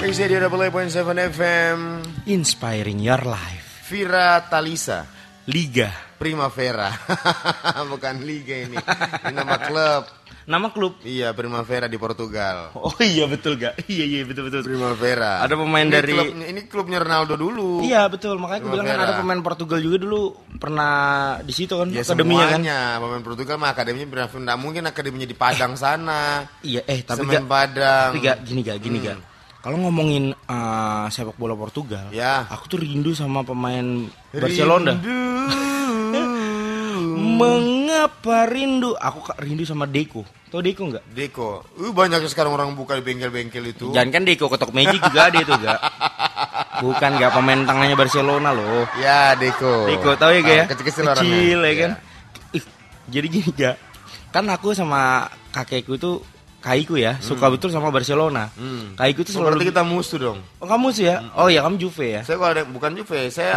Risa 0.00 0.24
di 0.24 0.36
Seven 0.88 1.18
FM 1.28 1.78
Inspiring 2.24 2.98
your 2.98 3.20
life. 3.22 3.84
Vira 3.86 4.40
Talisa 4.48 5.04
Liga. 5.44 5.92
Primavera 6.16 6.92
Bukan 7.90 8.24
Liga 8.24 8.56
ini 8.60 8.76
Ini 8.76 9.32
nama 9.34 9.56
klub 9.56 10.04
Nama 10.44 10.66
klub. 10.68 11.00
Iya 11.00 11.32
Primavera 11.32 11.84
di 11.86 11.96
Portugal 11.96 12.72
Oh 12.76 12.92
iya 12.98 13.24
betul 13.24 13.56
gak? 13.56 13.88
Iya 13.88 14.04
iya 14.04 14.20
betul 14.22 14.48
betul. 14.48 14.64
Primavera 14.64 15.40
Ada 15.40 15.54
pemain 15.54 15.84
Ini 15.84 15.92
dari- 15.92 16.12
klubnya- 16.12 16.48
Ini 16.48 16.60
klubnya 16.66 16.98
Ronaldo 17.00 17.34
dulu 17.36 17.80
Iya 17.80 18.04
betul 18.06 18.36
makanya 18.36 18.60
aku 18.60 18.68
bilang 18.68 18.84
kan 18.84 18.96
Primavera. 18.96 19.12
ada 19.12 19.20
pemain 19.20 19.40
Portugal 19.40 19.78
juga 19.80 19.96
dulu 19.98 20.22
pernah 20.56 20.92
di 21.40 21.52
situ 21.52 21.72
kan 21.72 21.88
Ya 21.88 22.00
akademinya 22.02 22.44
kan. 22.46 22.60
semuanya 22.60 22.78
Pemain 22.98 23.22
Portugal 23.22 23.56
mah 23.56 23.70
akademinya 23.70 24.08
Primavera 24.10 24.40
Nggak 24.44 24.58
mungkin 24.58 24.82
akademinya 24.86 25.24
di 25.24 25.36
Padang 25.36 25.72
sana 25.74 26.44
Iya 26.60 26.84
eh 26.84 27.00
tapi 27.00 27.20
Semen 27.20 27.32
gak, 27.34 27.44
Padang 27.46 28.08
tapi 28.12 28.18
gak 28.22 28.36
gini 28.42 28.60
gak 28.62 28.78
gini 28.78 28.98
gak. 29.00 29.16
Kalau 29.60 29.76
ngomongin 29.78 30.32
eh, 30.32 31.04
sepak 31.08 31.36
bola 31.36 31.52
Portugal, 31.52 32.08
Ya. 32.10 32.48
aku 32.48 32.64
tuh 32.66 32.78
rindu 32.80 33.12
sama 33.12 33.44
pemain 33.44 34.08
Barcelona. 34.32 34.96
Rindu. 34.96 35.20
Mengapa 37.40 38.44
rindu? 38.44 38.92
Aku 38.96 39.20
rindu 39.36 39.64
sama 39.64 39.84
Deco. 39.84 40.24
Tau 40.50 40.60
Deco 40.60 40.82
nggak? 40.82 41.04
Deko 41.14 41.62
uh, 41.62 41.92
Banyak 41.94 42.26
sekarang 42.26 42.52
orang 42.52 42.74
buka 42.74 42.98
di 42.98 43.06
bengkel-bengkel 43.06 43.70
itu 43.70 43.94
Jangan 43.94 44.10
kan 44.10 44.22
Deco 44.26 44.50
ketok 44.50 44.74
Magic 44.74 44.98
juga 44.98 45.30
ada 45.30 45.38
itu 45.38 45.52
gak? 45.54 45.78
Bukan 46.82 47.10
gak 47.16 47.32
pemain 47.32 47.60
tengahnya 47.62 47.94
Barcelona 47.94 48.50
loh. 48.50 48.82
Ya 48.98 49.38
Deko 49.38 49.86
Deko 49.86 50.18
tahu 50.18 50.34
ya 50.34 50.40
gak 50.42 50.56
ya? 50.56 50.64
Ah, 50.64 50.68
Kecil-kecil 50.74 51.04
orangnya 51.06 51.22
Kecil 51.22 51.58
ya 51.60 51.70
Iya. 51.70 51.76
kan. 51.78 51.90
Ih, 52.50 52.64
jadi 53.08 53.26
gini 53.30 53.50
gak? 53.54 53.76
Kan 54.34 54.44
aku 54.50 54.68
sama 54.74 55.00
kakekku 55.54 55.94
tuh 55.96 56.18
Kaiku 56.60 57.00
ya, 57.00 57.16
suka 57.24 57.48
betul 57.48 57.72
sama 57.72 57.88
Barcelona. 57.88 58.52
Hmm. 58.52 58.92
Kaiku 58.96 59.24
tuh 59.24 59.32
Oh, 59.40 59.48
berarti 59.48 59.64
selalu 59.64 59.72
kita 59.72 59.82
musuh 59.84 60.18
dong 60.20 60.38
Oh, 60.60 60.68
kamu 60.68 60.92
sih 60.92 61.08
ya? 61.08 61.24
Oh 61.32 61.48
iya, 61.48 61.64
kamu 61.64 61.80
Juve 61.80 62.06
ya. 62.06 62.20
Saya 62.20 62.36
kalau 62.36 62.52
ada 62.52 62.62
bukan 62.68 62.92
Juve, 62.92 63.32
saya 63.32 63.52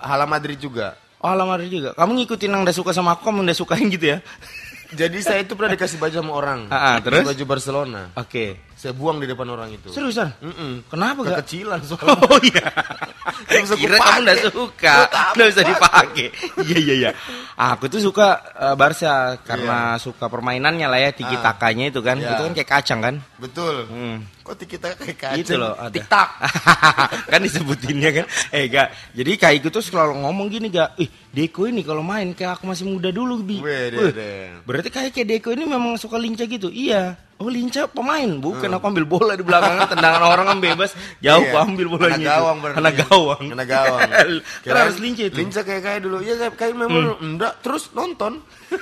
Hala 0.00 0.24
Madrid 0.24 0.56
juga. 0.56 0.96
Oh, 1.26 1.34
lama 1.34 1.58
juga. 1.66 1.90
Kamu 1.96 2.22
ngikutin 2.22 2.54
yang 2.54 2.62
udah 2.62 2.76
suka 2.76 2.94
sama 2.94 3.16
aku, 3.18 3.26
kamu 3.32 3.48
udah 3.48 3.56
sukain 3.56 3.88
gitu 3.90 4.14
ya? 4.14 4.18
Jadi 5.00 5.18
saya 5.18 5.42
itu 5.42 5.58
pernah 5.58 5.74
dikasih 5.74 5.98
baju 5.98 6.14
sama 6.14 6.32
orang. 6.38 6.60
Ah, 6.70 6.94
ah, 6.94 6.96
terus? 7.02 7.26
Baju 7.26 7.44
Barcelona. 7.48 8.14
Oke. 8.14 8.62
Saya 8.86 8.94
buang 8.94 9.18
di 9.18 9.26
depan 9.26 9.50
orang 9.50 9.74
itu. 9.74 9.90
Seriusan? 9.90 10.30
Mm-mm. 10.38 10.86
Kenapa 10.86 11.26
gak? 11.26 11.42
Kekecilan 11.42 11.82
soalnya. 11.90 12.22
Oh 12.22 12.38
iya. 12.38 12.70
Bisa 13.66 13.74
Kira 13.74 13.98
kamu 13.98 14.22
udah 14.22 14.36
suka, 14.46 14.94
nggak 15.34 15.48
bisa 15.50 15.62
pakai. 15.66 15.70
dipakai. 15.74 16.26
Iya 16.62 16.78
iya 16.78 16.94
iya. 16.94 17.10
Aku 17.58 17.90
tuh 17.90 17.98
suka 17.98 18.38
eh, 18.54 18.74
Barca 18.78 19.42
karena 19.42 19.98
suka 19.98 20.30
permainannya 20.30 20.86
lah 20.86 21.02
ya, 21.02 21.10
tiki. 21.10 21.34
Ah. 21.34 21.50
takanya 21.50 21.90
itu 21.90 21.98
kan. 21.98 22.14
Iya. 22.22 22.38
Itu 22.38 22.42
kan 22.46 22.52
kayak 22.54 22.70
kacang 22.70 23.00
kan. 23.02 23.14
Betul. 23.42 23.90
Hmm. 23.90 24.22
Kok 24.46 24.54
kita 24.62 24.94
kayak 24.94 25.18
kacang? 25.18 25.42
Itu 25.42 25.58
loh 25.58 25.74
ada. 25.74 25.90
TikTok. 25.90 26.28
kan 27.26 27.40
disebutinnya 27.42 28.10
kan. 28.22 28.24
Eh 28.54 28.70
gak. 28.70 28.94
Jadi 29.18 29.32
Kaiku 29.34 29.68
tuh 29.74 29.82
selalu 29.82 30.22
ngomong 30.22 30.46
gini 30.46 30.70
gak. 30.70 30.94
Ih 31.02 31.10
Deko 31.34 31.66
ini 31.66 31.82
kalau 31.82 32.06
main 32.06 32.30
kayak 32.38 32.62
aku 32.62 32.70
masih 32.70 32.86
muda 32.86 33.10
dulu 33.10 33.42
bi. 33.42 33.58
Wih. 33.58 34.62
Berarti 34.62 34.88
kayak 34.94 35.10
kayak 35.10 35.26
Deko 35.26 35.50
ini 35.50 35.66
memang 35.66 35.98
suka 35.98 36.14
lincah 36.14 36.46
gitu. 36.46 36.70
Iya. 36.70 37.25
Oh 37.36 37.52
lincah 37.52 37.84
pemain, 37.84 38.40
bukan 38.40 38.64
Hmm. 38.64 38.80
aku 38.80 38.84
ambil 38.88 39.04
bola 39.04 39.36
di 39.36 39.44
belakangnya 39.44 39.84
tendangan 39.92 40.24
orang 40.24 40.46
kan 40.48 40.58
bebas. 40.58 40.96
Jauh 41.20 41.44
Iya. 41.44 41.52
aku 41.52 41.56
ambil 41.68 41.86
bolanya. 41.92 42.16
Kena 42.16 42.32
gawang 42.32 42.56
berarti. 42.64 42.76
Kena 42.80 42.90
gawang. 42.96 43.42
Kena 43.52 43.64
gawang. 43.68 44.00
Kirain 44.64 44.82
harus 44.88 44.98
lincah 45.04 45.24
itu. 45.28 45.36
Lincah 45.36 45.62
kayak 45.68 45.82
kayak 45.84 46.00
dulu. 46.00 46.16
Ya 46.24 46.34
kayak 46.40 46.54
kayak 46.56 46.74
memang 46.80 47.04
enggak 47.20 47.52
terus 47.60 47.92
nonton. 47.92 48.40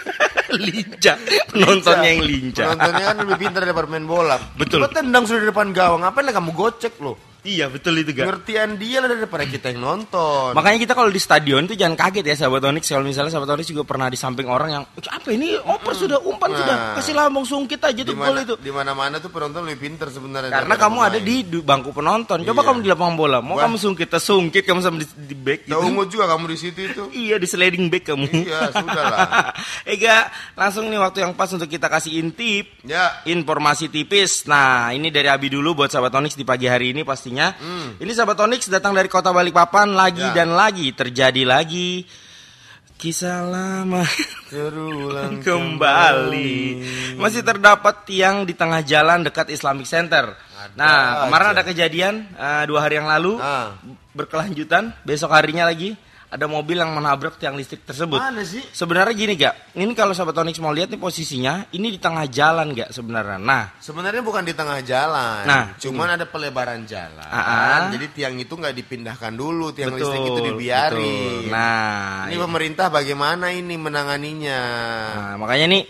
lincah. 0.55 1.17
Penontonnya 1.51 2.09
yang 2.15 2.23
lincah. 2.23 2.67
Penontonnya 2.71 3.05
kan 3.11 3.17
lebih 3.27 3.37
pintar 3.43 3.61
daripada 3.67 3.87
main 3.91 4.07
bola. 4.07 4.37
Betul. 4.55 4.87
Coba 4.87 4.89
tendang 4.95 5.25
sudah 5.27 5.41
di 5.43 5.49
depan 5.51 5.69
gawang. 5.75 6.01
Ngapain 6.07 6.23
lah 6.23 6.35
kamu 6.39 6.51
gocek 6.55 6.95
loh? 7.03 7.34
Iya 7.45 7.69
betul 7.69 8.01
itu 8.01 8.11
gak. 8.11 8.25
Pengertian 8.25 8.75
dia 8.75 8.99
lah 8.99 9.09
daripada 9.09 9.45
kita 9.45 9.69
yang 9.69 9.85
nonton. 9.85 10.57
Makanya 10.57 10.79
kita 10.81 10.93
kalau 10.93 11.09
di 11.09 11.21
stadion 11.21 11.65
tuh 11.65 11.77
jangan 11.77 11.93
kaget 11.95 12.25
ya 12.25 12.35
sahabat 12.35 12.65
Onyx 12.65 12.89
kalau 12.89 13.05
misalnya 13.05 13.29
sahabat 13.29 13.53
Onyx 13.53 13.69
juga 13.69 13.85
pernah 13.85 14.09
di 14.09 14.17
samping 14.17 14.49
orang 14.49 14.71
yang 14.73 14.85
"Eh, 14.91 15.05
apa 15.07 15.29
ini 15.29 15.55
oper 15.55 15.93
sudah 15.93 16.19
umpan 16.21 16.49
Nah. 16.49 16.59
sudah 16.59 16.77
kasih 16.97 17.15
lambung 17.15 17.45
sungkit 17.45 17.79
aja 17.79 18.01
tuh 18.01 18.15
gol 18.15 18.37
itu. 18.39 18.55
di 18.57 18.73
mana-mana 18.73 19.21
tuh 19.21 19.29
penonton 19.29 19.61
lebih 19.63 19.87
pintar 19.87 20.09
sebenarnya. 20.09 20.49
Karena 20.49 20.75
kamu 20.75 20.99
ada 20.99 21.19
di 21.21 21.37
bangku 21.45 21.93
penonton. 21.93 22.41
Coba 22.43 22.61
Iya. 22.61 22.67
kamu 22.67 22.79
di 22.81 22.89
lapangan 22.89 23.15
bola, 23.15 23.39
mau 23.39 23.61
Wah. 23.61 23.69
kamu 23.69 23.77
sungkit, 23.77 24.09
sungkit 24.09 24.65
kamu 24.65 24.81
sama 24.81 24.97
di, 24.99 25.07
di 25.15 25.37
back 25.37 25.69
gitu. 25.69 25.77
Tahu 25.77 26.05
juga 26.09 26.25
kamu 26.27 26.45
di 26.49 26.57
situ 26.57 26.81
itu. 26.81 27.03
Iya 27.25 27.37
di 27.37 27.45
sliding 27.45 27.87
back 27.89 28.05
kamu. 28.07 28.25
Iya, 28.27 28.73
sudah 28.73 29.05
lah. 29.05 29.29
Ega, 29.93 30.27
langsung 30.55 30.89
nih 30.89 30.97
waktu 30.97 31.21
yang 31.21 31.37
pas 31.37 31.51
untuk 31.51 31.69
kita 31.69 31.87
kasih 31.87 32.19
intip. 32.19 32.73
Ya. 32.83 33.21
Informasi 33.25 33.89
tipis. 33.89 34.45
Nah, 34.45 34.91
ini 34.91 35.11
dari 35.11 35.29
Abi 35.29 35.49
dulu 35.49 35.75
buat 35.75 35.91
sahabat 35.91 36.15
Onyx 36.15 36.35
di 36.35 36.45
pagi 36.45 36.65
hari 36.65 36.97
ini 36.97 37.05
pastinya. 37.35 37.49
Ini 37.97 38.11
sahabat 38.11 38.39
Onyx 38.41 38.71
datang 38.71 38.95
dari 38.95 39.07
kota 39.07 39.31
Balikpapan 39.31 39.91
lagi 39.91 40.23
Hmm. 40.23 40.31
Ya. 40.31 40.37
dan 40.37 40.49
lagi 40.53 40.87
terjadi 40.91 41.43
lagi 41.45 42.07
kisah 42.95 43.43
lama 43.45 44.07
Terulang 44.49 45.43
kembali. 45.47 46.55
Masih 47.19 47.43
terdapat 47.43 48.07
tiang 48.07 48.47
di 48.47 48.55
tengah 48.55 48.81
jalan 48.81 49.27
dekat 49.27 49.51
Islamic 49.51 49.85
Center. 49.85 50.39
nah, 50.73 51.29
kemarin 51.29 51.47
aja. 51.51 51.55
ada 51.55 51.63
kejadian 51.63 52.15
eh, 52.31 52.65
dua 52.65 52.81
hari 52.81 52.97
yang 52.97 53.05
lalu 53.07 53.37
Ah. 53.37 53.75
berkelanjutan. 54.15 54.95
Besok 55.03 55.35
harinya 55.35 55.67
lagi 55.67 55.99
ada 56.35 56.51
mobil 56.51 56.83
yang 56.83 56.91
menabrak 56.91 57.39
tiang 57.39 57.55
listrik 57.55 57.87
tersebut. 57.87 58.19
Mana 58.19 58.43
sih? 58.43 58.59
Sebenarnya 58.75 59.15
gini 59.15 59.39
gak? 59.39 59.79
Ini 59.79 59.95
kalau 59.95 60.11
sahabat 60.11 60.35
Onyx 60.43 60.59
mau 60.59 60.75
lihat 60.75 60.91
nih 60.91 60.99
posisinya, 60.99 61.71
ini 61.71 61.95
di 61.95 62.03
tengah 62.03 62.27
jalan 62.27 62.75
gak 62.75 62.91
sebenarnya? 62.91 63.39
Nah, 63.39 63.79
Sebenarnya 63.79 64.19
bukan 64.27 64.43
di 64.43 64.51
tengah 64.51 64.83
jalan. 64.83 65.47
Nah, 65.47 65.79
cuman 65.79 66.19
ada 66.19 66.27
pelebaran 66.27 66.83
jalan. 66.91 67.31
Ah. 67.31 67.87
Jadi 67.87 68.11
tiang 68.11 68.35
itu 68.35 68.51
nggak 68.51 68.75
dipindahkan 68.75 69.31
dulu, 69.31 69.71
tiang 69.71 69.95
betul. 69.95 70.11
listrik 70.11 70.27
itu 70.27 70.41
dibiarin. 70.51 71.47
betul. 71.47 71.55
Nah, 71.55 72.27
ini 72.27 72.37
pemerintah 72.43 72.87
bagaimana 72.91 73.55
ini 73.55 73.75
menanganinya? 73.79 74.61
Nah, 75.15 75.35
makanya 75.39 75.67
nih 75.71 75.83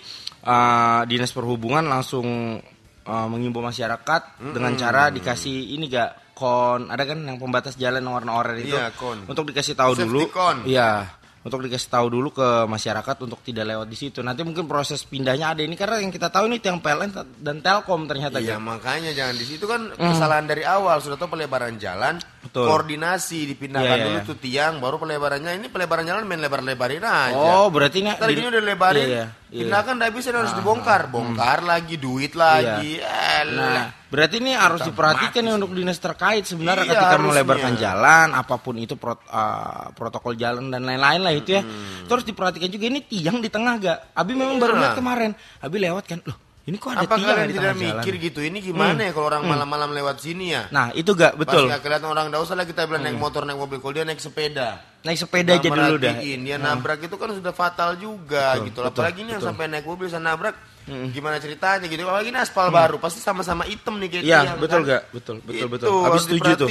eh, 0.44 1.00
dinas 1.08 1.32
perhubungan 1.32 1.88
langsung 1.88 2.60
eh, 3.00 3.26
mengimbau 3.32 3.64
masyarakat 3.64 4.44
dengan 4.52 4.76
cara 4.76 5.08
dikasih 5.08 5.72
ini 5.72 5.88
gak 5.88 6.23
kon 6.34 6.86
ada 6.86 7.02
kan 7.02 7.18
yang 7.20 7.38
pembatas 7.38 7.74
jalan 7.74 7.98
yang 8.00 8.12
warna 8.12 8.34
oranye 8.34 8.62
itu 8.64 8.74
Iya, 8.74 8.90
kon. 8.92 9.22
untuk 9.24 9.46
dikasih 9.46 9.72
tahu 9.72 9.94
Safety 9.94 10.04
dulu 10.04 10.20
con. 10.28 10.56
iya 10.64 11.06
untuk 11.40 11.60
dikasih 11.60 11.92
tahu 11.92 12.08
dulu 12.08 12.32
ke 12.32 12.48
masyarakat 12.64 13.16
untuk 13.20 13.36
tidak 13.38 13.68
lewat 13.68 13.84
di 13.84 13.94
situ 13.94 14.18
nanti 14.18 14.40
mungkin 14.40 14.64
proses 14.64 15.04
pindahnya 15.04 15.52
ada 15.52 15.60
ini 15.60 15.76
karena 15.76 16.00
yang 16.00 16.08
kita 16.08 16.26
tahu 16.26 16.48
ini 16.48 16.56
tiang 16.56 16.80
PLN 16.80 17.12
dan 17.36 17.60
Telkom 17.60 18.04
ternyata 18.04 18.40
Iya 18.40 18.56
Gak? 18.56 18.64
makanya 18.64 19.12
jangan 19.12 19.36
di 19.36 19.44
situ 19.44 19.62
kan 19.62 19.92
kesalahan 19.92 20.48
dari 20.48 20.64
awal 20.64 20.98
sudah 20.98 21.14
tahu 21.14 21.36
pelebaran 21.36 21.76
jalan, 21.76 22.16
Hmm. 22.16 22.32
Betul. 22.44 22.64
koordinasi 22.66 23.44
dipindahkan 23.46 23.84
Iya, 23.86 23.96
iya, 23.98 24.06
dulu 24.06 24.18
iya. 24.18 24.24
tuh 24.26 24.36
tiang, 24.38 24.74
baru 24.78 24.96
pelebarannya 24.96 25.52
ini 25.54 25.66
pelebaran 25.66 26.04
jalan 26.04 26.24
main 26.24 26.40
lebar-lebarin 26.40 27.00
aja. 27.00 27.36
oh 27.36 27.68
berarti 27.68 27.96
ini 27.98 28.08
Ntar 28.10 28.24
di- 28.24 28.34
gini 28.34 28.48
udah 28.48 28.62
lebarin, 28.62 29.00
iya, 29.02 29.08
iya, 29.10 29.24
iya. 29.50 29.60
pindahkan 29.60 29.94
nggak 29.96 30.12
bisa 30.12 30.28
harus 30.30 30.52
dibongkar, 30.54 31.08
bongkar 31.08 31.60
lagi, 31.62 31.96
duit 31.96 32.32
lagi, 32.34 33.00
Nah, 33.00 33.40
Elah. 33.42 33.84
Berarti 34.14 34.38
ini 34.38 34.54
harus 34.54 34.80
diperhatikan 34.80 35.42
nih 35.42 35.52
untuk 35.52 35.74
dinas 35.74 35.98
terkait 35.98 36.46
sebenarnya 36.46 36.86
Iya, 36.86 36.92
ketika 36.94 37.10
harusnya. 37.12 37.30
melebarkan 37.34 37.72
jalan, 37.74 38.28
apa 38.30 38.54
pun 38.56 38.78
itu 38.78 38.94
prot- 38.94 39.26
uh, 39.26 39.90
protokol 39.90 40.32
jalan 40.34 40.70
dan 40.70 40.86
lain-lain 40.86 41.18
lah 41.18 41.34
itu 41.34 41.50
ya. 41.52 41.62
Terus 42.04 42.22
diperhatikan 42.22 42.70
juga 42.70 42.86
ini 42.86 43.02
tiang 43.02 43.38
di 43.38 43.50
tengah 43.50 43.74
gak? 43.76 43.98
Abi 44.12 44.32
memang 44.32 44.56
baru 44.56 44.72
Iya. 44.72 44.80
lihat 44.80 44.94
kemarin. 44.94 45.30
Abi 45.58 45.76
lewat 45.76 46.06
kan, 46.06 46.22
loh 46.22 46.38
ini 46.64 46.80
kok 46.80 46.90
ada 46.90 47.04
Apa 47.04 47.20
tiang 47.20 47.28
kalian 47.28 47.44
di 47.44 47.52
tidak 47.52 47.64
tengah 47.66 47.76
jalan? 47.76 47.96
mikir 48.00 48.14
gitu? 48.22 48.40
Ini 48.40 48.58
gimana 48.58 49.00
ya 49.02 49.12
kalau 49.12 49.26
orang 49.28 49.42
malam-malam 49.44 49.90
lewat 49.92 50.16
sini 50.16 50.46
ya? 50.48 50.64
Nah 50.70 50.88
itu 50.92 51.12
gak 51.12 51.36
betul. 51.36 51.66
Pas 51.66 51.76
nggak 51.76 51.82
kelihatan 51.82 52.08
orang, 52.08 52.24
nggak 52.32 52.40
usah 52.40 52.54
lah 52.54 52.64
kita 52.64 52.88
bilang 52.88 53.04
naik 53.04 53.18
motor, 53.18 53.44
naik 53.44 53.58
mobil. 53.58 53.76
Kalau 53.78 53.92
dia 53.92 54.02
naik 54.02 54.16
sepeda, 54.16 54.80
Naik 55.02 55.20
sepeda 55.20 55.52
aja 55.52 55.68
dulu 55.68 55.96
dah. 55.98 56.16
Dia 56.16 56.56
nabrak 56.56 57.04
itu 57.04 57.12
kan 57.14 57.28
sudah 57.30 57.52
fatal 57.52 58.00
juga 58.00 58.56
Betul, 58.56 58.64
gitu. 58.64 58.80
betul, 58.80 58.88
Apalagi 58.96 59.18
ini 59.20 59.30
yang 59.32 59.44
sampai 59.44 59.64
naik 59.68 59.84
mobil 59.84 60.08
bisa 60.08 60.16
nabrak. 60.16 60.56
Gimana 60.84 61.36
ceritanya 61.38 61.84
gitu? 61.84 62.04
Apalagi 62.04 62.28
ini 62.28 62.36
aspal 62.36 62.68
baru, 62.68 62.96
pasti 62.96 63.18
sama-sama 63.18 63.64
hitam 63.64 63.96
nih 63.96 64.08
kayak 64.10 64.24
Iya 64.24 64.40
betul 64.54 64.80
kan? 64.82 64.90
gak? 64.90 65.02
Betul 65.10 65.36
betul 65.40 65.56
Itu, 65.56 65.66
betul. 65.70 65.88
Habis 65.88 66.04
harus 66.04 66.22
setuju 66.26 66.50
tuh. 66.56 66.68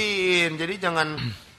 Jadi 0.54 0.74
jangan 0.78 1.08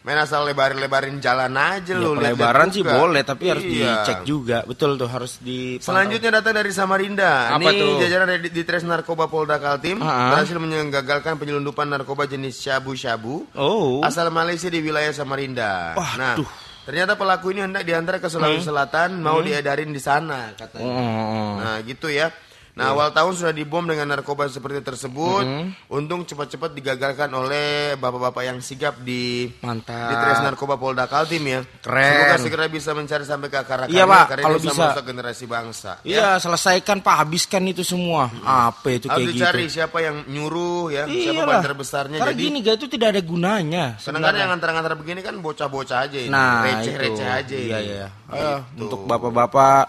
main 0.04 0.20
asal 0.20 0.44
lebarin-lebarin 0.44 1.16
jalan 1.16 1.48
aja 1.50 1.90
Ya, 1.90 1.96
lu. 1.96 2.12
pelebaran 2.12 2.68
sih 2.68 2.84
boleh 2.84 3.24
tapi 3.24 3.48
harus 3.48 3.64
Iya. 3.64 4.04
dicek 4.04 4.18
juga. 4.22 4.60
Betul 4.62 4.94
tuh 4.94 5.08
harus 5.08 5.40
di 5.40 5.80
Selanjutnya 5.80 6.30
datang 6.30 6.54
dari 6.54 6.70
Samarinda. 6.70 7.50
Apa 7.50 7.72
Ini 7.72 7.80
tuh? 7.80 7.96
jajaran 8.04 8.28
dari 8.28 8.46
di 8.46 8.62
Tres 8.62 8.84
Narkoba 8.84 9.26
Polda 9.26 9.56
Kaltim 9.56 9.98
Ah. 9.98 10.30
berhasil 10.30 10.54
menggagalkan 10.54 11.34
penyelundupan 11.34 11.88
narkoba 11.88 12.24
jenis 12.24 12.60
syabu-syabu 12.60 13.48
Oh. 13.56 14.04
asal 14.04 14.28
Malaysia 14.28 14.68
di 14.68 14.78
wilayah 14.78 15.10
Samarinda. 15.10 15.96
Wah, 15.96 16.12
nah, 16.14 16.36
duh. 16.36 16.48
ternyata 16.84 17.16
pelaku 17.16 17.50
ini 17.50 17.64
hendak 17.64 17.82
diantar 17.82 18.20
ke 18.20 18.28
Sulawesi 18.28 18.60
Selatan 18.62 19.18
mau 19.18 19.40
diedarin 19.40 19.88
di 19.88 19.98
sana 19.98 20.52
katanya. 20.52 20.84
Oh. 20.86 21.56
Nah, 21.56 21.80
gitu 21.80 22.06
ya. 22.06 22.28
Nah, 22.74 22.90
awal 22.90 23.14
tahun 23.14 23.38
sudah 23.38 23.54
dibom 23.54 23.86
dengan 23.86 24.10
narkoba 24.10 24.50
seperti 24.50 24.82
tersebut. 24.82 25.46
Mm-hmm. 25.46 25.94
Untung 25.94 26.26
cepat-cepat 26.26 26.74
digagalkan 26.74 27.30
oleh 27.30 27.94
bapak-bapak 27.94 28.42
yang 28.42 28.58
sigap 28.58 28.98
di 28.98 29.46
Mantap. 29.62 30.10
di 30.10 30.14
Tres 30.18 30.42
Narkoba 30.42 30.74
Polda 30.74 31.06
Kaltim 31.06 31.46
ya. 31.46 31.62
Keren. 31.78 32.02
Semoga 32.02 32.36
segera 32.42 32.64
bisa 32.66 32.90
mencari 32.90 33.22
sampai 33.22 33.46
ke 33.46 33.58
akar 33.62 33.86
Iya, 33.86 34.02
Pak, 34.02 34.26
karena 34.26 34.42
kalau 34.42 34.58
bisa 34.58 34.74
merusak 34.74 35.04
generasi 35.06 35.44
bangsa. 35.46 36.02
Iya, 36.02 36.42
selesaikan 36.42 36.98
Pak, 36.98 37.14
habiskan 37.22 37.62
itu 37.62 37.86
semua. 37.86 38.26
Apa 38.42 38.90
itu 38.90 39.06
Harus 39.06 39.22
kayak 39.22 39.30
gitu? 39.30 39.38
dicari 39.38 39.64
siapa 39.70 39.98
yang 40.02 40.16
nyuruh 40.26 40.90
ya, 40.90 41.06
siapa 41.06 41.30
Iyalah. 41.30 41.62
banter 41.62 41.72
besarnya. 41.78 42.18
Karena 42.18 42.34
Jadi 42.34 42.42
gini 42.42 42.58
gak 42.58 42.74
itu 42.74 42.86
tidak 42.90 43.08
ada 43.14 43.22
gunanya. 43.22 43.84
kadang-kadang 44.02 44.40
yang 44.42 44.52
antar-antar 44.52 44.94
begini 44.98 45.22
kan 45.22 45.38
bocah-bocah 45.38 46.10
aja 46.10 46.18
ini. 46.18 46.26
Nah, 46.26 46.66
receh-receh 46.66 47.28
aja 47.30 47.54
Iya, 47.54 47.78
ini. 47.78 47.86
iya. 47.86 48.06
Gitu. 48.10 48.34
Ayo, 48.34 48.54
untuk 48.82 49.06
bapak-bapak 49.06 49.84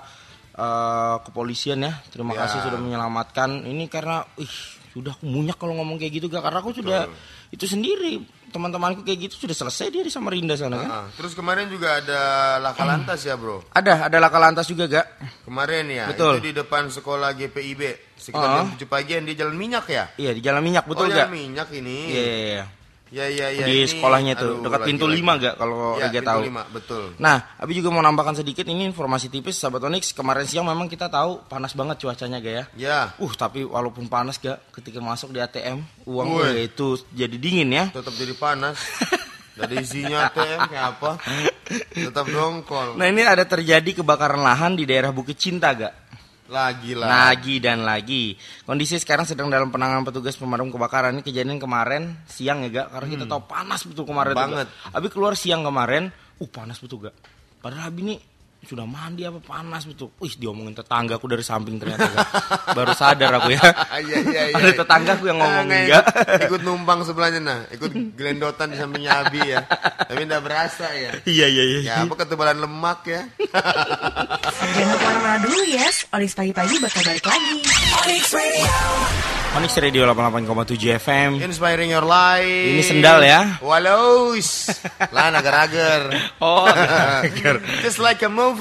eh, 0.56 1.16
kepolisian 1.22 1.84
ya, 1.84 2.00
terima 2.08 2.32
Ya. 2.32 2.48
kasih 2.48 2.64
sudah 2.64 2.80
menyelamatkan. 2.80 3.62
Ini 3.62 3.86
karena, 3.86 4.24
ih, 4.40 4.56
sudah 4.92 5.12
aku 5.12 5.28
munyak 5.28 5.60
kalau 5.60 5.76
ngomong 5.76 6.00
kayak 6.00 6.14
gitu 6.16 6.32
gak? 6.32 6.40
Karena 6.40 6.64
aku 6.64 6.72
sudah 6.72 7.12
itu 7.52 7.68
sendiri 7.68 8.24
teman-temanku 8.48 9.04
kayak 9.04 9.28
gitu 9.28 9.44
sudah 9.44 9.52
selesai 9.52 9.92
dia 9.92 10.00
di 10.00 10.08
Samarinda 10.08 10.56
sana 10.56 10.80
kan. 10.80 10.88
Ah, 10.90 11.06
terus 11.12 11.36
kemarin 11.36 11.68
juga 11.68 12.00
ada 12.00 12.20
laka 12.64 12.88
lantas 12.88 13.20
ya 13.22 13.36
bro. 13.36 13.60
Ada, 13.76 14.08
ada 14.08 14.18
laka 14.24 14.40
lantas 14.40 14.64
juga 14.66 14.88
gak? 14.88 15.08
Kemarin 15.44 15.84
ya, 15.92 16.06
Betul. 16.08 16.40
itu 16.40 16.48
di 16.48 16.54
depan 16.56 16.88
sekolah 16.88 17.36
GPIB 17.36 17.82
sekitar 18.16 18.48
Ah. 18.48 18.56
jam 18.64 18.72
7 18.80 18.88
pagian 18.88 19.28
di 19.28 19.36
Jalan 19.36 19.60
Minyak 19.60 19.86
ya. 19.92 20.08
Iya 20.16 20.32
di 20.32 20.40
Jalan 20.40 20.64
Minyak 20.64 20.88
betul 20.88 21.08
oh, 21.08 21.12
gak? 21.12 21.28
Jalan 21.28 21.36
Minyak 21.36 21.68
ini. 21.76 21.98
Iya, 22.08 22.24
iya, 22.24 22.38
iya. 22.56 22.64
Ya 23.08 23.30
ya 23.30 23.48
ya. 23.50 23.64
di 23.64 23.82
ini- 23.82 23.88
sekolahnya 23.88 24.34
tuh 24.34 24.60
aduh, 24.60 24.66
dekat 24.66 24.82
pintu 24.84 25.06
lagi-lagi. 25.06 25.22
lima 25.22 25.34
gak 25.40 25.56
kalau 25.56 25.78
Ya, 25.96 26.10
pintu 26.10 26.26
tahu. 26.26 26.42
lima, 26.42 26.64
betul. 26.68 27.04
Nah, 27.16 27.38
Abi 27.56 27.72
juga 27.74 27.90
mau 27.90 28.02
nambahkan 28.02 28.36
sedikit 28.36 28.66
ini 28.66 28.82
informasi 28.84 29.30
tipis 29.30 29.56
sahabat 29.56 29.82
Onyx. 29.84 30.10
Kemarin 30.12 30.44
siang 30.44 30.66
memang 30.66 30.86
kita 30.86 31.06
tahu 31.06 31.46
panas 31.46 31.72
banget 31.72 31.98
cuacanya 31.98 32.38
gak 32.38 32.52
ya? 32.52 32.66
Ya, 32.76 33.00
Uh, 33.16 33.30
tapi 33.32 33.62
walaupun 33.62 34.06
panas 34.06 34.36
gak 34.36 34.58
ketika 34.74 34.98
masuk 35.00 35.30
di 35.30 35.40
ATM 35.40 35.80
uang 36.04 36.28
gue 36.36 36.66
itu 36.66 36.88
jadi 37.12 37.36
dingin 37.36 37.70
ya. 37.70 37.86
tetap 37.90 38.12
jadi 38.12 38.34
panas. 38.34 38.78
Dari 39.56 39.80
isinya 39.80 40.28
ATM 40.28 40.60
kayak 40.68 40.86
apa? 40.94 41.12
Tetap 41.90 42.28
dongkol. 42.28 43.00
Nah, 43.00 43.08
ini 43.08 43.24
ada 43.24 43.48
terjadi 43.48 43.96
kebakaran 43.96 44.38
lahan 44.38 44.76
di 44.76 44.84
daerah 44.84 45.10
Bukit 45.10 45.40
Cinta 45.40 45.72
gak? 45.72 46.05
Lagi 46.46 46.94
lah. 46.94 47.08
Lagi 47.10 47.58
dan 47.58 47.82
lagi. 47.82 48.38
Kondisi 48.66 49.02
sekarang 49.02 49.26
sedang 49.26 49.50
dalam 49.50 49.74
penanganan 49.74 50.06
petugas 50.06 50.38
pemadam 50.38 50.70
kebakaran. 50.70 51.18
Ini 51.18 51.24
kejadian 51.26 51.58
kemarin 51.58 52.22
siang 52.30 52.62
ya 52.66 52.70
gak? 52.70 52.88
Karena 52.94 53.08
kita 53.18 53.26
tahu 53.26 53.42
panas 53.50 53.82
betul 53.82 54.06
kemarin. 54.06 54.34
Hmm. 54.38 54.44
Banget. 54.46 54.68
Abi 54.94 55.08
keluar 55.10 55.34
siang 55.34 55.66
kemarin, 55.66 56.14
uh 56.14 56.50
panas 56.50 56.78
betul 56.78 57.10
gak? 57.10 57.16
Padahal 57.66 57.90
Abi 57.90 58.02
nih 58.14 58.20
sudah 58.66 58.84
mandi 58.84 59.24
apa 59.24 59.38
panas 59.40 59.86
betul. 59.86 60.10
Wih 60.18 60.34
diomongin 60.36 60.74
tetangga 60.74 61.16
aku 61.16 61.30
dari 61.30 61.42
samping 61.42 61.78
ternyata 61.78 62.06
gak? 62.10 62.28
Baru 62.74 62.92
sadar 62.92 63.32
aku 63.38 63.54
ya. 63.54 63.62
Iya 63.96 64.18
iya 64.28 64.42
iya. 64.52 64.56
Ada 64.60 64.84
tetanggaku 64.84 65.24
yang 65.26 65.40
ngomong 65.40 65.66
Nah, 65.66 65.82
enggak. 65.82 66.04
ikut, 66.04 66.42
ikut 66.52 66.62
numpang 66.62 67.00
sebelahnya 67.08 67.40
nah, 67.40 67.60
ikut 67.72 67.92
gelendotan 68.14 68.70
di 68.70 68.78
sampingnya 68.78 69.12
Abi 69.24 69.42
ya. 69.46 69.64
Tapi 70.06 70.22
enggak 70.22 70.44
berasa 70.44 70.86
ya. 70.92 71.12
Iya 71.36 71.46
iya 71.48 71.64
iya. 71.64 71.80
Ya 71.82 71.96
apa 72.04 72.14
ketebalan 72.18 72.60
lemak 72.60 73.00
ya. 73.08 73.22
Jangan 74.76 74.96
ke 75.00 75.06
mana-mana 75.06 75.38
dulu 75.42 75.62
yes, 75.66 76.06
Olis 76.12 76.34
pagi-pagi 76.34 76.76
bakal 76.80 77.02
balik 77.06 77.26
lagi. 77.26 77.56
Onyx 79.56 79.72
Radio 79.80 80.04
88,7 80.12 81.00
FM. 81.00 81.32
Inspiring 81.40 81.88
your 81.88 82.04
life. 82.04 82.44
Ini 82.76 82.84
sendal 82.84 83.24
ya. 83.24 83.56
Walaus. 83.64 84.68
Lah 85.16 85.32
agar-agar. 85.32 86.12
Oh, 86.44 86.68
agar. 86.68 87.64
Just 87.80 88.04
like 88.04 88.20
a 88.20 88.28
movie. 88.28 88.55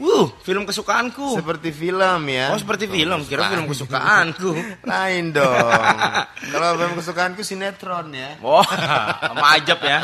Wuh, 0.00 0.32
film 0.40 0.64
kesukaanku. 0.64 1.36
Seperti 1.36 1.70
film 1.70 2.22
ya. 2.30 2.54
Oh, 2.54 2.58
seperti 2.58 2.88
film. 2.88 3.20
Kira 3.28 3.52
film 3.52 3.68
kesukaanku. 3.68 4.50
Lain 4.90 5.34
dong. 5.34 5.70
Kalau 6.48 6.68
film 6.80 6.94
kesukaanku 6.96 7.42
sinetron 7.44 8.14
ya. 8.14 8.38
Wah, 8.40 8.64
sama 9.30 9.46
ajab 9.60 9.80
ya. 9.84 9.98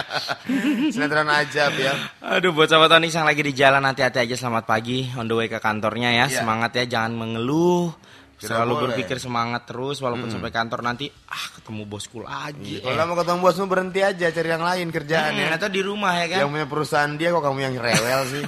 Sinetron 0.92 1.28
ajab 1.30 1.72
ya. 1.78 1.92
Aduh, 2.20 2.52
buat 2.52 2.68
sahabat 2.68 2.92
Onyx 3.00 3.16
yang 3.16 3.26
lagi 3.28 3.42
di 3.42 3.52
jalan 3.56 3.82
hati-hati 3.86 4.24
aja 4.28 4.36
selamat 4.36 4.64
pagi 4.68 5.08
on 5.16 5.24
the 5.24 5.34
way 5.34 5.48
ke 5.48 5.62
kantornya 5.62 6.12
ya. 6.12 6.26
Iya. 6.28 6.42
Semangat 6.42 6.76
ya, 6.76 6.84
jangan 6.86 7.16
mengeluh. 7.16 8.09
Selalu 8.40 8.72
boleh. 8.72 8.82
berpikir 8.88 9.20
semangat 9.20 9.68
terus 9.68 10.00
walaupun 10.00 10.32
sampai 10.32 10.48
kantor 10.48 10.80
nanti 10.80 11.12
ah 11.28 11.46
ketemu 11.60 11.84
bosku 11.84 12.24
lagi. 12.24 12.80
Kalau 12.80 13.04
mau 13.04 13.16
ketemu 13.20 13.38
bosmu 13.44 13.64
berhenti 13.68 14.00
aja 14.00 14.26
cari 14.32 14.48
yang 14.48 14.64
lain 14.64 14.88
kerjaan 14.88 15.36
ya. 15.36 15.46
Hmm, 15.52 15.56
atau 15.60 15.68
di 15.68 15.80
rumah 15.84 16.16
ya 16.16 16.26
kan. 16.32 16.38
Yang 16.44 16.50
punya 16.56 16.66
perusahaan 16.72 17.12
dia 17.20 17.28
kok 17.36 17.42
kamu 17.44 17.58
yang 17.60 17.74
rewel 17.76 18.20
sih. 18.32 18.44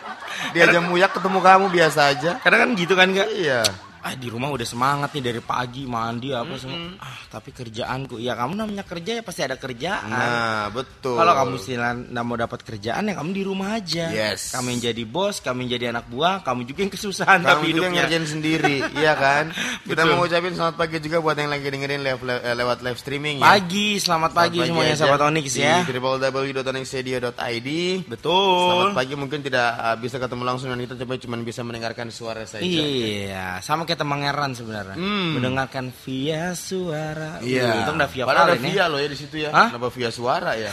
dia 0.54 0.62
aja 0.68 0.80
muyak 0.84 1.10
ketemu 1.16 1.38
kamu 1.40 1.66
biasa 1.72 2.00
aja. 2.12 2.30
Kadang 2.44 2.60
kan 2.60 2.70
gitu 2.76 2.92
kan 2.92 3.08
enggak? 3.08 3.28
Iya. 3.32 3.64
Ah 4.00 4.16
di 4.16 4.28
rumah 4.32 4.48
udah 4.48 4.64
semangat 4.64 5.12
nih 5.12 5.24
dari 5.32 5.40
pagi 5.44 5.84
mandi 5.84 6.32
apa 6.32 6.56
semua. 6.56 6.96
Ah 7.00 7.20
tapi 7.30 7.54
kerjaanku, 7.54 8.18
ya 8.18 8.34
kamu 8.34 8.58
namanya 8.58 8.82
kerja 8.82 9.20
ya 9.20 9.22
pasti 9.22 9.46
ada 9.46 9.54
kerjaan. 9.54 10.10
Nah, 10.10 10.66
betul. 10.74 11.14
Kalau 11.14 11.30
kamu 11.30 11.52
istilah 11.62 11.94
nggak 12.10 12.24
mau 12.26 12.34
dapat 12.34 12.60
kerjaan 12.66 13.06
ya 13.06 13.14
kamu 13.14 13.30
di 13.30 13.42
rumah 13.46 13.78
aja. 13.78 14.10
Yes. 14.10 14.50
Kamu 14.50 14.66
yang 14.74 14.80
jadi 14.90 15.02
bos, 15.06 15.38
kamu 15.38 15.62
yang 15.62 15.70
jadi 15.78 15.84
anak 15.94 16.10
buah, 16.10 16.42
kamu 16.42 16.66
juga 16.66 16.82
yang 16.82 16.92
kesusahan 16.92 17.38
kamu 17.46 17.50
tapi 17.54 17.66
juga 17.70 17.86
yang 17.86 17.96
ngerjain 18.02 18.26
sendiri, 18.26 18.76
iya 18.98 19.14
kan? 19.14 19.54
Kita 19.86 20.02
Betul. 20.02 20.18
mau 20.18 20.26
ucapin 20.26 20.52
selamat 20.58 20.74
pagi 20.74 20.98
juga 20.98 21.16
buat 21.22 21.38
yang 21.38 21.50
lagi 21.54 21.66
dengerin 21.70 22.02
live, 22.02 22.22
eh, 22.26 22.56
lewat 22.58 22.78
live 22.82 22.98
streaming 22.98 23.36
ya. 23.38 23.46
Pagi, 23.46 23.88
selamat 24.02 24.30
pagi 24.34 24.58
Selamat 24.58 24.70
semuanya 24.74 24.94
aja 24.98 25.00
sahabat 25.06 25.22
Onyx 25.30 25.46
di 25.54 25.62
ya. 25.62 25.76
www.onyxradio.id. 25.86 27.70
Betul. 28.10 28.58
Selamat 28.66 28.98
pagi 28.98 29.14
mungkin 29.14 29.38
tidak 29.46 29.68
uh, 29.78 29.96
bisa 30.02 30.16
ketemu 30.18 30.42
langsung 30.42 30.66
dan 30.74 30.82
kita 30.82 30.94
coba 30.98 31.14
cuma 31.14 31.36
bisa 31.46 31.62
mendengarkan 31.62 32.10
suara 32.10 32.42
saja. 32.42 32.66
Iya, 32.66 33.62
sama 33.62 33.86
kayak 33.90 33.98
Temangeran 33.98 34.50
sebenarnya. 34.54 34.94
Hmm. 34.94 35.34
Mendengarkan 35.34 35.90
via 36.06 36.54
suara. 36.54 37.42
Iya. 37.42 37.82
Itu 37.82 37.90
udah 37.92 38.06
via 38.06 38.24
Padahal 38.24 38.46
ada 38.46 38.54
ya. 38.54 38.62
via 38.62 38.84
loh 38.86 38.98
ya 38.98 39.08
di 39.08 39.18
situ 39.18 39.36
ya. 39.36 39.50
Hah? 39.50 39.68
Kenapa 39.68 39.90
via 39.90 40.10
suara 40.10 40.52
ya? 40.54 40.70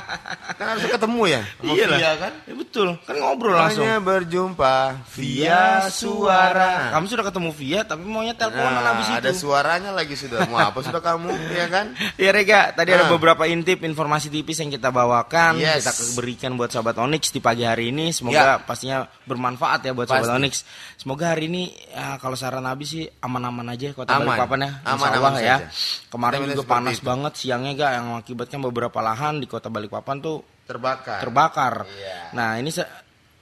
kan 0.58 0.66
harus 0.70 0.86
ketemu 0.86 1.22
ya 1.26 1.42
Iya 1.60 1.84
lah. 1.86 1.98
via 1.98 2.12
kan? 2.16 2.32
Ya, 2.44 2.54
betul, 2.54 2.88
kan 3.02 3.14
ngobrol 3.16 3.52
langsung. 3.52 3.82
Hanya 3.82 3.98
berjumpa 3.98 4.76
via 5.12 5.64
suara. 5.88 6.94
Kamu 6.94 7.04
sudah 7.04 7.24
ketemu 7.26 7.50
via 7.50 7.80
tapi 7.82 8.04
maunya 8.04 8.32
teleponan 8.32 8.70
Nah, 8.74 8.84
habis 8.92 9.08
itu. 9.08 9.18
ada 9.18 9.30
suaranya 9.34 9.90
lagi 9.90 10.14
sudah. 10.14 10.46
Mau 10.46 10.60
apa 10.60 10.78
sudah 10.78 11.00
kamu, 11.00 11.30
ya 11.58 11.66
kan? 11.66 11.90
Ya 12.14 12.30
Rega, 12.30 12.70
tadi 12.70 12.90
ada 12.90 13.04
Ah. 13.04 13.10
beberapa 13.10 13.42
intip 13.44 13.82
informasi 13.82 14.30
tipis 14.30 14.56
yang 14.56 14.70
kita 14.70 14.88
bawakan, 14.88 15.58
Yes. 15.58 15.82
kita 15.82 15.92
berikan 16.14 16.54
buat 16.54 16.70
sahabat 16.70 16.94
Onyx 16.96 17.30
di 17.30 17.40
pagi 17.40 17.66
hari 17.66 17.90
ini. 17.90 18.10
Semoga 18.10 18.60
pastinya 18.60 19.02
bermanfaat 19.24 19.82
ya 19.82 19.92
buat 19.92 20.06
sahabat 20.06 20.30
Pasti. 20.30 20.38
Onyx. 20.38 20.54
Semoga 20.94 21.34
hari 21.34 21.48
ini 21.48 21.62
ya, 21.90 22.14
kalau 22.16 22.34
saran 22.34 22.53
Nabi 22.58 22.84
sih 22.84 23.02
aman-aman 23.16 23.66
aja 23.68 23.90
kota 23.90 24.10
Aman. 24.12 24.26
Balikpapan 24.28 24.58
ya. 24.58 24.70
Insya 24.76 24.92
Aman-aman 24.92 25.18
Allah 25.24 25.32
ya. 25.38 25.56
saja. 25.56 25.66
Kemarin 26.06 26.38
minta 26.40 26.54
juga 26.54 26.66
panas 26.68 26.94
itu. 26.94 27.04
banget 27.04 27.32
siangnya 27.34 27.70
gak 27.74 27.90
yang 27.92 28.04
mengakibatkan 28.08 28.58
beberapa 28.60 28.98
lahan 29.00 29.34
di 29.36 29.46
kota 29.46 29.66
Balikpapan 29.66 30.16
tuh 30.18 30.36
Terbakar. 30.62 31.18
terbakar. 31.20 31.74
Iya. 31.86 32.16
Nah 32.32 32.56
ini 32.56 32.68
se- 32.68 32.90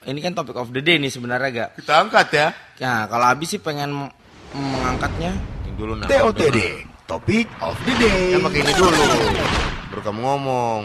ini 0.03 0.19
kan 0.19 0.31
topik 0.31 0.53
of 0.53 0.69
the 0.69 0.79
day 0.79 0.95
nih 0.95 1.09
sebenarnya 1.09 1.49
gak. 1.49 1.69
Kita 1.77 1.93
angkat 1.99 2.27
ya. 2.31 2.47
Nah 2.79 3.05
kalau 3.05 3.25
Abi 3.25 3.43
sih 3.43 3.57
pengen 3.57 3.91
mengangkatnya 4.51 5.33
dulu 5.73 5.97
nah. 5.97 6.05
TOTD 6.05 6.85
Topik 7.03 7.49
of 7.59 7.75
the 7.83 7.93
Day 7.97 8.31
Ya 8.31 8.39
pakai 8.39 8.61
ini 8.61 8.73
dulu. 8.73 8.95
Baru 9.89 10.01
kamu 10.01 10.19
ngomong. 10.21 10.81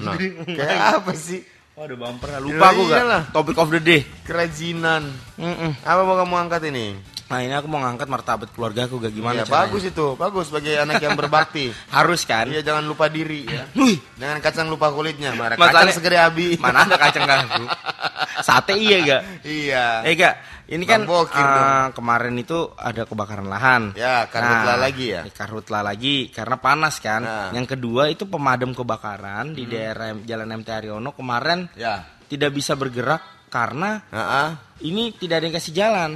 Nah, 0.00 0.14
kayak 0.58 0.80
apa 0.98 1.12
sih? 1.14 1.40
Waduh 1.80 1.96
bumper 1.96 2.28
lupa 2.44 2.76
aku 2.76 2.92
gak 2.92 3.00
iyalah. 3.00 3.22
Topik 3.32 3.56
of 3.56 3.72
the 3.72 3.80
day 3.80 4.04
Kerajinan. 4.28 5.16
Mm-mm. 5.40 5.72
Apa 5.80 6.04
mau 6.04 6.12
kamu 6.12 6.36
angkat 6.36 6.68
ini? 6.68 6.92
Nah 7.32 7.40
ini 7.40 7.56
aku 7.56 7.72
mau 7.72 7.80
ngangkat 7.80 8.04
martabat 8.04 8.52
keluarga 8.52 8.84
aku 8.84 9.00
gak 9.00 9.16
gimana 9.16 9.40
Iya, 9.40 9.48
caranya 9.48 9.64
bagus 9.64 9.82
itu. 9.88 10.06
Bagus 10.20 10.52
sebagai 10.52 10.76
anak 10.76 11.00
yang 11.00 11.16
berbakti. 11.16 11.72
Harus 11.96 12.28
kan 12.28 12.52
Iya, 12.52 12.60
jangan 12.60 12.84
lupa 12.84 13.08
diri 13.08 13.48
ya. 13.48 13.64
Wih, 13.80 13.96
Jangan 14.20 14.44
kacang 14.44 14.68
lupa 14.68 14.92
kulitnya. 14.92 15.32
Mana 15.32 15.56
kacang 15.56 15.88
segede 15.96 16.20
abi. 16.20 16.60
Mana 16.60 16.84
ada 16.84 17.00
kacang 17.00 17.24
aku 17.24 17.64
Sate 18.46 18.76
iya 18.76 18.96
gak 19.00 19.22
Iya. 19.48 19.84
Eh 20.04 20.12
gak 20.20 20.34
Ini 20.70 20.84
kan 20.86 21.02
Bokir 21.02 21.34
dong. 21.34 21.98
kemarin 21.98 22.38
itu 22.38 22.70
ada 22.72 23.02
kebakaran 23.02 23.44
lahan 23.44 23.82
Ya, 23.92 24.30
karhutlah 24.30 24.78
lagi 24.78 25.06
ya? 25.10 25.22
Karhutlah 25.26 25.82
lagi 25.82 26.30
Karena 26.30 26.56
panas 26.56 27.02
kan 27.02 27.20
Nah. 27.20 27.50
Yang 27.50 27.74
kedua 27.74 28.06
itu 28.06 28.22
pemadam 28.24 28.70
kebakaran 28.70 29.50
Di 29.50 29.66
daerah 29.66 30.14
Jalan 30.16 30.54
MT 30.56 30.68
Haryono 30.70 31.10
kemarin 31.10 31.66
Ya. 31.74 32.06
Tidak 32.24 32.48
bisa 32.48 32.78
bergerak 32.78 33.50
Karena 33.50 33.98
Heeh. 34.06 34.48
ini 34.86 35.10
tidak 35.12 35.42
ada 35.42 35.44
yang 35.44 35.56
kasih 35.58 35.74
jalan 35.74 36.10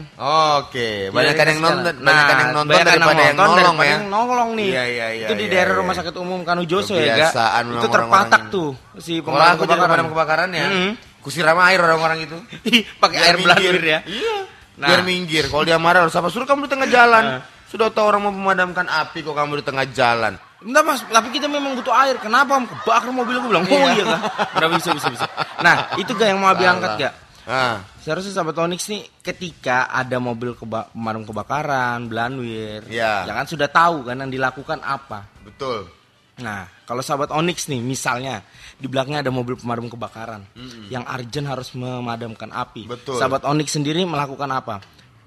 Oke, 0.54 1.10
banyak 1.10 1.34
Tidak 1.34 1.42
ada 1.42 1.50
yang 1.50 1.58
nonton, 1.60 1.82
jalan. 1.82 1.96
banyak 1.98 2.06
Nah, 2.06 2.38
yang 2.38 2.52
nonton 2.54 2.70
banyak 2.70 2.86
daripada 2.86 3.10
yang 3.20 3.34
nonton 3.34 3.42
nolong 3.50 3.58
daripada 3.74 3.82
ya. 3.84 3.90
yang 3.92 4.06
nolong 4.06 4.50
nih. 4.54 4.68
Iya, 4.70 4.84
iya, 4.86 5.06
iya, 5.10 5.26
itu 5.26 5.34
di 5.34 5.42
iya, 5.42 5.52
daerah 5.52 5.72
iya. 5.74 5.80
rumah 5.82 5.94
sakit 5.94 6.14
umum 6.16 6.40
Kanujoso 6.40 6.94
ya, 6.94 7.02
Gak? 7.02 7.10
Kebiasaan 7.10 7.64
Itu 7.74 7.86
terpatak 7.90 8.42
tuh 8.48 8.70
si 8.96 9.18
pemadam 9.18 9.58
pemadam 9.58 10.06
kebakaran 10.08 10.48
ya, 10.48 10.64
Mm-mm. 10.64 10.90
Kusiram 11.24 11.56
air 11.64 11.80
orang-orang 11.80 12.28
itu. 12.28 12.36
Pakai 13.02 13.18
air 13.18 13.36
minggir. 13.40 13.74
ya. 13.80 13.98
Iya. 14.04 14.36
Nah. 14.76 14.88
Biar 14.92 15.00
minggir. 15.02 15.44
Kalau 15.48 15.64
dia 15.64 15.80
marah 15.80 16.04
harus 16.04 16.12
apa? 16.12 16.28
Suruh 16.28 16.44
kamu 16.44 16.68
di 16.68 16.70
tengah 16.70 16.88
jalan. 16.88 17.24
Sudah 17.64 17.88
tahu 17.88 18.06
orang 18.06 18.22
mau 18.22 18.32
memadamkan 18.32 18.84
api 18.86 19.24
kok 19.24 19.32
kamu 19.32 19.58
di 19.58 19.64
tengah 19.64 19.86
jalan. 19.88 20.36
Enggak 20.64 20.82
mas, 20.84 21.00
tapi 21.04 21.28
kita 21.28 21.44
memang 21.44 21.74
butuh 21.74 21.92
air. 21.92 22.16
Kenapa? 22.16 22.56
Kebakar 22.60 23.08
mobil 23.08 23.36
gue 23.36 23.48
bilang. 23.48 23.64
Oh 23.64 23.74
Iya. 23.74 23.92
iya 23.92 24.04
kan? 24.06 24.20
Udah 24.54 24.68
bisa 24.76 24.88
bisa 24.92 25.08
bisa. 25.08 25.26
Nah 25.60 25.92
itu 25.96 26.12
gak 26.12 26.28
yang 26.28 26.38
mau 26.38 26.52
Abi 26.52 26.64
angkat 26.64 26.92
gak? 26.96 27.14
Ah, 27.44 27.84
Seharusnya 28.00 28.32
sahabat 28.32 28.56
Onyx 28.56 28.88
nih 28.88 29.04
ketika 29.20 29.88
ada 29.88 30.16
mobil 30.16 30.56
keba 30.56 30.88
pemadam 30.88 31.24
kebakaran, 31.24 32.08
Blanwir, 32.08 32.88
Ya. 32.88 33.24
ya 33.24 33.32
kan 33.32 33.44
sudah 33.44 33.68
tahu 33.68 34.04
kan 34.04 34.16
yang 34.16 34.32
dilakukan 34.32 34.80
apa. 34.80 35.28
betul. 35.44 35.84
Nah, 36.34 36.66
kalau 36.82 36.98
sahabat 36.98 37.30
Onyx 37.30 37.70
nih 37.70 37.78
misalnya 37.78 38.42
di 38.74 38.90
belakangnya 38.90 39.22
ada 39.22 39.30
mobil 39.30 39.54
pemadam 39.54 39.86
kebakaran 39.86 40.42
yang 40.90 41.06
urgent 41.06 41.46
harus 41.46 41.70
memadamkan 41.78 42.50
api. 42.50 42.90
Betul. 42.90 43.22
Sahabat 43.22 43.46
Onyx 43.46 43.78
sendiri 43.78 44.02
melakukan 44.02 44.50
apa? 44.50 44.82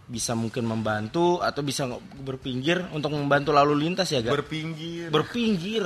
Bisa 0.07 0.35
mungkin 0.35 0.67
membantu 0.67 1.39
atau 1.39 1.63
bisa 1.63 1.87
berpinggir 2.23 2.91
untuk 2.91 3.15
membantu 3.15 3.55
lalu 3.55 3.87
lintas 3.87 4.11
ya, 4.11 4.19
Gak? 4.19 4.35
Berpinggir. 4.35 5.07
berpinggir. 5.07 5.85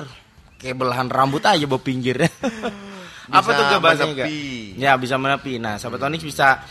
Kayak 0.57 0.77
belahan 0.81 1.09
rambut 1.09 1.41
aja 1.45 1.65
berpinggir. 1.69 2.17
apa 3.37 3.49
tuh 3.53 3.63
gak 3.65 3.81
bahasanya 3.81 4.25
gak? 4.25 4.29
menepi. 4.29 4.81
Ya 4.81 4.97
bisa 4.97 5.15
menepi. 5.21 5.61
Nah, 5.61 5.77
sahabat 5.77 6.01
Onyx 6.01 6.21
bisa 6.25 6.65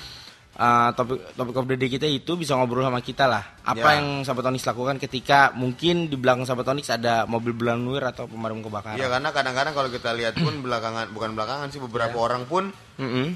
uh, 0.61 0.93
topik 0.93 1.33
topik 1.33 1.57
of 1.57 1.64
the 1.64 1.75
day 1.75 1.88
kita 1.88 2.05
itu 2.05 2.37
bisa 2.37 2.52
ngobrol 2.52 2.85
sama 2.85 3.00
kita 3.00 3.25
lah. 3.25 3.43
Apa 3.62 3.81
Ya. 3.90 3.97
yang 3.99 4.21
sahabat 4.23 4.45
Onyx 4.47 4.62
lakukan 4.62 4.97
ketika 4.99 5.50
mungkin 5.52 6.07
di 6.07 6.14
belakang 6.14 6.45
sahabat 6.45 6.69
Onyx 6.69 6.93
ada 6.93 7.25
mobil 7.25 7.50
Blanwir 7.50 8.05
atau 8.05 8.29
pemadam 8.29 8.61
kebakaran. 8.61 8.95
Iya 8.95 9.09
karena 9.09 9.29
kadang-kadang 9.31 9.73
kalau 9.73 9.88
kita 9.88 10.12
lihat 10.12 10.37
pun 10.37 10.52
belakangan 10.64 11.09
bukan 11.11 11.33
belakangan 11.33 11.73
sih 11.73 11.81
beberapa 11.81 12.12
Iya. 12.12 12.23
orang 12.23 12.43
pun 12.45 12.69
Mm-mm. 12.97 13.26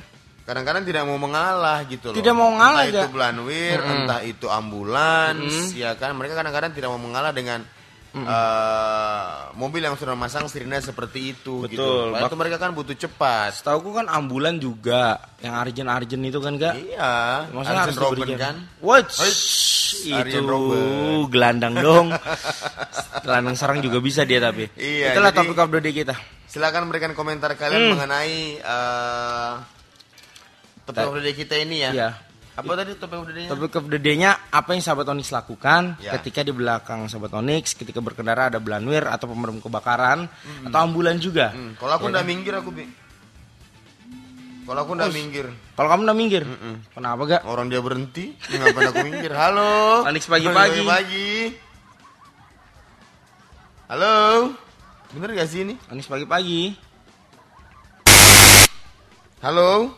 kadang-kadang 0.44 0.84
tidak 0.84 1.02
mau 1.02 1.16
mengalah 1.16 1.80
gitu 1.88 2.12
loh. 2.12 2.16
Tidak 2.16 2.34
mau 2.36 2.52
mengalah, 2.52 2.84
Entah 2.84 2.92
itu 2.92 3.00
Gak? 3.00 3.12
Blanwir, 3.16 3.78
entah 3.80 4.20
itu 4.20 4.46
ambulans, 4.48 5.72
ya 5.72 5.96
kan 5.96 6.12
mereka 6.12 6.36
kadang-kadang 6.36 6.70
tidak 6.70 6.92
mau 6.92 7.00
mengalah 7.00 7.32
dengan 7.32 7.64
eh, 8.16 9.24
mobil 9.54 9.80
yang 9.80 9.94
sudah 9.94 10.14
masang 10.14 10.46
sirine 10.46 10.78
seperti 10.78 11.32
itu 11.32 11.66
gitu. 11.66 11.82
Betul. 11.82 12.06
Padahal 12.12 12.30
itu 12.30 12.36
mereka 12.38 12.56
kan 12.56 12.70
butuh 12.70 12.94
cepat. 12.94 13.50
Setahu 13.54 13.90
kan 13.92 14.06
ambulan 14.06 14.56
juga 14.56 15.18
yang 15.38 15.54
arjen-arjen 15.56 16.22
itu 16.22 16.38
kan 16.38 16.54
gak? 16.54 16.74
Iya, 16.76 17.50
Maksudnya 17.50 17.82
harus 17.82 17.90
Arjen 17.90 18.00
Robben 18.00 18.18
diberikan. 18.24 18.38
kan. 18.38 18.56
What? 18.78 19.06
Hei, 19.10 19.32
Itu 20.22 20.38
Robben. 20.42 21.26
gelandang 21.28 21.74
dong. 21.76 22.06
gelandang 23.24 23.54
serang 23.54 23.78
juga 23.78 23.98
bisa 23.98 24.22
dia 24.22 24.38
tapi. 24.38 24.70
Iya, 24.74 25.12
Itulah 25.12 25.30
jadi- 25.30 25.38
topik 25.44 25.58
of 25.58 25.70
the 25.70 25.80
day 25.80 25.94
kita. 25.94 26.14
Silakan 26.44 26.86
berikan 26.86 27.12
komentar 27.12 27.50
Hmm. 27.50 27.58
kalian 27.58 27.82
mengenai 27.90 28.36
eh 28.56 29.52
topik 30.84 30.96
Ta- 30.96 31.08
of 31.08 31.14
the 31.14 31.22
day 31.22 31.34
kita 31.34 31.54
ini 31.56 31.76
ya. 31.80 31.90
Iya. 31.90 32.08
Apa 32.54 32.70
tadi 32.78 32.94
topik 32.94 33.18
of 33.18 33.26
the 33.26 33.34
day-nya? 33.34 33.50
Topik 33.50 33.74
of 33.74 33.86
the 33.90 33.98
day-nya 33.98 34.30
apa 34.48 34.70
yang 34.70 34.82
sahabat 34.82 35.10
Onyx 35.10 35.34
lakukan 35.34 35.98
Ya. 35.98 36.14
ketika 36.14 36.46
di 36.46 36.54
belakang 36.54 37.10
sahabat 37.10 37.34
Onyx 37.34 37.74
ketika 37.74 37.98
berkendara 37.98 38.46
ada 38.46 38.62
Blanwir 38.62 39.10
atau 39.10 39.26
pemadam 39.26 39.58
kebakaran 39.58 40.30
atau 40.62 40.78
ambulan 40.78 41.18
juga. 41.18 41.50
Hmm, 41.50 41.74
kalau 41.74 41.98
aku 41.98 42.06
Ya 42.06 42.10
udah 42.14 42.22
kan? 42.22 42.30
minggir 42.30 42.54
aku 42.54 42.70
Bi. 42.70 42.86
Kalau 44.64 44.80
aku 44.80 44.96
udah 44.96 45.12
minggir, 45.12 45.46
Kalau 45.76 45.88
kamu 45.92 46.02
udah 46.08 46.16
minggir, 46.16 46.42
kenapa 46.88 47.20
gak? 47.28 47.42
orang 47.44 47.68
dia 47.68 47.84
berhenti, 47.84 48.32
ngapain 48.48 48.88
aku 48.88 49.02
minggir? 49.04 49.28
Halo. 49.36 50.06
Onyx 50.08 50.24
pagi-pagi. 50.24 50.80
Pagi. 50.80 51.32
Halo. 53.92 54.14
Bener 55.12 55.36
gak 55.36 55.52
sih 55.52 55.68
ini? 55.68 55.74
Onyx 55.92 56.08
pagi-pagi. 56.08 56.72
Halo. 59.44 59.92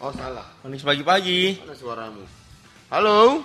Oh 0.00 0.12
salah. 0.16 0.48
Onyx 0.64 0.80
pagi-pagi. 0.80 1.60
Mana 1.60 1.76
suaramu? 1.76 2.24
Halo. 2.88 3.44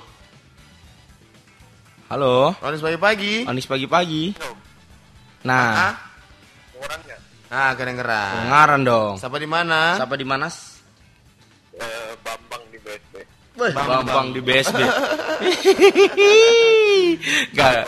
Halo. 2.07 2.55
Onyx 2.63 2.79
pagi-pagi. 2.79 3.33
Onyx 3.43 3.65
pagi-pagi. 3.67 4.23
Nah, 5.43 5.67
Ah? 5.75 5.93
Ah, 7.45 7.71
kedengeran. 7.77 8.31
pengaran 8.41 8.81
dong. 8.83 9.13
Siapa 9.15 9.37
di 9.37 9.47
mana? 9.47 9.95
Siapa 9.95 10.15
di 10.15 10.25
mana? 10.25 10.47
Bambang 12.23 12.63
di 12.71 12.77
BSD. 12.79 13.15
Bambang 13.75 14.27
di 14.33 14.41
BSD. 14.41 14.79
Gak. 17.55 17.85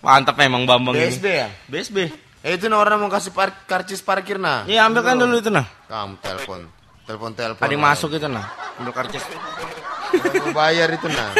Mantap 0.00 0.36
memang 0.36 0.64
Bambang 0.64 0.96
BSD 0.96 1.26
ini. 1.28 1.38
ya? 1.38 1.48
BSB. 1.68 1.96
Eh 2.40 2.56
itu 2.56 2.72
nah 2.72 2.80
orang 2.80 2.96
mau 2.96 3.12
kasih 3.12 3.36
par 3.36 3.52
karcis 3.68 4.00
parkir 4.00 4.40
nah. 4.40 4.64
Iya, 4.64 4.88
ambilkan 4.88 5.20
dulu 5.20 5.38
itu 5.38 5.52
nah. 5.52 5.68
Kamu 5.86 6.16
telepon. 6.24 6.64
Telepon 7.10 7.34
telepon. 7.34 7.62
Ada 7.66 7.74
yang 7.74 7.82
masuk 7.82 8.14
itu 8.14 8.30
nah. 8.30 8.46
Ambil 8.78 8.94
karcis. 8.94 9.24
Bayar 10.54 10.94
itu 10.94 11.10
nah. 11.10 11.34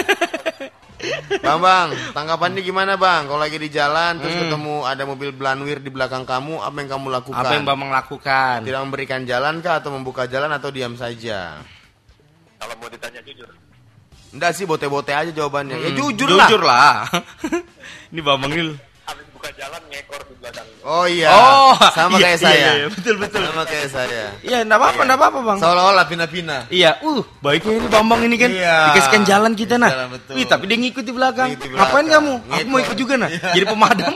Bang 1.41 1.63
bang, 1.63 1.89
tanggapannya 2.13 2.61
gimana 2.61 2.99
bang? 2.99 3.31
Kalau 3.31 3.39
lagi 3.39 3.57
di 3.57 3.71
jalan 3.71 4.19
terus 4.19 4.35
ketemu 4.35 4.83
ada 4.83 5.03
mobil 5.07 5.31
Blanwir 5.31 5.79
di 5.79 5.89
belakang 5.95 6.27
kamu, 6.27 6.59
apa 6.59 6.77
yang 6.83 6.91
kamu 6.91 7.07
lakukan? 7.09 7.41
Apa 7.41 7.55
yang 7.55 7.65
Bambang 7.65 7.95
lakukan? 7.95 8.67
Tidak 8.67 8.81
memberikan 8.83 9.23
jalan 9.25 9.63
kah 9.63 9.79
atau 9.79 9.95
membuka 9.95 10.27
jalan 10.27 10.51
atau 10.51 10.75
diam 10.75 10.99
saja? 10.99 11.63
Kalau 12.61 12.75
mau 12.83 12.91
ditanya 12.91 13.23
jujur, 13.25 13.49
Enggak 14.31 14.53
sih 14.59 14.67
bote-bote 14.67 15.15
aja 15.15 15.31
jawabannya. 15.31 15.79
Ya 15.79 15.91
Hmm, 15.91 15.99
jujur, 15.99 16.29
lah. 16.35 16.49
Jujur 16.51 16.63
lah. 16.67 17.07
ini 18.13 18.21
Bambang 18.21 18.53
ini. 18.53 18.75
Buka 19.41 19.57
jalan 19.57 19.81
ngekor 19.89 20.21
di 20.29 20.35
belakang. 20.37 20.67
Oh 20.85 21.05
iya. 21.09 21.29
Oh, 21.33 21.73
sama 21.97 22.21
iya, 22.21 22.25
kayak 22.29 22.37
iya, 22.37 22.45
saya. 22.45 22.71
iya, 22.77 22.87
betul, 22.93 23.15
betul. 23.17 23.41
Sama 23.41 23.65
kayak 23.65 23.89
saya. 23.89 24.25
Iya, 24.45 24.59
enggak 24.69 24.79
apa-apa, 24.85 25.01
enggak 25.09 25.19
apa-apa, 25.19 25.39
Bang. 25.41 25.59
Seolah-olah 25.65 26.05
pina-pina. 26.05 26.59
Iya, 26.69 27.01
uh, 27.01 27.25
baiknya 27.41 27.73
ini 27.81 27.89
Bambang 27.89 28.21
ini 28.29 28.37
kan. 28.37 28.53
Iya. 28.53 28.93
Dikasihkan 28.93 29.23
jalan 29.25 29.53
kita 29.57 29.81
nah. 29.81 29.89
Jalan, 29.89 30.09
betul. 30.13 30.33
Wih, 30.37 30.45
tapi 30.45 30.65
dia 30.69 30.77
ngikut 30.77 31.05
di 31.09 31.13
belakang. 31.17 31.49
Ngikut 31.57 31.65
di 31.65 31.73
Ngapain 31.73 32.05
belakang. 32.05 32.25
kamu? 32.29 32.53
Aku 32.53 32.69
mau 32.69 32.81
ikut 32.85 32.97
juga 33.01 33.15
nah. 33.17 33.29
Iya. 33.33 33.49
Jadi 33.57 33.65
pemadam. 33.65 34.13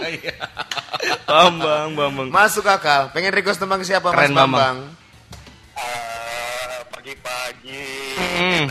Bambang, 1.33 1.89
Bambang. 1.97 2.29
Masuk 2.29 2.69
akal. 2.69 3.09
Pengen 3.17 3.33
request 3.33 3.65
tentang 3.65 3.81
siapa 3.81 4.13
Keren, 4.13 4.37
Mas 4.37 4.45
Bambang? 4.45 4.77
Eh, 5.81 6.79
pagi-pagi 6.93 7.81
Hmm. 8.15 8.67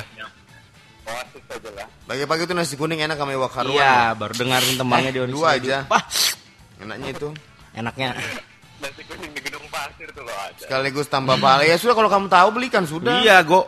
Pagi-pagi 2.04 2.46
itu 2.46 2.54
nasi 2.54 2.76
kuning 2.78 3.00
enak 3.02 3.18
sama 3.18 3.32
iwak 3.34 3.54
haruan. 3.58 3.80
Iya, 3.80 4.14
baru 4.14 4.34
dengerin 4.38 4.76
tembangnya 4.78 5.12
di 5.16 5.20
Onyx 5.24 5.34
dua 5.34 5.48
aja. 5.58 5.78
Wah, 5.90 6.04
Enaknya 6.84 7.10
itu. 7.12 7.30
enaknya. 7.74 8.10
Nasi 8.78 9.02
kuning 9.08 9.32
di 9.32 9.42
gedung 9.42 9.64
pasir 9.72 10.12
tuh 10.12 10.22
loh 10.22 10.36
ada. 10.36 10.60
Sekaligus 10.60 11.08
tambah 11.08 11.40
pahala. 11.40 11.64
Ya 11.64 11.80
sudah 11.80 11.96
kalau 11.96 12.10
kamu 12.12 12.28
tahu 12.28 12.48
belikan 12.52 12.84
sudah. 12.84 13.24
Iya, 13.24 13.40
go. 13.42 13.66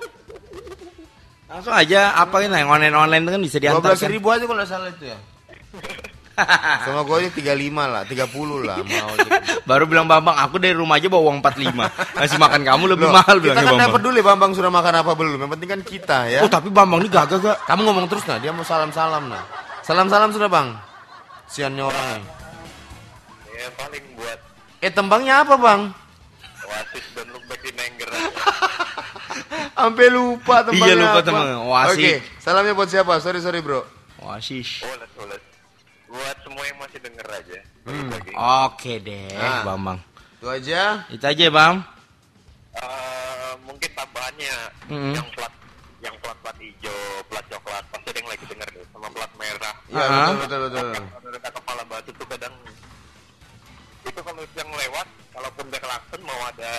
Langsung 1.47 1.71
aja 1.71 2.11
apa 2.13 2.43
ini 2.43 2.51
yang 2.51 2.67
online-online 2.67 3.23
itu 3.23 3.31
kan 3.31 3.41
bisa 3.41 3.57
Dua 3.57 3.79
belas 3.79 3.95
diantarkan. 3.95 4.09
ribu 4.11 4.27
aja 4.27 4.43
kalau 4.43 4.59
nggak 4.59 4.69
salah 4.69 4.89
itu 4.91 5.05
ya. 5.07 5.17
Sama 6.83 7.07
gue 7.07 7.15
aja 7.15 7.31
35 7.31 7.47
lah, 7.71 8.03
30 8.03 8.67
lah 8.67 8.75
mau 8.83 9.07
aja. 9.15 9.29
Baru 9.63 9.87
bilang 9.87 10.03
Bambang, 10.03 10.35
aku 10.35 10.59
dari 10.59 10.75
rumah 10.75 10.99
aja 10.99 11.07
bawa 11.07 11.31
uang 11.31 11.39
45. 11.39 12.19
Ngasih 12.19 12.39
makan 12.43 12.61
kamu 12.67 12.83
lebih 12.91 13.07
Loh, 13.07 13.15
mahal 13.15 13.39
kita 13.39 13.55
kan 13.55 13.63
nggak 13.63 13.71
Bambang. 13.71 13.93
peduli 13.95 14.19
Bambang 14.19 14.51
sudah 14.51 14.67
makan 14.67 14.93
apa 14.99 15.11
belum. 15.15 15.39
Yang 15.39 15.51
penting 15.55 15.69
kan 15.71 15.81
kita 15.87 16.17
ya. 16.27 16.39
Oh, 16.43 16.51
tapi 16.51 16.67
Bambang 16.67 16.99
ini 16.99 17.07
gagah 17.07 17.39
gak? 17.39 17.57
Kamu 17.63 17.87
ngomong 17.87 18.11
terus 18.11 18.27
nah, 18.27 18.35
dia 18.35 18.51
mau 18.51 18.67
salam-salam 18.67 19.31
nah. 19.31 19.47
Salam-salam 19.79 20.35
sudah 20.35 20.51
bang. 20.51 20.75
Siannya 21.47 21.83
orang. 21.87 22.19
Ya 23.65 23.73
paling 23.73 24.05
buat 24.13 24.39
Eh 24.79 24.91
tembangnya 24.91 25.41
apa 25.41 25.57
bang? 25.57 25.81
oasis 26.65 27.05
dan 27.13 27.25
look 27.29 27.41
back 27.45 27.61
in 27.63 27.77
anger. 27.77 28.09
Sampai 29.75 30.07
lupa 30.07 30.61
tembangnya 30.61 30.85
Iya, 30.91 31.03
lupa 31.03 31.19
tembangnya. 31.21 31.57
Oasis. 31.59 31.93
Oke, 31.95 32.11
salamnya 32.39 32.73
buat 32.73 32.87
siapa? 32.87 33.13
Sorry 33.19 33.37
sorry 33.39 33.59
bro. 33.59 33.81
Oasis. 34.19 34.81
Boleh, 34.81 35.09
boleh. 35.13 35.39
Buat 36.07 36.37
semua 36.41 36.63
yang 36.63 36.77
masih 36.79 36.99
denger 36.99 37.27
aja. 37.27 37.59
Hmm. 37.83 38.09
Oke 38.65 38.93
deh, 38.99 39.29
Ah. 39.31 39.61
Bambang. 39.63 39.99
Itu 40.35 40.45
aja. 40.47 41.05
Itu 41.07 41.21
aja, 41.23 41.45
Bang. 41.49 41.85
Eh, 42.73 43.53
mungkin 43.63 43.89
tambahannya 43.91 44.55
Mm-mm. 44.87 45.13
yang 45.13 45.27
plat 45.31 45.53
yang 46.01 46.15
plat 46.19 46.37
plat 46.39 46.57
hijau, 46.57 46.97
plat 47.25 47.45
coklat 47.47 47.83
pasti 47.87 48.07
ada 48.09 48.19
yang 48.19 48.29
lagi 48.29 48.45
denger 48.45 48.67
deh 48.69 48.85
sama 48.89 49.07
plat 49.09 49.31
merah. 49.35 49.75
Iya 49.87 50.01
Ah. 50.01 50.09
betul 50.11 50.37
betul 50.37 50.59
betul. 50.65 50.89
Kalau 51.07 51.29
dekat 51.31 51.51
kepala 51.53 51.83
batu 51.85 52.11
tuh 52.11 52.27
kadang 52.27 52.53
itu 54.05 54.19
kalau 54.21 54.41
yang 54.47 54.69
lewat, 54.71 55.05
kalaupun 55.29 55.65
dia 55.67 55.79
klakson 55.79 56.21
mau 56.21 56.39
ada 56.45 56.73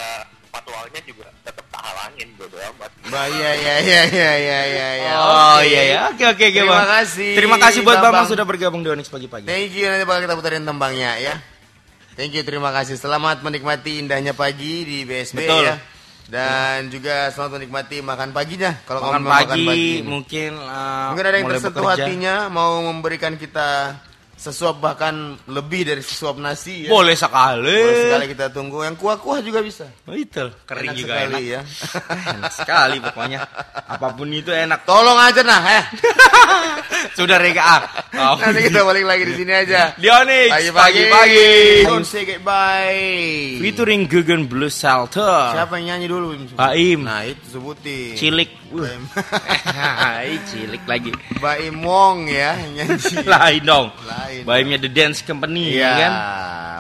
patwalnya 0.49 1.01
juga 1.03 1.27
tetap 1.43 1.67
tak 1.69 1.83
halangin 1.83 2.29
bodo 2.35 2.57
amat. 2.57 2.91
Bah, 3.07 3.27
iya 3.29 3.51
iya 3.53 3.75
iya 3.79 4.03
iya 4.07 4.31
iya 4.35 4.61
iya. 4.65 4.89
iya. 4.97 5.13
Oh 5.17 5.61
iya 5.61 5.83
ya, 5.85 5.99
oke 6.09 6.25
oke 6.27 6.45
oke 6.45 6.57
Terima 6.57 6.73
Bang. 6.77 6.89
kasih, 6.95 7.33
Terima 7.35 7.57
kasih 7.57 7.81
buat 7.83 7.99
Bambang, 7.99 8.13
Bambang. 8.17 8.31
sudah 8.31 8.45
bergabung 8.45 8.81
di 8.81 8.89
Onyx 8.89 9.07
pagi-pagi. 9.07 9.45
Thank 9.45 9.75
you 9.75 9.87
nanti 9.87 10.05
bakal 10.05 10.23
kita 10.23 10.35
putarin 10.35 10.63
tembangnya 10.63 11.13
ya. 11.17 11.35
Thank 12.15 12.33
you 12.33 12.43
terima 12.43 12.73
kasih. 12.73 12.97
Selamat 12.97 13.41
menikmati 13.41 13.99
indahnya 13.99 14.33
pagi 14.33 14.83
di 14.83 14.99
BSB 15.05 15.37
Betul. 15.39 15.63
ya. 15.65 15.77
Dan 16.27 16.89
juga 16.89 17.29
selamat 17.29 17.61
menikmati 17.61 18.01
makan 18.01 18.33
paginya. 18.33 18.75
Kalau 18.83 18.99
Makan 19.01 19.13
kamu 19.15 19.29
pagi, 19.29 19.45
makan 19.45 19.59
pagi. 19.63 19.93
mungkin 20.03 20.51
uh, 20.57 21.07
Mungkin 21.13 21.25
ada 21.25 21.37
yang 21.37 21.47
tersentuh 21.47 21.85
bekerja. 21.85 22.03
hatinya 22.03 22.35
mau 22.49 22.83
memberikan 22.83 23.37
kita 23.37 23.95
sesuap 24.37 24.85
bahkan 24.85 25.35
lebih 25.49 25.89
dari 25.89 26.05
sesuap 26.05 26.37
nasi 26.37 26.87
ya. 26.87 26.91
Boleh 26.93 27.17
sekali. 27.17 27.65
Boleh 27.65 28.01
sekali 28.05 28.27
kita 28.37 28.47
tunggu. 28.53 28.85
Yang 28.85 28.97
kuah-kuah 29.01 29.41
juga 29.41 29.65
bisa. 29.65 29.89
Oh, 30.05 30.13
Itu 30.13 30.53
kering 30.69 30.93
Enak 30.93 30.97
juga 31.01 31.13
sekali 31.17 31.33
enak. 31.33 31.43
ya. 31.49 31.61
enak 32.37 32.53
sekali 32.53 32.97
pokoknya. 33.01 33.39
Apa 33.89 34.09
pun 34.13 34.29
itu 34.29 34.53
enak. 34.53 34.85
Tolong 34.85 35.17
aja 35.17 35.41
nah, 35.41 35.63
eh. 35.65 35.85
Sudah 37.19 37.41
Rega. 37.41 37.63
Ah. 37.65 37.81
Oh, 38.13 38.37
Nanti 38.45 38.69
kita 38.69 38.85
balik 38.85 39.09
lagi 39.09 39.25
di 39.25 39.35
sini 39.41 39.53
aja. 39.57 39.97
Dionix 39.97 40.53
Pagi-pagi. 40.53 41.01
pagi-pagi. 41.09 41.49
Don't 41.89 42.05
say 42.05 42.29
goodbye. 42.29 43.57
Featuring 43.61 44.05
Guggen 44.05 44.45
Blue 44.47 44.69
Shelter. 44.69 45.57
Siapa 45.57 45.81
yang 45.81 45.97
nyanyi 45.97 46.07
dulu? 46.13 46.37
Im? 46.37 46.45
Baim. 46.53 47.01
Nah, 47.09 47.25
itu 47.25 47.57
sebutin. 47.57 48.15
Cilik. 48.21 48.51
Baim. 48.69 49.03
Hai, 49.65 50.37
cilik 50.51 50.83
lagi. 50.85 51.11
Baim 51.41 51.81
Wong 51.81 52.29
ya 52.29 52.53
nyanyi. 52.57 52.99
Lain 53.25 53.63
dong. 53.65 53.87
Lain. 54.05 54.26
Baimnya 54.45 54.79
The 54.81 54.91
Dance 54.91 55.21
Company 55.23 55.77
Iya, 55.77 55.93
kan. 55.97 56.13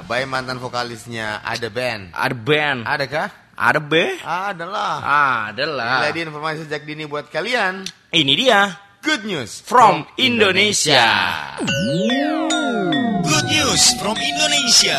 Baim 0.06 0.28
mantan 0.30 0.62
vokalisnya 0.62 1.42
ada 1.42 1.66
band. 1.66 2.14
Ada 2.14 2.36
band. 2.36 2.80
Adakah? 2.86 3.28
Ada 3.56 3.80
B. 3.80 3.92
Adalah. 4.20 5.00
Adalah. 5.48 6.12
Ini 6.12 6.28
informasi 6.28 6.68
sejak 6.68 6.84
dini 6.84 7.08
buat 7.08 7.32
kalian. 7.32 7.88
Ini 8.12 8.32
dia 8.36 8.86
Good 9.06 9.22
news 9.22 9.62
from 9.62 10.02
Indonesia. 10.18 11.06
Good 13.22 13.46
news 13.46 13.82
from 14.02 14.18
Indonesia. 14.18 14.98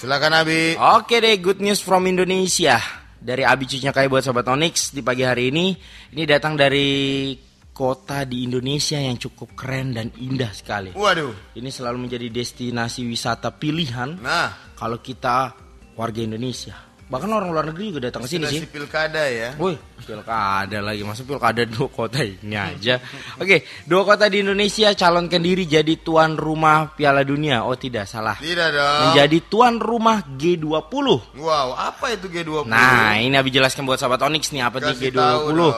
Silakan 0.00 0.32
Abi. 0.40 0.80
Oke 0.80 1.20
deh, 1.20 1.36
good 1.36 1.60
news 1.60 1.84
from 1.84 2.08
Indonesia. 2.08 2.80
Dari 3.20 3.44
Abi 3.44 3.68
Cucinya 3.68 3.92
Kayak 3.92 4.08
buat 4.08 4.24
Sobat 4.24 4.48
Onyx 4.48 4.96
di 4.96 5.04
pagi 5.04 5.20
hari 5.20 5.52
ini. 5.52 5.76
Ini 6.16 6.24
datang 6.24 6.56
dari 6.56 7.36
kota 7.80 8.28
di 8.28 8.44
Indonesia 8.44 9.00
yang 9.00 9.16
cukup 9.16 9.56
keren 9.56 9.96
dan 9.96 10.12
indah 10.20 10.52
sekali. 10.52 10.92
Waduh. 10.92 11.56
Ini 11.56 11.72
selalu 11.72 12.04
menjadi 12.04 12.28
destinasi 12.28 13.08
wisata 13.08 13.48
pilihan 13.56 14.20
Nah, 14.20 14.76
kalau 14.76 15.00
kita 15.00 15.56
warga 15.96 16.20
Indonesia. 16.20 16.76
Bahkan 17.10 17.26
orang 17.26 17.50
luar 17.50 17.66
negeri 17.66 17.90
juga 17.90 18.06
datang 18.06 18.22
ke 18.22 18.30
sini 18.30 18.46
sih. 18.46 18.62
pilkada 18.70 19.26
ya. 19.26 19.58
Wih, 19.58 19.74
pilkada 19.98 20.78
lagi 20.78 21.02
masuk 21.02 21.34
pilkada 21.34 21.66
dua 21.66 21.90
kota 21.90 22.22
ini 22.22 22.54
aja. 22.54 23.02
Oke, 23.42 23.66
dua 23.82 24.06
kota 24.06 24.30
di 24.30 24.46
Indonesia 24.46 24.94
calonkan 24.94 25.42
diri 25.42 25.66
jadi 25.66 25.98
tuan 25.98 26.38
rumah 26.38 26.94
Piala 26.94 27.26
Dunia. 27.26 27.66
Oh 27.66 27.74
tidak 27.74 28.06
salah. 28.06 28.38
Tidak 28.38 28.68
dong. 28.70 29.00
Menjadi 29.10 29.38
tuan 29.50 29.82
rumah 29.82 30.22
G20. 30.22 31.06
Wow, 31.34 31.74
apa 31.74 32.14
itu 32.14 32.30
G20? 32.30 32.70
Nah, 32.70 33.18
ini 33.18 33.34
Abi 33.34 33.50
jelaskan 33.50 33.90
buat 33.90 33.98
sahabat 33.98 34.22
Onyx 34.30 34.54
nih 34.54 34.62
apa 34.62 34.78
Kasih 34.78 35.10
G20. 35.10 35.18
tahu 35.18 35.46
dong. 35.50 35.74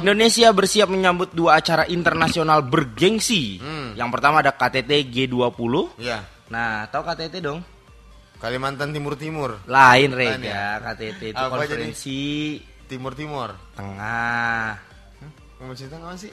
Indonesia 0.00 0.48
bersiap 0.56 0.88
menyambut 0.88 1.36
dua 1.36 1.60
acara 1.60 1.84
internasional 1.84 2.64
bergengsi. 2.64 3.60
Hmm. 3.60 3.92
Yang 4.00 4.08
pertama 4.16 4.40
ada 4.40 4.56
KTT 4.56 5.12
G20. 5.12 6.00
Ya, 6.00 6.24
Nah, 6.50 6.82
tahu 6.90 7.06
KTT 7.06 7.38
dong? 7.38 7.62
Kalimantan 8.40 8.90
Timur 8.90 9.14
Timur. 9.14 9.50
Lain 9.68 10.10
Lain 10.10 10.40
Rega, 10.40 10.80
KTT 10.82 11.20
itu 11.30 11.36
Apa 11.36 11.60
konferensi 11.60 12.18
Timur 12.88 13.12
Timur. 13.12 13.52
tengah. 13.76 14.80
Kamu 15.60 15.72
cerita 15.76 15.94
nggak 15.94 16.16
sih? 16.18 16.32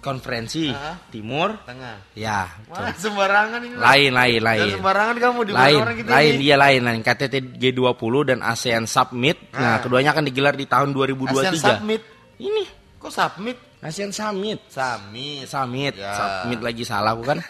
Konferensi 0.00 0.66
Ah. 0.66 0.96
timur. 1.06 1.60
Tengah. 1.62 2.16
Ya, 2.16 2.48
Wah, 2.66 2.88
sembarangan 2.90 3.60
ini. 3.60 3.76
lain 3.76 4.10
lain 4.10 4.34
Dan 4.34 4.48
lain. 4.48 4.70
sembarangan 4.74 5.16
kamu 5.20 5.38
di 5.44 5.52
Lain, 5.52 5.76
orang 5.78 5.94
kita 5.94 6.08
lain, 6.10 6.32
ini. 6.34 6.42
iya 6.42 6.56
lain, 6.56 6.80
lain. 6.82 7.00
KTT 7.00 7.34
G20 7.54 8.14
dan 8.26 8.38
ASEAN 8.40 8.84
Summit. 8.84 9.36
Nah, 9.52 9.76
Ah. 9.76 9.78
keduanya 9.78 10.10
akan 10.10 10.24
digelar 10.24 10.56
di 10.56 10.64
tahun 10.64 10.90
2023. 10.90 11.52
ASEAN 11.54 11.78
Summit. 11.78 12.02
Ini 12.36 12.62
Kok 12.96 13.08
submit? 13.08 13.56
ASEAN 13.80 14.10
Summit. 14.10 14.60
Summit. 14.68 15.44
Summit, 15.46 15.94
Ya. 15.94 16.12
Summit 16.12 16.60
lagi 16.60 16.84
salah 16.84 17.12
bukan? 17.14 17.40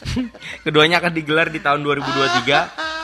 Keduanya 0.64 0.96
akan 0.96 1.12
digelar 1.12 1.48
di 1.48 1.58
tahun 1.58 1.80
2023 1.82 2.72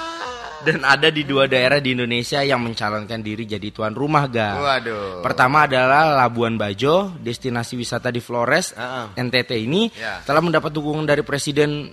dan 0.60 0.82
ada 0.82 1.08
di 1.08 1.22
dua 1.22 1.44
daerah 1.44 1.78
di 1.78 1.92
Indonesia 1.92 2.40
yang 2.40 2.60
mencalonkan 2.60 3.20
diri 3.20 3.44
jadi 3.44 3.68
tuan 3.68 3.92
rumah, 3.92 4.26
ga. 4.26 4.56
Waduh. 4.56 5.20
Pertama 5.20 5.64
adalah 5.64 6.16
Labuan 6.16 6.54
Bajo, 6.54 7.16
destinasi 7.16 7.74
wisata 7.74 8.08
di 8.08 8.18
Flores, 8.18 8.72
Ah, 8.74 9.06
ah. 9.06 9.06
NTT 9.14 9.50
ini 9.58 9.88
Ya. 9.90 10.20
telah 10.22 10.40
mendapat 10.40 10.68
dukungan 10.68 11.04
dari 11.04 11.20
Presiden 11.20 11.88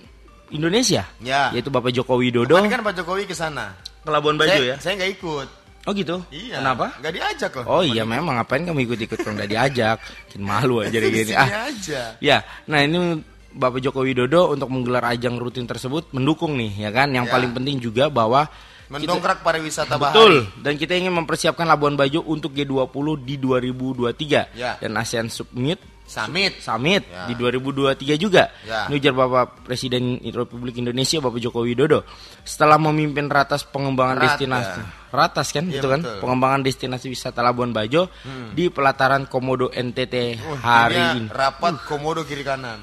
Indonesia, 0.48 1.04
Ya. 1.20 1.52
yaitu 1.52 1.68
Bapak 1.68 1.92
Joko 1.92 2.16
Widodo 2.16 2.56
Kemarin 2.56 2.72
kan 2.72 2.82
Pak 2.82 2.94
Jokowi 2.96 3.24
ke 3.24 3.32
sana. 3.32 3.76
ke 3.98 4.08
Labuan 4.08 4.36
Bajo 4.36 4.48
saya, 4.50 4.64
ya. 4.64 4.76
Saya 4.78 4.96
nggak 4.96 5.12
ikut. 5.16 5.48
Oh 5.84 5.92
gitu? 5.92 6.20
Iya. 6.28 6.60
Kenapa? 6.60 6.92
Nggak 7.00 7.12
diajak 7.12 7.50
loh. 7.56 7.64
Oh 7.66 7.82
iya 7.82 8.04
memang 8.04 8.36
ngapain 8.36 8.60
kamu 8.60 8.84
ikut-ikut 8.84 9.18
kalau 9.18 9.36
nggak 9.36 9.48
diajak? 9.48 9.96
Bikin 10.28 10.42
malu 10.42 10.80
aja 10.80 10.96
gini. 11.00 11.32
Ah, 11.32 11.68
aja. 11.68 12.02
Ya, 12.20 12.44
nah 12.64 12.80
ini 12.80 13.24
Bapak 13.58 13.82
Joko 13.82 14.00
Widodo 14.00 14.48
untuk 14.48 14.70
menggelar 14.70 15.02
ajang 15.08 15.34
rutin 15.34 15.66
tersebut 15.66 16.06
mendukung 16.10 16.54
nih, 16.54 16.78
ya 16.78 16.90
kan? 16.90 17.10
Yang 17.10 17.26
Ya. 17.26 17.32
paling 17.34 17.50
penting 17.52 17.76
juga 17.78 18.06
bahwa 18.08 18.46
Mendongkrak 18.88 19.44
pariwisata 19.44 20.00
betul 20.00 20.48
bahari. 20.48 20.62
dan 20.64 20.74
kita 20.74 20.94
ingin 20.94 21.12
mempersiapkan 21.12 21.66
Labuan 21.66 21.92
Bajo 21.92 22.24
untuk 22.24 22.54
G20 22.54 22.88
di 23.20 23.36
2023 23.36 24.48
Ya. 24.54 24.78
dan 24.78 24.96
ASEAN 24.96 25.28
Summit 25.28 25.76
Summit. 26.08 26.56
Summit 26.56 27.04
Ya. 27.04 27.28
di 27.28 27.36
2023 27.36 28.16
juga. 28.16 28.48
Ya. 28.64 28.88
Ini 28.88 28.96
ujar 28.96 29.12
Bapak 29.12 29.44
Presiden 29.62 30.16
Republik 30.24 30.80
Indonesia 30.80 31.20
Bapak 31.20 31.36
Joko 31.36 31.60
Widodo 31.60 32.00
setelah 32.40 32.80
memimpin 32.80 33.28
ratas 33.28 33.60
pengembangan 33.62 34.16
Rata. 34.16 34.24
destinasi 34.32 34.80
ratas 35.08 35.48
kan 35.50 35.68
Iya, 35.68 35.72
gitu 35.74 35.86
kan 35.86 36.00
betul. 36.00 36.08
Hmm. 36.08 36.20
pengembangan 36.24 36.60
destinasi 36.64 37.06
wisata 37.08 37.44
Labuan 37.44 37.70
Bajo 37.70 38.08
di 38.50 38.72
pelataran 38.72 39.28
Komodo 39.28 39.68
NTT 39.68 40.40
Wah, 40.40 40.56
hari 40.80 40.96
ini. 40.96 41.28
Rapat 41.28 41.84
komodo 41.84 42.24
kiri 42.24 42.40
kanan. 42.40 42.80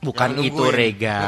Bukan 0.00 0.32
Jangan 0.32 0.48
itu 0.48 0.56
nungguin. 0.64 0.76
Rega. 0.80 1.20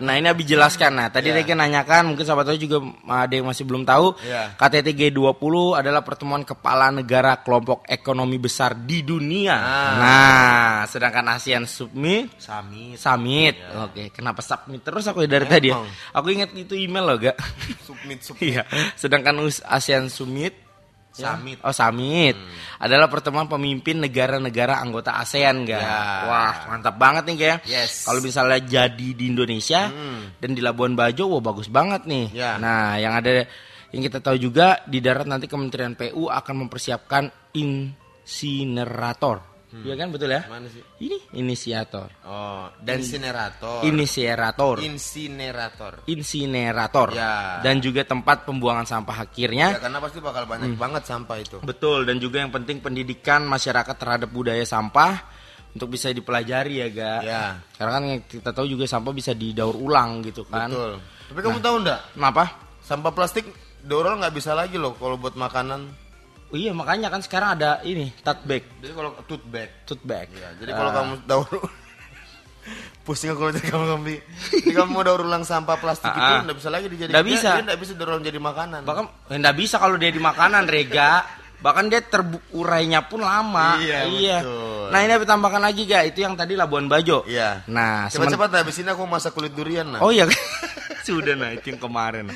Nah 0.00 0.14
ini 0.16 0.32
Abi 0.32 0.48
jelaskan. 0.48 0.96
Nah 0.96 1.12
tadi 1.12 1.28
Ya. 1.28 1.36
Rega 1.36 1.52
nanyakan, 1.52 2.08
mungkin 2.08 2.24
sahabat 2.24 2.48
tahu 2.48 2.56
juga 2.56 2.80
ada 3.04 3.28
yang 3.36 3.44
masih 3.44 3.68
belum 3.68 3.84
tahu. 3.84 4.16
Ya. 4.24 4.56
KTT 4.56 4.96
G20 4.96 5.54
adalah 5.76 6.00
pertemuan 6.00 6.40
kepala 6.40 6.88
negara 6.88 7.36
kelompok 7.44 7.84
ekonomi 7.84 8.40
besar 8.40 8.72
di 8.72 9.04
dunia. 9.04 9.60
Ah. 9.60 9.92
Nah, 10.00 10.74
sedangkan 10.88 11.36
ASEAN 11.36 11.68
Summit 11.68 12.32
Summit. 12.40 12.96
Summit. 12.96 13.54
Oke, 13.84 14.08
kenapa 14.08 14.40
Summit 14.40 14.80
terus 14.80 15.04
aku 15.04 15.28
dari 15.28 15.44
tadi 15.44 15.68
ya? 15.68 15.76
Emang. 15.76 15.92
Aku 16.16 16.26
ingat 16.32 16.56
itu 16.56 16.72
email 16.80 17.04
loh, 17.04 17.16
gak? 17.20 17.36
Submit, 17.84 18.20
submit. 18.26 18.56
Iya. 18.56 18.62
Sedangkan 18.96 19.36
ASEAN 19.68 20.08
Summit. 20.08 20.63
Summit. 21.14 21.62
Oh, 21.62 21.70
Summit. 21.70 22.34
Adalah 22.82 23.06
pertemuan 23.06 23.46
pemimpin 23.46 24.02
negara-negara 24.02 24.82
anggota 24.82 25.14
ASEAN, 25.22 25.62
ga? 25.62 25.78
Ya. 25.78 26.26
Wah, 26.26 26.54
mantap 26.74 26.98
banget 26.98 27.22
nih, 27.30 27.36
kayak. 27.38 27.58
Yes. 27.70 28.02
Kalau 28.02 28.18
misalnya 28.18 28.58
jadi 28.58 29.08
di 29.14 29.30
Indonesia 29.30 29.94
dan 30.42 30.50
di 30.50 30.58
Labuan 30.58 30.98
Bajo, 30.98 31.30
wah 31.30 31.38
bagus 31.38 31.70
banget 31.70 32.02
nih. 32.10 32.34
Ya. 32.34 32.58
Nah, 32.58 32.98
yang 32.98 33.14
ada 33.14 33.46
yang 33.94 34.02
kita 34.02 34.18
tahu 34.18 34.42
juga 34.42 34.82
di 34.90 34.98
darat 34.98 35.30
nanti 35.30 35.46
Kementerian 35.46 35.94
PU 35.94 36.26
akan 36.26 36.66
mempersiapkan 36.66 37.54
insinerator. 37.54 39.53
Iya 39.82 39.94
kan 39.96 40.08
betul 40.08 40.30
ya? 40.30 40.46
Mana 40.46 40.70
sih? 40.70 40.78
Ini 41.00 41.34
inisiator. 41.34 42.06
Oh, 42.22 42.70
Dan- 42.78 43.02
insinerator. 43.02 43.82
Inisierator. 43.82 44.76
Insinerator. 44.78 45.94
insinerator 46.06 47.08
Ya. 47.10 47.58
dan 47.58 47.78
juga 47.78 48.02
tempat 48.02 48.44
pembuangan 48.44 48.84
sampah 48.84 49.26
akhirnya. 49.26 49.74
Ya, 49.74 49.82
karena 49.82 49.98
pasti 49.98 50.18
bakal 50.18 50.44
banyak 50.44 50.74
Hmm. 50.74 50.78
banget 50.78 51.02
sampah 51.04 51.36
itu. 51.36 51.58
Betul 51.60 52.04
dan 52.04 52.16
juga 52.16 52.38
yang 52.38 52.50
penting 52.50 52.78
pendidikan 52.78 53.42
masyarakat 53.42 53.96
terhadap 53.96 54.28
budaya 54.28 54.62
sampah 54.62 55.26
untuk 55.72 55.90
bisa 55.90 56.08
dipelajari 56.08 56.74
ya, 56.78 56.88
Ga. 56.88 57.14
Ya. 57.20 57.44
Karena 57.74 57.92
kan 57.94 58.04
kita 58.22 58.50
tahu 58.52 58.66
juga 58.68 58.86
sampah 58.86 59.10
bisa 59.10 59.34
didaur 59.34 59.74
ulang 59.74 60.22
gitu 60.22 60.46
kan. 60.46 60.70
Betul. 60.70 60.92
Tapi 61.24 61.40
kamu 61.40 61.58
tahu 61.58 61.76
enggak? 61.82 62.00
Kenapa? 62.14 62.44
Sampah 62.78 63.10
plastik 63.10 63.48
dorol 63.80 64.16
nggak 64.16 64.34
bisa 64.34 64.54
lagi 64.54 64.78
loh 64.78 64.94
kalau 64.94 65.16
buat 65.16 65.34
makanan. 65.34 66.03
Oh 66.54 66.56
iya 66.56 66.70
makanya 66.70 67.10
kan 67.10 67.18
sekarang 67.18 67.58
ada 67.58 67.82
ini 67.82 68.14
tote 68.16 68.46
bag, 68.46 68.62
Jadi 68.78 68.94
kalau 68.94 69.10
tote 69.26 69.42
bag. 69.44 69.70
tote 69.82 70.04
bag. 70.06 70.30
Ya, 70.30 70.54
jadi 70.54 70.70
kalau 70.70 70.86
Ah. 70.86 70.96
kamu 70.96 71.12
daur 71.26 71.50
pusing 73.04 73.34
aku 73.34 73.50
jadi 73.50 73.68
kamu 73.68 73.84
ngambil. 73.90 74.18
Jadi 74.54 74.70
kamu 74.72 74.88
mau 74.88 75.02
daur 75.02 75.20
ulang 75.20 75.42
sampah 75.42 75.74
plastik 75.76 76.06
Ah, 76.06 76.14
itu 76.14 76.30
ah. 76.30 76.40
nggak 76.46 76.56
bisa 76.56 76.70
lagi 76.70 76.86
dijadikan. 76.86 77.12
Nggak 77.12 77.26
bisa. 77.26 77.50
Dia 77.52 77.64
nggak 77.66 77.80
bisa 77.82 77.92
daur 77.92 78.08
ulang 78.08 78.22
jadi 78.22 78.38
makanan. 78.38 78.80
bahkan 78.86 79.04
eh, 79.28 79.36
nggak 79.36 79.56
bisa 79.58 79.76
kalau 79.76 79.98
dia 79.98 80.08
di 80.08 80.22
makanan 80.22 80.62
Rega. 80.64 81.12
Bahkan 81.58 81.84
dia 81.88 82.00
terurainya 82.04 83.08
pun 83.08 83.24
lama. 83.24 83.80
Iya, 83.80 84.04
betul. 84.44 84.86
Nah 84.92 85.00
ini 85.00 85.10
aku 85.10 85.24
tambahkan 85.24 85.58
lagi 85.58 85.82
ga 85.84 86.04
itu 86.04 86.20
yang 86.20 86.36
tadi 86.36 86.54
Labuan 86.54 86.86
Bajo. 86.86 87.24
Iya. 87.24 87.64
Nah 87.66 88.06
Cepat-cepat 88.06 88.52
habis 88.54 88.78
ini 88.78 88.88
aku 88.88 89.02
masak 89.04 89.32
kulit 89.32 89.50
durian 89.50 89.90
nah. 89.90 89.98
Oh 89.98 90.12
iya, 90.12 90.28
sudah 91.08 91.34
nah 91.36 91.50
itu 91.52 91.70
yang 91.70 91.80
kemarin. 91.80 92.32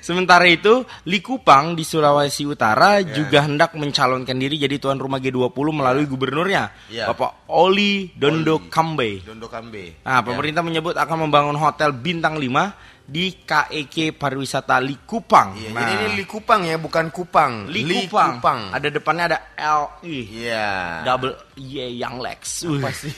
Sementara 0.00 0.46
itu, 0.48 0.82
Likupang 1.04 1.76
di 1.76 1.84
Sulawesi 1.84 2.48
Utara 2.48 2.98
Ya. 3.02 3.12
juga 3.12 3.44
hendak 3.44 3.76
mencalonkan 3.76 4.34
diri 4.34 4.56
jadi 4.56 4.80
tuan 4.80 4.96
rumah 4.96 5.20
G20 5.20 5.52
melalui 5.70 6.06
gubernurnya, 6.08 6.72
Ya. 6.88 7.06
Bapak 7.12 7.46
Oli 7.52 8.10
Dondo 8.16 8.58
Oli. 8.58 8.68
Kambe. 8.72 9.10
Dondo 9.22 9.46
kambe. 9.46 10.00
Nah, 10.02 10.20
pemerintah 10.24 10.62
menyebut 10.64 10.96
akan 10.96 11.28
membangun 11.28 11.56
hotel 11.56 11.92
bintang 11.94 12.40
5 12.40 12.74
di 13.06 13.38
KEK 13.46 14.18
Pariwisata 14.18 14.82
Likupang. 14.82 15.54
Iya, 15.54 15.70
Nah, 15.70 15.80
jadi 15.86 15.92
ini 16.10 16.26
Likupang 16.26 16.66
ya, 16.66 16.74
bukan 16.74 17.14
Kupang. 17.14 17.70
Likupang. 17.70 18.74
Ada 18.74 18.90
depannya 18.90 19.24
ada 19.30 19.38
L 19.54 20.02
I. 20.02 20.18
Iya. 20.42 21.06
Double 21.06 21.45
Y 21.56 21.96
yang 21.96 22.20
Lex. 22.20 22.68
Apa 22.68 22.92
sih? 22.92 23.16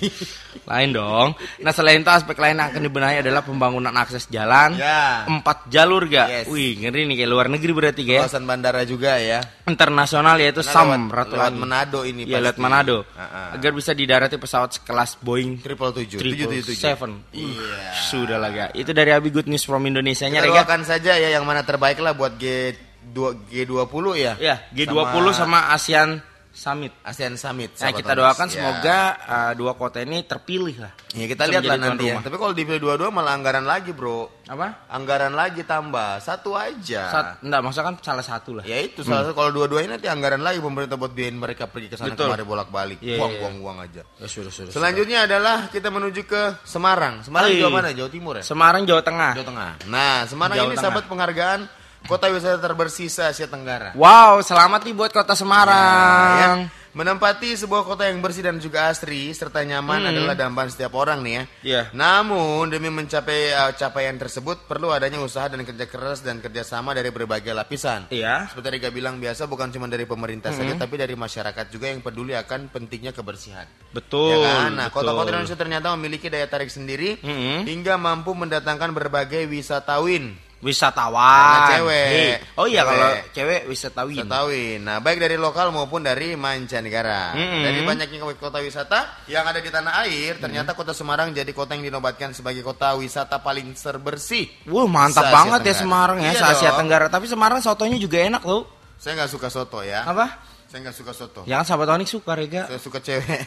lain 0.63 0.95
dong. 0.95 1.35
Nah 1.59 1.73
selain 1.75 1.99
itu 1.99 2.07
aspek 2.07 2.39
lain 2.39 2.55
yang 2.55 2.71
akan 2.71 2.83
dibenahi 2.87 3.17
adalah 3.19 3.43
pembangunan 3.43 3.91
akses 3.93 4.31
jalan. 4.31 4.79
Ya. 4.79 5.27
Empat 5.27 5.67
jalur 5.67 6.07
gak? 6.07 6.31
Yes. 6.31 6.47
Wih 6.47 6.79
ngeri 6.79 7.03
nih 7.11 7.19
kayak 7.19 7.31
luar 7.31 7.47
negeri 7.51 7.73
berarti 7.75 8.07
ya. 8.07 8.23
Kawasan 8.23 8.47
bandara 8.47 8.87
juga 8.87 9.19
ya. 9.19 9.43
Internasional 9.67 10.39
yaitu 10.39 10.63
Karena 10.63 10.71
SAM 10.71 10.87
lewat- 10.87 11.11
Ratu 11.11 11.35
lewat. 11.35 11.53
Manado 11.59 12.01
ini 12.07 12.23
Iya 12.31 12.39
lewat. 12.39 12.57
Manado. 12.63 13.03
Ah, 13.19 13.23
ah. 13.23 13.49
Agar 13.59 13.75
bisa 13.75 13.91
didarati 13.91 14.39
pesawat 14.39 14.71
sekelas 14.79 15.19
Boeing 15.19 15.59
Triple 15.59 15.91
tujuh, 15.99 16.19
tujuh 16.23 16.47
tujuh 16.47 16.63
tujuh. 16.63 16.79
777. 16.79 17.35
Iya. 17.35 17.79
Sudah 18.07 18.39
lah 18.39 18.51
gak. 18.55 18.71
Itu 18.79 18.95
dari 18.95 19.11
Abi 19.11 19.35
Good 19.35 19.51
News 19.51 19.67
from 19.67 19.83
Indonesia 19.83 20.31
nya 20.31 20.39
Kita 20.41 20.55
doakan 20.55 20.87
saja 20.87 21.19
ya 21.19 21.29
yang 21.35 21.43
mana 21.43 21.67
terbaik 21.67 21.99
lah 21.99 22.15
buat 22.15 22.39
G 22.39 22.71
dua 23.09 23.33
G20 23.49 24.05
ya. 24.15 24.33
Ya 24.37 24.57
G20 24.71 25.33
sama, 25.33 25.73
ASEAN 25.73 26.21
Summit. 26.59 26.91
ASEAN 27.07 27.39
Summit. 27.39 27.71
Nah 27.79 27.95
kita 27.95 28.13
doakan 28.13 28.47
Ya. 28.51 28.53
semoga 28.53 28.99
uh, 29.23 29.53
dua 29.55 29.79
kota 29.79 30.03
ini 30.03 30.27
terpilih 30.27 30.83
lah. 30.83 30.93
Ya 31.15 31.25
kita 31.25 31.47
lihat 31.47 31.63
lah 31.63 31.79
nanti 31.79 32.11
ya. 32.11 32.19
rumah. 32.19 32.23
Tapi 32.27 32.35
kalau 32.35 32.51
dipilih 32.51 32.83
dua-dua 32.83 33.15
malah 33.15 33.39
anggaran 33.39 33.63
lagi 33.63 33.95
bro. 33.95 34.27
Apa? 34.51 34.91
Anggaran 34.91 35.39
lagi 35.39 35.63
tambah 35.63 36.19
satu 36.19 36.59
aja. 36.59 37.03
Sat, 37.09 37.27
enggak, 37.47 37.61
maksudnya 37.63 37.87
kan 37.93 37.97
salah 38.03 38.25
satu 38.27 38.59
lah. 38.59 38.65
Ya 38.67 38.83
itu 38.83 39.07
salah 39.07 39.23
satu 39.23 39.39
kalau 39.39 39.55
dua-duanya 39.55 39.95
nanti 39.95 40.11
anggaran 40.11 40.43
lagi 40.43 40.59
pemerintah 40.59 40.99
buat 40.99 41.15
biayain 41.15 41.39
mereka 41.39 41.71
pergi 41.71 41.93
ke 41.93 41.97
sana 41.97 42.11
Betul. 42.11 42.35
kemari 42.35 42.43
bolak-balik. 42.43 42.99
Iya, 42.99 43.23
Buang 43.23 43.33
iya. 43.33 43.41
buang 43.41 43.57
buang 43.63 43.79
aja. 43.79 44.03
Ya 44.19 44.27
sudah 44.27 44.51
sudah. 44.51 44.73
Selanjutnya 44.75 45.31
adalah 45.31 45.71
kita 45.71 45.95
menuju 45.95 46.27
ke 46.27 46.43
Semarang. 46.67 47.23
Semarang 47.23 47.55
Hai. 47.55 47.61
Jawa 47.63 47.71
mana? 47.71 47.89
Jawa 47.95 48.11
Timur 48.11 48.35
ya? 48.41 48.43
Semarang 48.43 48.83
Jawa 48.83 49.03
Tengah. 49.07 49.33
Jawa 49.39 49.47
Tengah. 49.47 49.71
Nah, 49.87 50.27
Semarang 50.27 50.57
Jawa 50.59 50.67
ini 50.67 50.75
Tengah. 50.75 50.83
sahabat 50.83 51.05
penghargaan 51.07 51.61
kota 52.07 52.29
wisata 52.29 52.57
terbersih 52.57 53.09
se 53.09 53.25
Asia 53.25 53.49
Tenggara. 53.49 53.93
Wow, 53.93 54.39
selamat 54.41 54.87
nih 54.87 54.95
buat 54.95 55.11
kota 55.11 55.33
Nah, 55.33 55.39
Semarang. 55.39 56.59
ya. 56.69 56.77
Menempati 56.89 57.55
sebuah 57.55 57.87
kota 57.87 58.11
yang 58.11 58.19
bersih 58.19 58.43
dan 58.43 58.59
juga 58.59 58.91
asri 58.91 59.31
serta 59.31 59.63
nyaman 59.63 60.03
Hmm. 60.03 60.11
adalah 60.11 60.35
dambaan 60.35 60.67
setiap 60.67 60.99
orang 60.99 61.23
nih 61.23 61.31
ya. 61.31 61.43
Iya. 61.63 61.83
Namun 61.95 62.67
demi 62.67 62.91
mencapai 62.91 63.55
uh, 63.55 63.71
capaian 63.77 64.19
tersebut 64.19 64.67
perlu 64.67 64.91
adanya 64.91 65.21
usaha 65.23 65.47
dan 65.47 65.63
kerja 65.63 65.87
keras 65.87 66.27
dan 66.27 66.43
kerjasama 66.43 66.97
dari 66.97 67.13
berbagai 67.13 67.55
lapisan. 67.55 68.11
Iya. 68.11 68.51
Seperti 68.51 68.81
Rika 68.81 68.91
bilang 68.91 69.21
biasa 69.23 69.47
bukan 69.47 69.71
cuma 69.71 69.87
dari 69.87 70.09
pemerintah 70.11 70.51
saja 70.51 70.75
tapi 70.75 70.99
dari 70.99 71.15
masyarakat 71.15 71.71
juga 71.71 71.87
yang 71.87 72.03
peduli 72.03 72.35
akan 72.35 72.67
pentingnya 72.67 73.15
kebersihan. 73.15 73.69
Betul. 73.95 74.43
ya 74.43 74.67
kan? 74.67 74.71
Nah, 74.75 74.89
kota-kota 74.91 75.29
Indonesia 75.31 75.55
ternyata 75.55 75.95
memiliki 75.95 76.27
daya 76.27 76.51
tarik 76.51 76.73
sendiri 76.73 77.21
Mm-mm. 77.23 77.63
hingga 77.69 77.95
mampu 77.95 78.33
mendatangkan 78.35 78.91
berbagai 78.91 79.47
wisatawin. 79.47 80.35
Wisatawan. 80.59 81.23
Karena 81.23 81.69
cewek. 81.79 82.07
Hei. 82.11 82.31
Oh 82.59 82.67
iya 82.67 82.83
Cewek. 82.83 82.91
kalau 82.91 83.09
cewek 83.35 83.61
wisatawin. 83.71 84.17
Wisatawin. 84.25 84.79
Nah, 84.83 84.97
baik 84.99 85.19
dari 85.23 85.37
lokal 85.39 85.71
maupun 85.71 86.03
dari 86.03 86.35
mancanegara. 86.35 87.35
Mm-mm. 87.35 87.63
Dari 87.63 87.81
banyaknya 87.87 88.19
kota 88.39 88.59
wisata 88.59 89.25
yang 89.31 89.47
ada 89.47 89.63
di 89.63 89.71
tanah 89.71 90.03
air, 90.07 90.39
ternyata 90.43 90.75
kota 90.75 90.91
Semarang 90.91 91.31
jadi 91.31 91.51
kota 91.55 91.79
yang 91.79 91.87
dinobatkan 91.87 92.35
sebagai 92.35 92.67
kota 92.67 92.99
wisata 92.99 93.39
paling 93.39 93.71
terbersih. 93.75 94.67
Wah 94.67 94.87
mantap 94.91 95.31
banget 95.31 95.71
ya. 95.71 95.75
Semarang 95.79 96.19
ya, 96.19 96.35
Iya 96.35 96.75
dong. 96.75 96.79
Tenggara. 96.87 97.07
Tapi 97.07 97.31
Semarang 97.31 97.63
sotonya 97.63 97.99
juga 98.01 98.19
enak 98.19 98.43
loh. 98.43 98.67
Saya 98.99 99.15
nggak 99.15 99.31
suka 99.31 99.47
soto 99.47 99.79
ya. 99.87 100.03
Apa? 100.03 100.48
Saya 100.69 100.85
nggak 100.85 100.97
suka 101.01 101.13
soto. 101.17 101.41
Jangan 101.49 101.65
sahabat 101.65 101.89
Onyx 101.97 102.13
suka 102.13 102.37
Rega. 102.37 102.69
Saya 102.69 102.77
suka 102.77 103.01
cewek. 103.01 103.41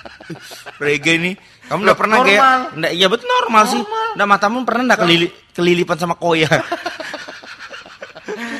Rega 0.82 1.12
ini. 1.12 1.36
Kamu 1.68 1.84
udah 1.84 1.96
pernah 1.96 2.24
normal. 2.24 2.58
Nggak, 2.72 2.92
iya 2.96 3.06
betul 3.12 3.28
normal, 3.28 3.62
sih. 3.68 3.82
Nah 4.16 4.24
matamu 4.24 4.64
pernah 4.64 4.88
enggak 4.88 5.00
kelili, 5.04 5.28
kelilipan 5.52 5.96
sama 6.00 6.16
koya? 6.16 6.48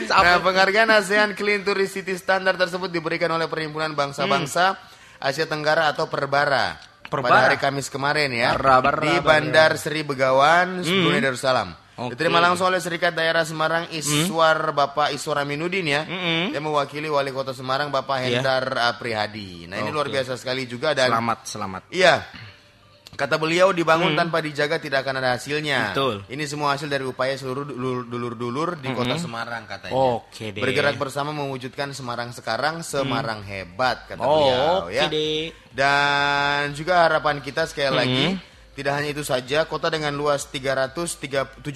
Nah, 0.08 0.40
penghargaan 0.42 0.90
ASEAN 0.90 1.36
Clean 1.38 1.62
Tourist 1.62 1.94
City 1.94 2.16
Standard 2.18 2.58
tersebut 2.58 2.90
diberikan 2.90 3.30
oleh 3.30 3.46
Perhimpunan 3.46 3.94
Bangsa-Bangsa 3.94 4.74
Asia 5.20 5.46
Tenggara 5.46 5.92
atau 5.92 6.10
Perbara. 6.10 6.74
Perbara. 7.06 7.30
Pada 7.30 7.44
hari 7.46 7.58
Kamis 7.60 7.86
kemarin 7.86 8.32
ya. 8.32 8.56
Perbara, 8.56 8.98
di 8.98 9.14
Bandar 9.22 9.78
Seri 9.78 10.02
Begawan, 10.02 10.82
Brunei 10.82 11.22
Darussalam. 11.22 11.70
Oke. 11.98 12.14
Diterima 12.14 12.38
langsung 12.38 12.70
oleh 12.70 12.78
Serikat 12.78 13.10
Daerah 13.10 13.42
Semarang 13.42 13.90
Iswar 13.90 14.70
Bapak 14.70 15.10
Iswar 15.10 15.42
Aminuddin 15.42 15.82
ya. 15.82 16.06
Mm-mm. 16.06 16.54
Yang 16.54 16.62
mewakili 16.62 17.10
Wali 17.10 17.34
Kota 17.34 17.50
Semarang 17.50 17.90
Bapak 17.90 18.22
Iya. 18.22 18.38
Hendar 18.38 18.64
uh, 18.70 18.94
Prihadi. 18.94 19.66
Nah, 19.66 19.82
ini 19.82 19.90
luar 19.90 20.06
biasa 20.06 20.38
sekali 20.38 20.62
juga 20.64 20.94
dan 20.94 21.10
Selamat, 21.10 21.38
selamat. 21.44 21.82
Iya. 21.90 22.22
Kata 23.08 23.34
beliau 23.34 23.74
dibangun 23.74 24.14
tanpa 24.14 24.38
dijaga 24.38 24.78
tidak 24.78 25.02
akan 25.02 25.18
ada 25.18 25.34
hasilnya. 25.34 25.90
Hmm. 25.90 25.90
Betul. 25.90 26.14
Ini 26.30 26.44
semua 26.46 26.78
hasil 26.78 26.86
dari 26.86 27.02
upaya 27.02 27.34
seluruh 27.34 27.66
dulur- 27.66 28.06
dulur-dulur 28.06 28.78
di 28.78 28.94
kota 28.94 29.18
Semarang 29.18 29.66
katanya. 29.66 29.90
Oke 30.22 30.54
deh. 30.54 30.62
Bergerak 30.62 30.94
bersama 30.94 31.34
mewujudkan 31.34 31.90
Semarang 31.90 32.30
sekarang, 32.30 32.86
Semarang 32.86 33.42
hebat 33.42 34.06
kata 34.06 34.22
Oh, 34.22 34.30
beliau 34.38 34.70
oke 34.86 34.94
ya. 34.94 35.10
deh. 35.10 35.50
Dan 35.74 36.78
juga 36.78 37.10
harapan 37.10 37.42
kita 37.42 37.66
sekali 37.66 37.90
lagi 37.90 38.24
Hmm. 38.30 38.56
Tidak 38.78 38.94
hanya 38.94 39.10
itu 39.10 39.26
saja, 39.26 39.66
kota 39.66 39.90
dengan 39.90 40.14
luas 40.14 40.46
373,70 40.46 41.66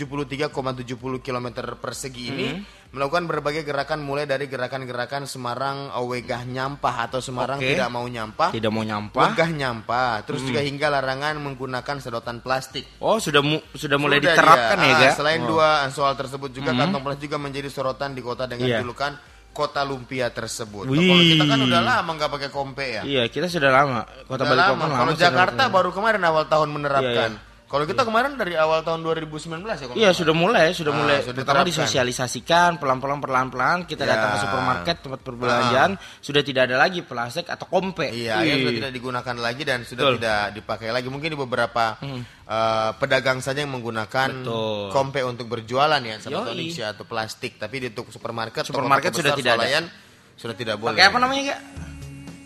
km 1.19 1.47
persegi 1.75 2.31
ini 2.31 2.47
Hmm. 2.47 2.63
melakukan 2.93 3.27
berbagai 3.27 3.65
gerakan 3.65 4.05
mulai 4.05 4.23
dari 4.23 4.47
gerakan-gerakan 4.47 5.27
Semarang 5.27 5.91
Wegah 5.99 6.47
Nyampah 6.47 7.11
atau 7.11 7.19
Semarang 7.19 7.59
Oke. 7.59 7.75
tidak 7.75 7.89
mau 7.89 8.07
nyampah. 8.07 8.53
Tidak 8.53 8.71
mau 8.71 8.85
nyampah. 8.85 9.33
Wegah 9.33 9.51
nyampah, 9.51 10.11
Hmm. 10.15 10.25
terus 10.29 10.43
juga 10.45 10.61
hingga 10.61 10.87
larangan 10.89 11.35
menggunakan 11.41 11.97
sedotan 11.99 12.39
plastik. 12.39 12.87
Oh, 13.03 13.19
sudah 13.19 13.43
mu- 13.43 13.65
sudah 13.75 13.99
mulai 13.99 14.23
Sudah 14.23 14.39
diterapkan 14.39 14.79
dia. 14.79 14.93
ya, 14.93 15.11
Ah? 15.11 15.15
Selain 15.17 15.41
Oh. 15.43 15.49
dua 15.51 15.69
soal 15.91 16.15
tersebut 16.15 16.55
juga 16.55 16.71
kantong 16.71 17.03
plastik 17.03 17.27
juga 17.27 17.43
menjadi 17.43 17.67
sorotan 17.67 18.15
di 18.15 18.23
kota 18.23 18.47
dengan 18.47 18.69
Iya. 18.69 18.79
julukan 18.79 19.19
kota 19.53 19.85
lumpia 19.85 20.33
tersebut. 20.33 20.89
Wih. 20.89 21.05
Kalau 21.07 21.23
kita 21.23 21.45
kan 21.45 21.61
udah 21.61 21.81
lama 21.85 22.11
nggak 22.17 22.31
pakai 22.33 22.49
kompe 22.49 22.85
ya. 22.99 23.03
Iya, 23.05 23.29
kita 23.29 23.47
sudah 23.47 23.71
lama. 23.71 24.01
Kota 24.25 24.49
Balikpapan 24.49 24.77
lama. 24.81 24.85
lama. 24.89 25.01
Kalau 25.05 25.13
Jakarta 25.15 25.63
baru 25.69 25.91
kemarin 25.93 26.23
awal 26.25 26.45
tahun 26.49 26.69
menerapkan. 26.73 27.31
Iya, 27.37 27.52
Kalau 27.73 27.89
kita 27.89 28.05
kemarin 28.05 28.37
dari 28.37 28.53
awal 28.53 28.85
tahun 28.85 29.01
2019 29.01 29.49
ya. 29.65 29.89
kalau 29.89 29.97
Iya 29.97 30.11
sudah 30.13 30.37
mulai, 30.37 30.77
sudah 30.77 30.93
Ah, 30.93 30.99
mulai. 31.01 31.19
sudah 31.25 31.41
Pertama 31.41 31.65
diterapkan. 31.65 31.73
disosialisasikan, 31.73 32.71
pelan-pelan, 32.77 33.17
perlahan-pelan 33.17 33.89
kita 33.89 34.05
Ya. 34.05 34.13
datang 34.13 34.29
ke 34.29 34.39
supermarket, 34.45 34.97
tempat 35.01 35.21
perbelanjaan, 35.25 35.91
sudah 36.21 36.45
tidak 36.45 36.69
ada 36.69 36.77
lagi 36.77 37.01
plastik 37.01 37.49
atau 37.49 37.65
kompe. 37.65 38.13
Iya, 38.13 38.45
ya 38.45 38.61
sudah 38.61 38.75
tidak 38.77 38.93
digunakan 38.93 39.37
lagi 39.41 39.63
dan 39.65 39.89
sudah 39.89 40.05
Betul. 40.05 40.15
tidak 40.21 40.41
dipakai 40.53 40.89
lagi. 40.93 41.09
Mungkin 41.09 41.33
di 41.33 41.39
beberapa 41.41 41.97
eh, 42.45 42.91
pedagang 43.01 43.41
saja 43.41 43.65
yang 43.65 43.73
menggunakan 43.73 44.45
Betul. 44.45 44.93
kompe 44.93 45.25
untuk 45.25 45.49
berjualan 45.49 45.97
ya, 45.97 46.21
seperti 46.21 46.77
atau 46.77 47.09
plastik. 47.09 47.57
Tapi 47.57 47.75
di 47.81 47.87
untuk 47.89 48.13
supermarket, 48.13 48.69
Supermarket 48.69 49.17
sudah 49.17 49.33
tidak 49.33 49.57
ada. 49.57 49.89
sudah 50.37 50.53
tidak 50.53 50.77
boleh. 50.77 50.93
Pakai 50.93 51.09
apa 51.09 51.17
namanya, 51.17 51.43
Kak? 51.57 51.92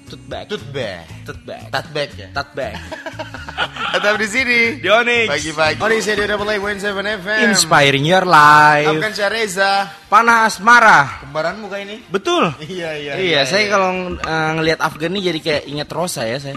Tote 0.07 0.23
bag. 0.31 0.47
Tote 1.27 1.90
bag 1.90 2.11
ya. 2.14 2.29
Bag. 2.31 2.79
Tetap 3.97 4.14
di 4.23 4.29
sini. 4.31 4.61
Di 4.79 4.87
Onyx. 4.87 5.27
Pagi-pagi. 5.27 5.79
Onyx 5.83 6.03
Radio 6.14 6.27
Double 6.31 6.55
A 6.55 6.57
Win 6.62 6.79
7 6.79 6.95
FM. 7.27 7.40
Inspiring 7.51 8.07
your 8.07 8.23
life. 8.23 8.87
Afgan 8.87 9.14
Syareza. 9.19 9.90
Panas 10.07 10.62
marah. 10.62 11.27
Kembaran 11.27 11.59
muka 11.59 11.83
ini. 11.83 11.99
Betul. 12.07 12.55
Iya, 12.62 12.95
iya. 12.95 13.12
Iya, 13.19 13.40
saya 13.51 13.66
kalau 13.66 14.14
eh, 14.14 14.51
ngelihat 14.55 14.79
Afgan 14.79 15.11
ini 15.19 15.21
jadi 15.27 15.40
kayak 15.42 15.62
ingat 15.75 15.88
Rosa 15.90 16.23
ya 16.23 16.38
saya. 16.38 16.55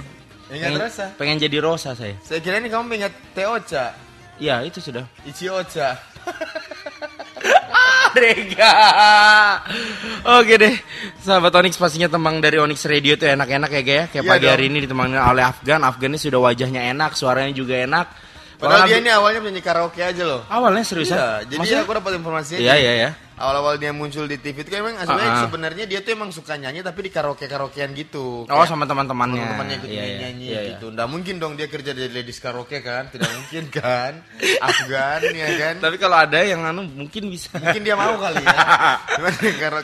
Ingat 0.53 0.69
pengen, 0.69 0.81
Rosa? 0.85 1.05
Pengen 1.17 1.37
jadi 1.41 1.57
Rosa 1.57 1.89
saya. 1.97 2.15
Saya 2.21 2.39
kira 2.45 2.61
ini 2.61 2.69
kamu 2.69 3.01
ingat 3.01 3.13
Teocha. 3.33 3.97
Iya, 4.37 4.61
itu 4.61 4.77
sudah. 4.77 5.09
Ichi 5.25 5.49
Ocha. 5.49 5.97
Rega. 8.19 8.73
Oke 10.39 10.55
deh. 10.57 10.75
Sahabat 11.21 11.53
Onyx 11.55 11.77
pastinya 11.77 12.09
temang 12.09 12.41
dari 12.41 12.57
Onyx 12.57 12.85
Radio 12.85 13.13
itu 13.13 13.25
enak-enak 13.25 13.69
ya 13.69 13.81
kayak 13.85 14.05
Kayak 14.09 14.23
Iya 14.25 14.31
pagi 14.31 14.45
dong. 14.45 14.53
hari 14.53 14.63
ini 14.67 14.77
ditemani 14.83 15.15
oleh 15.15 15.43
Afgan. 15.45 15.81
Afgan 15.85 16.09
ini 16.11 16.19
sudah 16.19 16.39
wajahnya 16.41 16.81
enak, 16.89 17.11
suaranya 17.13 17.53
juga 17.53 17.77
enak. 17.77 18.07
Padahal 18.59 18.83
Bahkan 18.83 18.89
dia 18.91 18.97
ini 18.99 19.09
awalnya 19.13 19.39
penyanyi 19.39 19.63
karaoke 19.63 20.01
aja 20.03 20.23
loh. 20.27 20.41
awalnya 20.51 20.83
seriusan. 20.83 21.15
Iya, 21.15 21.27
jadi 21.47 21.59
Maksudnya- 21.63 21.83
aku 21.87 21.93
dapat 21.95 22.11
informasinya. 22.19 22.59
Iya, 22.59 22.75
iya, 22.75 22.91
ya. 23.07 23.09
Awal-awal 23.39 23.79
dia 23.79 23.89
muncul 23.89 24.27
di 24.27 24.35
TV 24.35 24.61
itu 24.61 24.69
kan 24.69 24.83
emang 24.83 24.99
sebenarnya 24.99 25.23
Ah, 25.25 25.33
ah. 25.33 25.43
sebenarnya 25.43 25.85
dia 25.85 25.99
tuh 25.99 26.11
emang 26.11 26.29
suka 26.29 26.53
nyanyi 26.53 26.79
tapi 26.81 26.99
di 27.01 27.09
karaoke 27.09 27.45
karaokean 27.45 27.91
gitu. 27.93 28.43
Oh, 28.43 28.65
sama 28.65 28.83
teman-temannya. 28.83 29.39
teman-temannya 29.39 29.75
ikut 29.77 29.89
Iya, 29.89 30.03
iya. 30.03 30.15
nyanyi 30.19 30.45
Iya, 30.45 30.59
iya. 30.59 30.69
gitu. 30.75 30.85
Nggak 30.91 31.07
mungkin 31.07 31.35
dong 31.37 31.53
dia 31.55 31.65
kerja 31.65 31.91
di 31.91 32.03
ladies 32.05 32.37
karaoke 32.37 32.79
kan? 32.79 33.07
Tidak 33.07 33.31
mungkin 33.31 33.63
kan? 33.71 34.11
Afgan 34.59 35.21
ya 35.25 35.47
kan? 35.55 35.75
Tapi 35.79 35.95
kalau 35.95 36.17
ada 36.19 36.39
yang 36.41 36.61
anu 36.61 36.83
mungkin 36.83 37.31
bisa. 37.31 37.55
Mungkin 37.55 37.81
dia 37.81 37.95
mau 37.95 38.19
kali 38.19 38.43
ya. 38.43 38.57
Cuman 39.15 39.33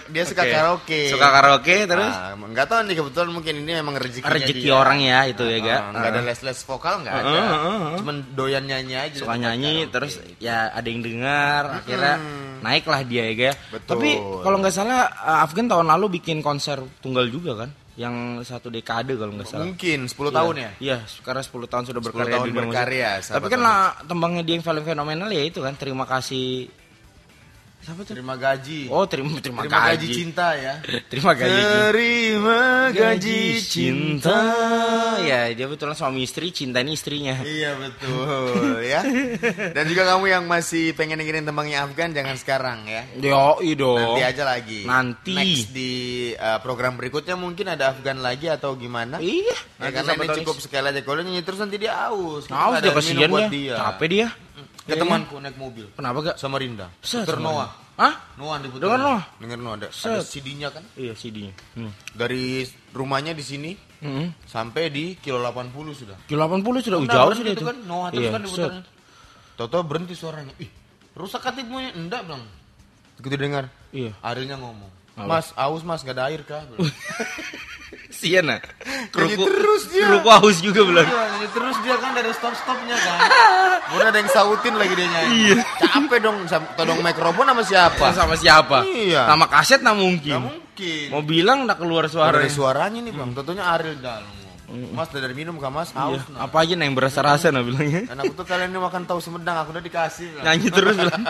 dia 0.09 0.23
suka 0.25 0.43
Oke. 0.43 0.51
karaoke. 0.51 1.01
Suka 1.07 1.27
karaoke 1.29 1.75
terus 1.85 2.11
Ah, 2.11 2.35
nggak 2.35 2.67
tahu 2.67 2.79
nih 2.85 2.95
kebetulan 2.97 3.29
mungkin 3.31 3.53
ini 3.57 3.71
memang 3.73 3.95
rezeki 3.95 4.27
rezeki 4.27 4.69
orang 4.69 4.99
ya 4.99 5.19
itu 5.25 5.43
ya, 5.43 5.59
Ga. 5.59 5.71
Ah, 5.71 5.81
nggak 5.93 6.09
ada 6.11 6.21
les-les 6.23 6.59
vokal 6.61 6.95
nggak 7.01 7.15
ada. 7.15 7.31
Ah, 7.31 7.39
ah, 7.39 7.55
ah. 7.55 7.97
Cuman 8.03 8.15
doyan 8.35 8.67
nyanyi 8.67 8.95
aja. 8.99 9.17
suka 9.17 9.35
nyanyi 9.35 9.87
karaoke. 9.87 9.93
terus 9.95 10.13
ya 10.37 10.67
ada 10.69 10.83
yang 10.85 10.99
dengar 10.99 11.63
akhirnya 11.79 12.15
naiklah 12.59 13.01
dia 13.05 13.23
ya 13.29 13.44
Ga. 13.45 13.53
Betul. 13.71 13.89
Tapi 13.91 14.09
kalau 14.41 14.57
nggak 14.59 14.73
salah 14.73 15.01
uh, 15.11 15.45
Afgan 15.45 15.67
tahun 15.67 15.87
lalu 15.87 16.17
bikin 16.17 16.41
konser 16.41 16.81
tunggal 16.99 17.27
juga 17.27 17.65
kan? 17.65 17.71
yang 17.95 18.43
satu 18.43 18.67
dekade 18.67 19.15
kalau 19.15 19.31
nggak 19.31 19.47
salah. 19.47 19.63
Mungkin 19.71 20.11
10 20.11 20.11
Iya. 20.11 20.35
tahun 20.35 20.55
ya. 20.59 20.71
Iya, 20.83 20.97
sekarang 21.07 21.43
10 21.47 21.63
tahun 21.63 21.83
sudah 21.87 22.01
10 22.03 22.07
berkarya 22.11 22.33
tahun 22.35 22.43
di 22.43 22.51
dunia 22.51 22.59
musik. 22.59 22.75
berkarya, 22.75 23.09
Tapi 23.23 23.47
kan 23.47 23.59
lah 23.63 23.77
tembangnya 24.03 24.43
dia 24.43 24.53
yang 24.59 24.65
paling 24.67 24.83
fenomenal 24.83 25.29
ya 25.31 25.43
itu 25.47 25.59
kan 25.63 25.73
terima 25.79 26.03
kasih 26.03 26.67
siapa 27.85 28.01
tuh? 28.01 28.17
Terima 28.17 28.33
gaji. 28.33 28.89
Oh, 28.89 29.05
terima 29.05 29.37
terima, 29.37 29.61
Terima 29.61 29.93
gaji 29.93 30.07
cinta 30.09 30.47
ya. 30.57 30.73
Terima 31.13 31.31
gaji. 31.37 31.61
Terima 31.93 32.59
gaji 32.89 33.41
cinta. 33.61 34.39
Ya, 35.21 35.53
dia 35.53 35.65
betulan 35.69 35.93
suami 35.93 36.25
istri, 36.25 36.49
cinta 36.49 36.81
ini 36.81 36.97
istrinya. 36.97 37.45
Iya 37.45 37.77
betul 37.77 38.81
ya. 38.81 39.05
Dan 39.71 39.83
juga 39.85 40.03
kamu 40.17 40.25
yang 40.25 40.43
masih 40.49 40.97
pengen 40.97 41.21
dengerin 41.21 41.45
tembangnya 41.45 41.85
Afgan 41.85 42.09
jangan 42.17 42.35
sekarang 42.41 42.89
ya. 42.89 43.05
Yo, 43.21 43.61
ido. 43.61 43.93
Nanti 44.01 44.21
aja 44.25 44.43
lagi. 44.43 44.81
Nanti. 44.89 45.35
Next 45.37 45.69
di 45.69 45.91
uh, 46.33 46.57
program 46.65 46.97
berikutnya 46.97 47.37
mungkin 47.37 47.69
ada 47.69 47.93
Afgan 47.93 48.25
lagi 48.25 48.49
atau 48.49 48.73
gimana? 48.73 49.21
Iya, 49.21 49.53
Ya, 49.77 49.91
nanti 49.91 49.93
karena 50.01 50.11
ini 50.17 50.27
cukup 50.41 50.57
sekali 50.63 50.89
aja. 50.89 51.01
Kalau 51.05 51.21
nyanyi 51.21 51.43
terus 51.45 51.59
nanti 51.61 51.77
dia 51.77 52.09
aus. 52.09 52.49
Nah, 52.49 52.73
nggak 52.73 52.81
dia 52.81 52.93
kasihan 52.97 53.29
dia. 53.51 53.75
Capek 53.77 54.07
dia. 54.09 54.27
Ya 54.85 54.95
temanku 54.95 55.41
naik 55.41 55.57
mobil. 55.57 55.89
Kenapa 55.97 56.17
gak? 56.21 56.35
Sama 56.37 56.61
Rinda. 56.61 56.93
Puter 57.01 57.41
Noah. 57.41 57.73
Hah? 57.97 58.13
Noah 58.37 58.61
diputer. 58.61 58.85
Dengar 58.85 58.99
Noah? 58.99 59.23
Dengar 59.39 59.57
Noah 59.57 59.75
ada, 59.75 59.87
ada. 59.89 60.21
CD-nya 60.21 60.69
kan. 60.69 60.83
Iya, 60.93 61.17
CD-nya. 61.17 61.53
Hmm. 61.73 61.89
Dari 62.11 62.61
rumahnya 62.91 63.33
di 63.33 63.41
sini 63.41 63.71
Hmm. 63.95 64.29
sampai 64.45 64.93
di 64.93 65.17
kilo 65.17 65.41
80 65.41 65.95
sudah. 65.95 66.17
Kilo 66.29 66.45
80 66.45 66.83
sudah 66.83 66.99
Udah, 67.01 67.15
jauh 67.15 67.33
sudah 67.33 67.53
itu 67.55 67.57
itu. 67.57 67.65
kan 67.65 67.77
Noah 67.83 68.09
terus 68.13 68.21
Iya, 68.21 68.29
kan 68.29 68.41
diputarnya. 68.43 68.83
Toto 69.55 69.77
berhenti 69.81 70.13
suaranya. 70.13 70.53
Ih, 70.59 70.69
rusak 71.15 71.41
katibnya 71.41 71.89
enggak 71.95 72.21
bilang. 72.27 72.43
Begitu 73.17 73.35
dengar, 73.39 73.71
Iya. 73.89 74.11
Arilnya 74.21 74.59
ngomong. 74.59 74.91
Mas, 75.15 75.55
aus 75.55 75.81
mas, 75.81 76.03
gak 76.03 76.19
ada 76.19 76.27
air 76.27 76.43
kah? 76.43 76.67
Sian 78.11 78.47
ah. 78.51 78.61
Nyanyi 79.15 79.35
terus 79.41 79.81
dia. 79.89 80.05
Keruku 80.05 80.29
haus 80.29 80.57
juga 80.61 80.81
bilang. 80.85 81.07
Iya, 81.07 81.23
nyanyi 81.35 81.47
terus 81.53 81.75
dia 81.81 81.95
kan 81.97 82.11
dari 82.13 82.31
stop-stopnya 82.35 82.97
kan. 82.97 83.17
Udah 83.97 84.07
ada 84.13 84.17
yang 84.21 84.31
sautin 84.31 84.73
lagi 84.77 84.93
dia 84.93 85.07
nyanyi. 85.09 85.29
Iya. 85.33 85.55
Capek 85.85 86.19
dong, 86.21 86.37
todong 86.77 86.99
mikrofon 87.01 87.45
sama 87.49 87.63
siapa? 87.65 88.05
Sama 88.13 88.35
siapa? 88.37 88.85
Iya. 88.85 89.25
Nama 89.29 89.45
kaset 89.49 89.81
nah 89.81 89.97
mungkin. 89.97 90.45
Mungkin. 90.45 91.07
Mau 91.09 91.23
bilang 91.23 91.65
nggak 91.65 91.79
keluar 91.81 92.05
Suara 92.11 92.35
dari 92.35 92.51
suaranya 92.51 92.99
nih 93.01 93.13
bang, 93.15 93.29
tentunya 93.33 93.63
Aril 93.63 93.97
dalam. 93.99 94.44
Mas 94.67 95.07
udah 95.07 95.21
dari 95.21 95.33
minum 95.33 95.55
kah 95.55 95.69
mas? 95.69 95.89
Iya. 95.89 96.01
Haus 96.01 96.23
nah. 96.27 96.45
Apa 96.45 96.65
aja 96.65 96.73
nah 96.73 96.83
yang 96.83 96.93
berasa-rasa 96.93 97.49
nah 97.49 97.61
bilangnya. 97.61 98.07
Dan 98.07 98.17
aku 98.19 98.33
tuh 98.33 98.43
kalian 98.43 98.69
ini 98.69 98.79
makan 98.79 99.03
tahu 99.03 99.19
semedang, 99.19 99.55
aku 99.57 99.69
udah 99.71 99.81
dikasih. 99.81 100.25
bilang. 100.31 100.43
Nyanyi 100.43 100.67
terus 100.69 100.95
bilang. 100.95 101.23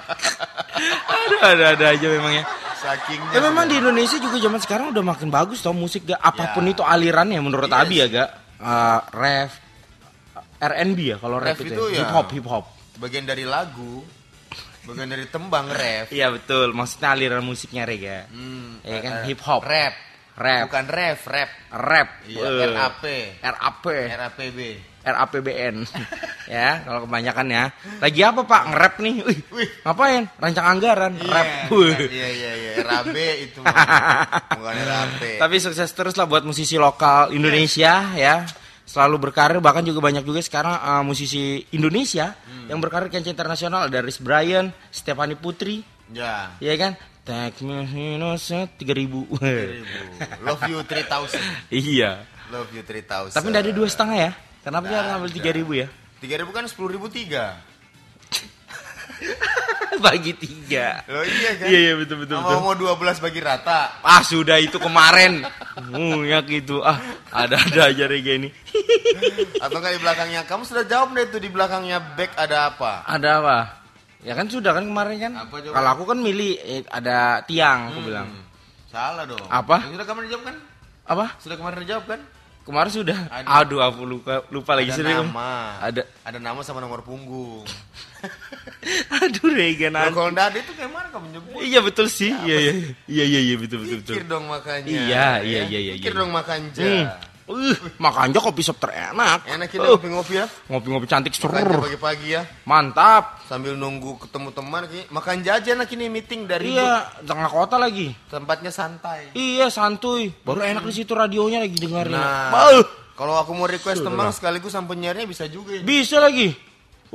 Aduh, 1.06 1.40
ada-ada 1.42 1.86
aja 1.92 2.08
memangnya. 2.08 2.44
Sakingnya. 2.76 3.32
Ya 3.32 3.40
memang 3.42 3.66
di. 3.66 3.76
Indonesia 3.76 4.18
juga 4.18 4.38
zaman 4.38 4.60
sekarang 4.60 4.86
udah 4.90 5.04
makin 5.06 5.28
bagus 5.28 5.60
tau 5.60 5.72
musik 5.72 6.06
gak 6.06 6.18
apa 6.18 6.54
pun 6.54 6.64
Ya. 6.64 6.72
itu 6.72 6.82
alirannya 6.82 7.40
menurut 7.40 7.66
Iya 7.66 7.78
Abi 7.78 7.96
ya 7.98 8.08
gak 8.08 8.30
Eh, 8.56 9.00
rap 9.12 9.52
R&B 10.58 11.00
ya 11.06 11.18
kalau 11.18 11.38
rap, 11.38 11.58
itu, 11.58 11.70
itu 11.70 11.84
ya. 11.92 11.92
ya. 11.92 12.00
hip 12.02 12.12
hop 12.14 12.28
hip 12.32 12.48
hop 12.48 12.66
bagian 12.96 13.28
dari 13.28 13.44
lagu, 13.44 14.00
bagian 14.82 15.06
dari 15.06 15.28
tembang 15.28 15.68
rap. 15.68 16.08
iya 16.10 16.32
betul 16.32 16.72
maksudnya 16.72 17.12
aliran 17.12 17.44
musiknya 17.44 17.84
Rega 17.84 18.32
Hmm, 18.32 18.80
ya 18.82 18.98
kan 19.02 19.12
eh, 19.14 19.24
hip 19.28 19.42
hop 19.42 19.62
Rap. 19.62 19.94
Rap 20.36 20.68
Bukan 20.68 20.86
rap, 20.88 21.20
rap. 21.26 21.50
rap 21.72 22.10
Iya, 22.24 22.40
Eh, 22.44 22.68
RAP. 22.70 23.04
RAP 23.40 23.84
RAPB. 24.12 24.60
RAPBN 25.06 25.86
ya 26.50 26.82
kalau 26.82 27.06
kebanyakan 27.06 27.46
ya 27.48 27.64
lagi 28.02 28.20
apa 28.20 28.42
pak 28.42 28.62
nge-rap 28.68 28.96
nih 28.98 29.16
Wih, 29.22 29.40
Wih. 29.54 29.70
ngapain 29.82 30.26
rancang 30.36 30.66
anggaran 30.68 31.14
rap 31.22 31.70
Iya, 31.70 32.10
iya, 32.10 32.28
iya, 32.28 32.52
iya. 32.58 32.72
RAB 32.82 33.14
itu 33.14 33.62
bukan 34.58 34.76
RAP. 34.76 35.22
Tapi 35.38 35.56
sukses 35.58 35.90
terus 35.90 36.14
lah 36.14 36.26
buat 36.26 36.42
musisi 36.42 36.76
lokal 36.76 37.30
Indonesia 37.32 38.14
ya. 38.14 38.50
Selalu 38.84 39.18
berkarir 39.20 39.58
bahkan 39.60 39.82
juga 39.82 39.98
banyak 40.00 40.22
juga 40.22 40.42
sekarang 40.42 40.74
uh, 40.74 41.02
musisi 41.02 41.66
Indonesia 41.72 42.34
Hmm. 42.46 42.66
yang 42.68 42.80
berkarir 42.80 43.10
kancah 43.10 43.30
internasional 43.30 43.86
ada 43.86 44.02
Riz 44.02 44.18
Brian, 44.18 44.74
Stephanie 44.90 45.34
Putri, 45.36 45.86
ya. 46.10 46.50
ya 46.58 46.74
kan? 46.76 46.98
Take 47.26 47.66
me 47.66 47.82
innocent 47.90 48.78
3000. 48.78 49.42
Love 50.46 50.62
you 50.70 50.78
3000. 50.86 51.74
iya. 51.74 52.22
Love 52.54 52.70
you 52.70 52.86
3000. 52.86 53.34
Tapi 53.34 53.46
enggak 53.50 53.66
ada 53.66 53.74
dua 53.74 53.88
setengah 53.90 54.18
ya? 54.30 54.32
Kenapa 54.62 54.86
dia 54.86 55.02
ngambil 55.02 55.30
ada. 55.34 55.42
3000 55.58 55.82
ya? 55.82 55.88
3000 56.22 56.54
kan 56.54 56.66
10000 56.70 57.18
tiga. 57.18 57.46
Bagi 60.06 60.38
tiga. 60.38 61.02
Loh 61.10 61.26
iya 61.26 61.52
kan? 61.58 61.66
Iya 61.66 61.80
iya 61.82 61.94
betul 61.98 62.18
betul. 62.22 62.38
Mau 62.46 62.62
mau 62.62 62.78
12 62.78 63.18
bagi 63.18 63.42
rata. 63.42 63.98
Ah 64.06 64.22
sudah 64.22 64.62
itu 64.62 64.78
kemarin. 64.78 65.42
Munyak 65.90 66.46
itu. 66.54 66.78
Ah 66.86 67.02
ada-ada 67.34 67.90
aja 67.90 68.06
Rega 68.06 68.38
ini. 68.38 68.54
Atau 69.66 69.82
enggak 69.82 69.98
di 69.98 70.02
belakangnya? 70.06 70.42
Kamu 70.46 70.62
sudah 70.62 70.86
jawab 70.86 71.18
deh 71.18 71.26
itu 71.26 71.42
di 71.42 71.50
belakangnya 71.50 71.98
back 72.14 72.38
ada 72.38 72.70
apa? 72.70 73.02
Ada 73.08 73.30
apa? 73.42 73.58
Ya 74.26 74.34
kan 74.34 74.50
sudah 74.50 74.74
kan 74.74 74.84
kemarin 74.90 75.16
kan. 75.22 75.34
Apa? 75.46 75.56
Kalau 75.62 75.90
aku 75.94 76.04
kan 76.10 76.18
milih 76.18 76.58
eh, 76.66 76.82
ada 76.90 77.46
tiang 77.46 77.94
aku 77.94 78.10
bilang. 78.10 78.26
Hmm, 78.26 78.44
Salah 78.90 79.24
dong. 79.30 79.46
Apa? 79.46 79.86
Yang 79.86 80.02
sudah 80.02 80.08
kemarin 80.10 80.26
dijawab 80.26 80.44
kan? 80.50 80.56
Apa? 81.06 81.26
Sudah 81.38 81.56
kemarin 81.62 81.78
dijawab 81.86 82.06
kan? 82.10 82.22
Kemarin 82.66 82.90
sudah. 82.90 83.20
Ada. 83.30 83.46
Aduh 83.62 83.78
aku 83.86 84.02
lupa 84.10 84.42
lupa 84.50 84.74
lagi 84.74 84.90
Ada 84.90 84.98
sudah. 84.98 85.14
nama. 85.22 85.54
Ada. 85.78 86.02
Ada 86.26 86.40
nama 86.42 86.60
sama 86.66 86.82
nomor 86.82 87.06
punggung. 87.06 87.62
Aduh 89.22 89.54
Regan. 89.54 89.94
Nah, 89.94 90.10
kalau 90.10 90.34
enggak 90.34 90.50
ada 90.50 90.58
itu 90.58 90.74
kayak 90.74 90.90
mana 90.90 91.08
kamu 91.14 91.26
nyebut? 91.30 91.62
Iya 91.62 91.80
betul 91.86 92.10
sih. 92.10 92.34
Iya 92.34 92.58
iya. 92.58 92.74
Iya 93.06 93.24
iya 93.30 93.40
iya 93.46 93.56
betul 93.62 93.86
betul 93.86 94.02
betul. 94.02 94.16
Pikir 94.18 94.26
dong 94.26 94.50
makanya. 94.50 94.90
Iya, 94.90 95.30
iya, 95.46 95.62
ya. 95.62 95.62
iya, 95.70 95.80
iya, 95.86 95.94
Pikir 96.02 96.14
iya. 96.18 96.20
dong 96.26 96.32
makanya. 96.34 96.74
Hmm. 96.74 97.06
Uh, 97.46 97.78
makanya 98.02 98.42
kopi 98.42 98.66
shop 98.66 98.82
terenak. 98.82 99.46
Enak 99.46 99.70
ini 99.70 99.78
Uh, 99.78 99.94
ngopi-ngopi 99.94 100.34
ya. 100.34 100.46
ngopi-ngopi 100.66 101.06
cantik 101.06 101.30
serur. 101.32 101.86
pagi-pagi 101.86 102.34
ya. 102.34 102.42
Mantap. 102.66 103.46
Sambil 103.46 103.78
nunggu 103.78 104.18
ketemu 104.18 104.50
teman 104.50 104.90
kayak 104.90 105.06
makan 105.10 105.38
jajan 105.42 105.78
lah 105.78 105.86
ini 105.86 106.10
meeting 106.10 106.50
dari 106.50 106.74
Iya, 106.74 107.06
tengah 107.22 107.46
kota 107.46 107.78
lagi. 107.78 108.18
tempatnya 108.28 108.74
santai. 108.74 109.30
Iya, 109.38 109.70
santuy. 109.70 110.34
Baru 110.42 110.66
enak 110.66 110.82
di 110.82 110.94
situ 110.96 111.14
radionya 111.14 111.62
lagi 111.62 111.78
dengerin. 111.78 112.18
Nah, 112.18 112.50
Bauh. 112.50 112.86
kalau 113.14 113.38
aku 113.38 113.54
mau 113.54 113.70
request 113.70 114.02
teman 114.02 114.34
sekaligus 114.34 114.74
sampai 114.74 114.98
penyiarnya 114.98 115.30
bisa 115.30 115.46
juga 115.46 115.78
ya. 115.78 115.86
Bisa 115.86 116.18
lagi. 116.18 116.50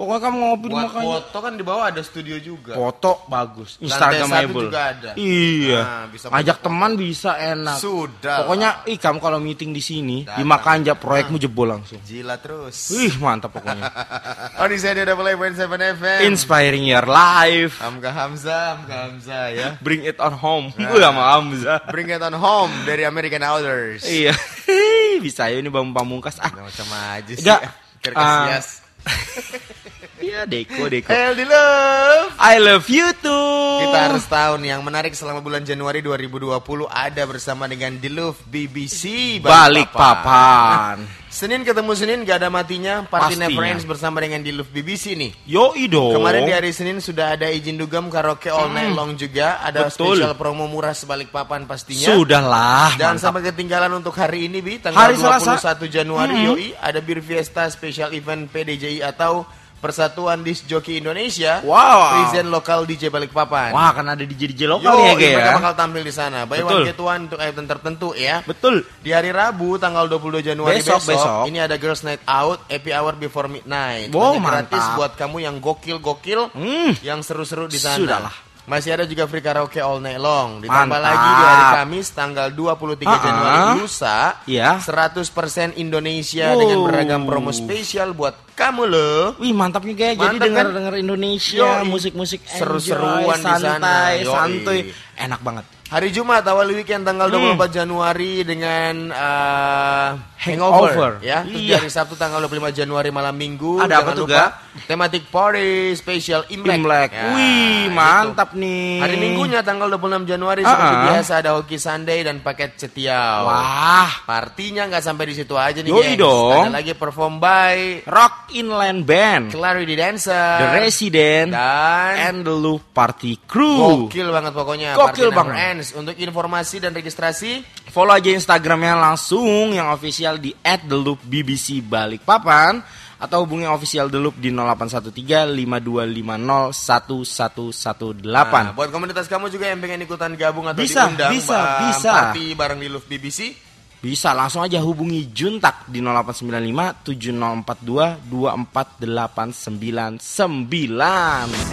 Pokoknya 0.00 0.20
kamu 0.24 0.36
ngopi 0.40 0.64
di 0.64 0.72
Buat 0.72 0.84
makanya. 0.88 1.04
foto 1.12 1.36
kan 1.44 1.52
di 1.60 1.64
bawah 1.68 1.84
ada 1.92 2.00
studio 2.00 2.36
juga. 2.40 2.72
Foto 2.72 3.20
bagus. 3.28 3.76
Instagramable. 3.84 4.72
juga 4.72 4.96
ada. 4.96 5.10
Iya. 5.12 5.80
Nah, 5.84 6.04
bisa 6.08 6.24
Ajak 6.32 6.56
foto. 6.56 6.64
teman 6.72 6.90
bisa 6.96 7.30
enak. 7.36 7.76
Sudah. 7.76 8.36
Pokoknya 8.40 8.70
ih 8.88 8.96
kamu 8.96 9.20
kalau 9.20 9.36
meeting 9.36 9.76
di 9.76 9.84
sini 9.84 10.24
di. 10.24 10.40
Makanja 10.40 10.96
proyekmu 10.96 11.36
jebol 11.36 11.76
langsung. 11.76 12.00
Jila 12.00 12.40
terus. 12.40 12.96
Ih 12.96 13.12
mantap 13.20 13.52
pokoknya. 13.52 13.92
Oh 14.60 14.68
di 14.68 14.80
sini 14.80 15.04
ada 15.04 15.12
play 15.12 15.36
point 15.36 15.52
seven 15.52 15.76
FM. 15.76 16.32
Inspiring 16.32 16.84
your 16.88 17.04
life. 17.04 17.76
Hamka 17.80 18.08
Hamzah, 18.08 18.80
Hamka 18.80 18.96
Hamzah 19.04 19.44
ya. 19.52 19.68
Bring 19.84 20.08
it 20.08 20.16
on 20.16 20.32
home. 20.32 20.72
Nah. 20.80 20.88
Gue 20.88 21.00
sama 21.04 21.22
Hamzah. 21.36 21.80
Bring 21.92 22.08
it 22.08 22.24
on 22.24 22.36
home 22.40 22.72
dari 22.88 23.04
American 23.04 23.44
Outdoors. 23.44 24.08
Iya. 24.08 24.32
Bisa 25.24 25.52
ya 25.52 25.60
ini 25.60 25.68
Bang 25.68 25.92
Pamungkas. 25.92 26.40
Ah. 26.40 26.48
Macam 26.56 26.88
aja 26.88 27.32
sih. 27.36 27.44
Enggak. 27.44 27.68
Kerkasias. 28.00 28.80
Iya, 30.20 30.44
Deko, 30.44 30.84
Deko. 30.86 31.08
Healthy 31.08 31.44
love. 31.44 32.36
I 32.36 32.54
love 32.56 32.84
you 32.86 33.08
too. 33.16 33.56
Kita 33.80 33.98
harus 34.06 34.24
tahu 34.24 34.60
nih 34.60 34.76
yang 34.76 34.84
menarik 34.84 35.12
selama 35.12 35.40
bulan 35.40 35.64
Januari 35.64 36.00
2020 36.00 36.60
ada 36.86 37.22
bersama 37.24 37.64
dengan 37.64 37.96
The 37.96 38.10
Love 38.10 38.36
BBC 38.44 39.02
balik 39.40 39.88
papan. 39.90 41.00
Senin 41.30 41.62
ketemu 41.62 41.94
Senin 41.94 42.18
gak 42.20 42.36
ada 42.36 42.50
matinya 42.50 43.06
Party 43.06 43.38
Pastinya. 43.38 43.48
Never 43.48 43.64
Ends 43.64 43.86
bersama 43.86 44.18
dengan 44.18 44.42
The 44.42 44.52
Love 44.52 44.68
BBC 44.68 45.14
nih 45.14 45.30
Yo 45.46 45.72
dong. 45.86 46.12
Kemarin 46.12 46.42
di 46.42 46.52
hari 46.52 46.70
Senin 46.70 46.98
sudah 46.98 47.32
ada 47.32 47.46
izin 47.48 47.78
dugam 47.78 48.10
karaoke 48.10 48.50
all 48.50 48.68
night 48.68 48.92
long 48.92 49.14
juga 49.14 49.56
Ada 49.62 49.86
Hmm. 49.86 49.88
Betul. 49.88 50.20
spesial 50.20 50.34
promo 50.34 50.66
murah 50.66 50.92
sebalik 50.92 51.30
papan 51.30 51.64
pastinya 51.64 52.12
Sudahlah. 52.12 52.92
Dan 52.94 53.16
mantap. 53.16 53.24
sampai 53.24 53.40
ketinggalan 53.46 53.92
untuk 53.94 54.12
hari 54.12 54.50
ini 54.50 54.58
Bi 54.58 54.82
Tanggal 54.82 55.00
Hari 55.00 55.16
21 55.16 55.56
Selasa. 55.56 55.86
Januari 55.88 56.34
Hmm. 56.34 56.46
Yoi 56.50 56.66
Ada 56.76 56.98
Beer 56.98 57.22
Fiesta 57.22 57.64
Special 57.68 58.10
Event 58.10 58.50
PDJI 58.50 59.00
atau 59.00 59.46
Persatuan 59.80 60.40
Disc 60.40 60.64
Jockey 60.64 60.96
Indonesia 60.96 61.58
Wow. 61.60 62.28
Present 62.28 62.46
lokal 62.46 62.84
DJ 62.84 63.08
Balikpapan 63.08 63.72
Wah, 63.72 63.90
kan 63.90 64.04
ada 64.04 64.20
DJ 64.20 64.46
DJ 64.46 64.68
lokal 64.68 64.92
Yo, 64.92 65.02
ya, 65.02 65.12
Ge, 65.16 65.28
mereka 65.32 65.40
ya. 65.42 65.56
bakal 65.56 65.74
tampil 65.74 66.02
di 66.02 66.12
sana. 66.12 66.44
Buy 66.44 66.60
one 66.60 66.68
Betul. 66.70 66.82
get 66.86 67.00
one 67.00 67.20
untuk 67.24 67.40
event 67.40 67.66
tertentu 67.66 68.08
ya. 68.12 68.36
Betul. 68.42 68.84
Di 68.98 69.10
hari 69.10 69.30
Rabu 69.30 69.74
tanggal 69.74 70.04
22 70.06 70.44
Januari 70.44 70.78
Besok, 70.78 71.00
besok, 71.00 71.16
besok. 71.16 71.42
ini 71.46 71.58
ada 71.58 71.74
Girls 71.74 72.02
Night 72.02 72.20
Out 72.22 72.60
Happy 72.66 72.90
Hour 72.90 73.16
Before 73.16 73.48
Midnight. 73.48 74.08
Wow, 74.10 74.36
Banyak 74.36 74.44
gratis 74.44 74.76
mantap. 74.78 74.96
buat 74.96 75.12
kamu 75.16 75.36
yang 75.40 75.56
gokil-gokil 75.58 76.52
Hmm. 76.52 76.92
yang 77.00 77.20
seru-seru 77.20 77.64
di 77.64 77.76
sana. 77.76 77.96
Sudahlah. 77.96 78.34
Masih 78.70 78.94
ada 78.94 79.02
juga 79.02 79.26
free 79.26 79.42
karaoke 79.42 79.82
all 79.82 79.98
night 79.98 80.16
long. 80.16 80.62
Ditambah 80.62 80.70
Mantap. 80.94 81.02
lagi 81.02 81.26
di 81.28 81.42
hari 81.42 81.64
Kamis 81.74 82.06
tanggal 82.10 82.46
23 82.48 83.02
Ah, 83.04 83.18
Januari 83.18 83.62
lusa. 83.76 84.18
Iya. 84.46 84.78
100% 84.78 85.74
Indonesia 85.74 86.46
Wow. 86.48 86.60
dengan 86.60 86.78
beragam 86.86 87.22
promo 87.26 87.50
spesial 87.50 88.14
buat 88.14 88.54
kamu 88.54 88.82
loh. 88.86 89.22
Wih 89.36 89.50
mantapnya 89.50 89.90
kayak 89.92 90.14
jadi 90.14 90.22
Mantap, 90.30 90.46
dengar 90.46 90.64
kan? 90.64 90.74
dengar 90.76 90.94
Indonesia 90.94 91.82
Yoi. 91.82 91.90
musik-musik 91.90 92.46
Seru-seruan 92.46 93.34
di 93.34 93.54
sana. 93.58 93.82
santai 93.82 94.14
santuy 94.22 94.78
enak 95.16 95.40
banget 95.42 95.64
Hari 95.90 96.14
Jumat 96.14 96.46
awal 96.46 96.70
weekend 96.70 97.02
tanggal 97.02 97.26
Hmm. 97.26 97.58
24 97.58 97.66
Januari 97.74 98.46
dengan 98.46 99.10
uh, 99.10 100.08
Hangover. 100.38 100.94
hangover 100.94 101.12
ya. 101.18 101.42
Terus 101.42 101.58
Iya. 101.58 101.76
hari 101.76 101.90
Sabtu 101.90 102.14
tanggal 102.14 102.38
25 102.40 102.70
Januari 102.72 103.10
malam 103.10 103.34
Minggu 103.34 103.82
Ada 103.82 103.98
apa 103.98 104.14
tuh, 104.14 104.22
lupa 104.22 104.30
Ga? 104.30 104.46
Thematic 104.86 105.26
party 105.26 105.66
special 105.92 106.46
Imlek. 106.46 106.78
Imlek. 106.78 107.10
Ya, 107.10 107.34
Wih, 107.34 107.50
gitu. 107.84 107.92
mantap 107.92 108.54
nih. 108.54 109.02
Hari 109.02 109.16
Minggunya 109.18 109.60
tanggal 109.60 109.90
26 109.90 110.30
Januari 110.30 110.62
Ah, 110.62 110.70
seperti 110.70 110.94
ah. 110.94 111.02
biasa 111.10 111.32
ada 111.36 111.50
Hoki 111.58 111.76
Sunday 111.76 112.18
dan 112.22 112.38
paket 112.38 112.70
cetiau. 112.78 113.50
Wah, 113.50 114.10
Partinya 114.22 114.86
nggak 114.86 115.02
sampai 115.02 115.26
di 115.26 115.34
situ 115.34 115.58
aja 115.58 115.82
nih, 115.82 115.90
Yoi 115.90 116.14
gengs. 116.14 116.22
dong. 116.22 116.62
Ada 116.70 116.78
lagi 116.78 116.94
perform 116.94 117.34
by 117.36 118.06
Rock 118.06 118.54
Inland 118.54 119.02
Band, 119.02 119.50
Clarity 119.50 119.98
Dancer. 119.98 120.54
The 120.62 120.68
Resident, 120.78 121.50
dan 121.50 122.14
and 122.30 122.38
the 122.46 122.54
Loop 122.54 122.94
Party 122.94 123.42
Crew. 123.42 124.06
Gokil 124.06 124.30
banget 124.30 124.54
pokoknya. 124.54 124.94
Gokil 124.94 125.34
banget. 125.34 125.79
Ends. 125.80 125.96
Untuk 125.96 126.12
informasi 126.14 126.78
dan 126.78 126.92
registrasi 126.92 127.64
Follow 127.88 128.12
aja 128.12 128.28
Instagramnya 128.30 128.94
langsung 128.94 129.72
yang 129.72 129.88
official 129.90 130.36
di 130.36 130.52
@theloopbbc 130.60 131.82
Balikpapan 131.82 132.84
atau 133.20 133.44
hubungi 133.44 133.68
official 133.68 134.08
The 134.08 134.16
Loop 134.16 134.40
di 134.40 134.48
0813 134.48 135.52
5250 135.52 136.72
1118. 136.72 138.24
Nah, 138.24 138.72
buat 138.72 138.88
komunitas 138.88 139.28
kamu 139.28 139.52
juga 139.52 139.68
yang 139.68 139.76
pengen 139.76 140.08
ikutan 140.08 140.32
gabung 140.40 140.64
atau 140.64 140.80
Bisa, 140.80 141.04
diundang 141.04 141.28
bisa, 141.36 141.52
ba- 141.52 141.80
bisa. 141.92 142.12
party 142.32 142.56
bareng 142.56 142.80
di 142.80 142.88
Love 142.88 143.04
BBC 143.04 143.52
Bisa 144.00 144.32
langsung 144.32 144.64
aja 144.64 144.80
hubungi 144.80 145.28
Juntak 145.28 145.84
di 145.84 146.00
0895 146.00 147.04
7042 147.04 148.32
24899. 148.32 150.16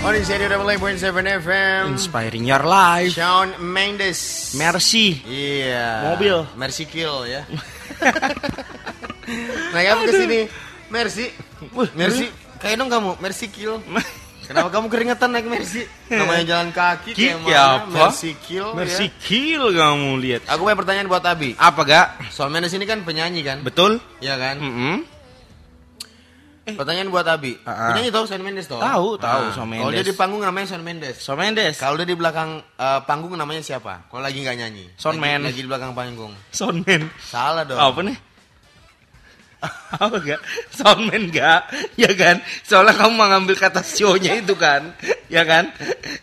on 0.03 0.11
Insider 0.11 0.51
Double 0.51 0.67
8.7 0.75 1.07
FM 1.39 1.95
Inspiring 1.95 2.43
your 2.43 2.67
life. 2.67 3.15
Shawn 3.15 3.55
Mendes. 3.63 4.51
Merci. 4.59 5.23
Iya. 5.23 6.11
Mobil. 6.11 6.43
Mercy 6.59 6.83
Kill 6.83 7.31
ya. 7.31 7.47
Naik 9.71 9.87
apa 9.87 10.03
ke 10.03 10.11
sini? 10.11 10.51
Mercy 10.91 11.31
Mercy 11.95 12.27
Kayak 12.59 12.83
dong 12.83 12.91
kamu. 12.91 13.23
Mercy 13.23 13.47
Kill 13.47 13.79
Kenapa 14.47 14.71
kamu 14.71 14.87
keringetan 14.87 15.29
naik 15.29 15.45
Mercy? 15.45 15.83
Namanya 16.07 16.43
jalan 16.55 16.69
kaki 16.71 17.11
Ki- 17.11 17.35
kayak 17.35 17.43
ya 17.43 17.63
mana? 17.67 17.77
apa? 17.83 17.91
Mercy 18.07 18.31
Kill 18.39 18.67
Merci 18.71 19.05
ya. 19.05 19.19
kill 19.19 19.63
kamu 19.69 20.09
lihat. 20.17 20.41
Aku 20.47 20.63
punya 20.63 20.75
pertanyaan 20.75 21.05
buat 21.05 21.19
Abi 21.21 21.51
Apa 21.53 21.81
gak? 21.83 22.07
Shawn 22.29 22.49
Mendes 22.49 22.71
ini 22.71 22.83
kan 22.83 23.03
penyanyi 23.03 23.43
kan? 23.43 23.59
Betul? 23.59 23.99
Iya 24.17 24.35
kan? 24.35 24.55
Mm-mm. 24.57 24.95
Pertanyaan 26.67 27.07
buat 27.07 27.23
Abi. 27.23 27.55
Ah, 27.63 27.71
ah. 27.71 27.87
Penyanyi 27.91 28.11
tahu 28.11 28.23
Shawn 28.23 28.43
Mendes 28.43 28.67
toh? 28.67 28.75
Tahu, 28.75 29.15
tahu 29.15 29.41
Ah. 29.41 29.51
Shawn 29.51 29.67
Kalau 29.69 29.87
dia 29.87 29.99
Mendes. 29.99 30.07
di 30.07 30.13
panggung 30.13 30.43
namanya 30.43 30.67
Shawn 30.67 30.83
Mendes. 30.83 31.15
Shawn 31.19 31.39
Mendes. 31.39 31.75
Kalau 31.75 31.95
dia 31.95 32.03
di 32.03 32.11
belakang 32.11 32.59
eh, 32.59 32.99
panggung 33.03 33.31
namanya 33.33 33.59
siapa? 33.59 34.07
Kalau 34.07 34.19
lagi 34.19 34.43
nggak 34.43 34.57
nyanyi. 34.57 34.85
Shawn 34.95 35.15
lagi, 35.15 35.23
Men. 35.23 35.39
Lagi 35.47 35.59
di 35.59 35.67
belakang 35.67 35.91
panggung. 35.91 36.35
Soundman. 36.51 37.07
Salah 37.23 37.63
dong. 37.63 37.79
Apa 37.79 37.99
nih? 38.03 38.15
Apa 40.03 40.21
gak? 40.21 40.41
Soundman 40.69 41.33
gak? 41.33 41.69
Ya 41.97 42.11
kan? 42.13 42.41
Soalnya 42.61 42.93
kamu 42.93 43.13
mengambil 43.17 43.55
kata 43.57 43.81
show-nya 43.81 44.37
itu 44.37 44.53
kan? 44.53 44.93
Ya 45.27 45.41
kan? 45.43 45.73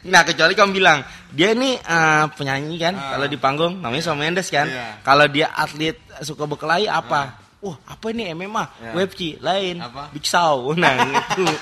Nah 0.06 0.22
kecuali 0.22 0.54
kamu 0.54 0.70
bilang 0.70 1.02
dia 1.34 1.50
ini 1.50 1.74
eh, 1.76 2.24
penyanyi 2.38 2.76
kan? 2.78 2.94
Ah. 2.94 3.18
Kalau 3.18 3.26
di 3.26 3.38
panggung 3.38 3.82
namanya 3.82 4.10
Shawn 4.10 4.18
Mendes 4.22 4.48
kan? 4.48 4.70
Iya. 4.70 5.02
Kalau 5.02 5.26
dia 5.26 5.50
atlet 5.50 5.98
suka 6.22 6.46
berkelahi 6.46 6.86
apa? 6.86 7.42
Wah 7.64 7.76
apa 7.88 8.06
ini 8.14 8.30
MMA? 8.36 8.64
Ya. 8.78 8.90
WebC 8.94 9.42
lain. 9.42 9.82
Apa? 9.82 10.12
Big 10.14 10.24
Show. 10.24 10.70
Nah 10.78 10.94
gitu. 11.02 11.44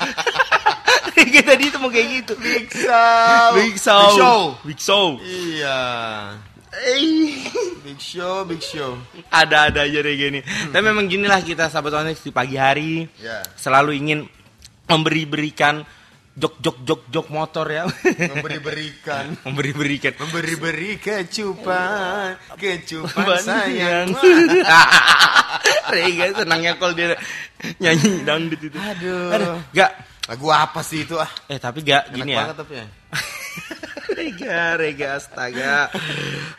Kita 1.22 1.54
tadi 1.54 1.70
itu 1.70 1.78
mau 1.78 1.88
kayak 1.88 2.08
gitu. 2.20 2.35
Big 2.42 2.66
Show. 2.68 3.48
Big 3.56 3.76
Show. 3.78 4.02
Big 4.02 4.18
Show. 4.18 4.40
Big 4.66 4.78
Show. 4.82 5.06
Iya. 5.22 5.80
Eh. 6.72 7.44
Big 7.85 8.00
Show, 8.00 8.48
Big 8.48 8.64
Show. 8.64 8.96
ada-ada 9.28 9.85
aja 9.85 9.98
deh 10.00 10.14
gini. 10.14 10.40
Tapi 10.42 10.80
memang 10.82 11.04
ginilah 11.04 11.44
kita 11.44 11.68
sahabat 11.68 11.92
Onyx 12.00 12.24
di 12.24 12.32
pagi 12.32 12.56
hari 12.56 13.04
Ya. 13.20 13.44
selalu 13.54 13.92
ingin 13.92 14.18
memberi-berikan 14.88 15.85
jok-jok 16.32 16.80
jok-jok 16.80 17.26
motor 17.28 17.68
ya. 17.68 17.85
Memberi-berikan. 18.32 19.37
Memberi-berikan 19.44 20.16
Memberi-beri 20.16 20.96
kecupan, 20.96 22.40
kecupan 22.56 23.37
sayang. 23.37 24.08
Rega 25.92 26.24
senangnya 26.32 26.72
kalau 26.80 26.96
dia 26.96 27.12
nyanyi 27.76 28.24
dangdut 28.24 28.61
itu. 28.64 28.78
Aduh. 28.80 29.61
Gak. 29.76 29.92
Lagu 30.22 30.48
apa 30.48 30.80
sih 30.87 31.02
itu 31.04 31.18
ah? 31.18 31.28
Eh 31.50 31.58
tapi 31.58 31.82
gak 31.82 32.08
Enak 32.08 32.16
gini 32.16 32.32
ya. 32.32 32.54
tapi 32.54 32.78
ya. 32.80 32.87
Rega, 34.22 34.78
Rega 34.78 35.08
astaga. 35.18 35.90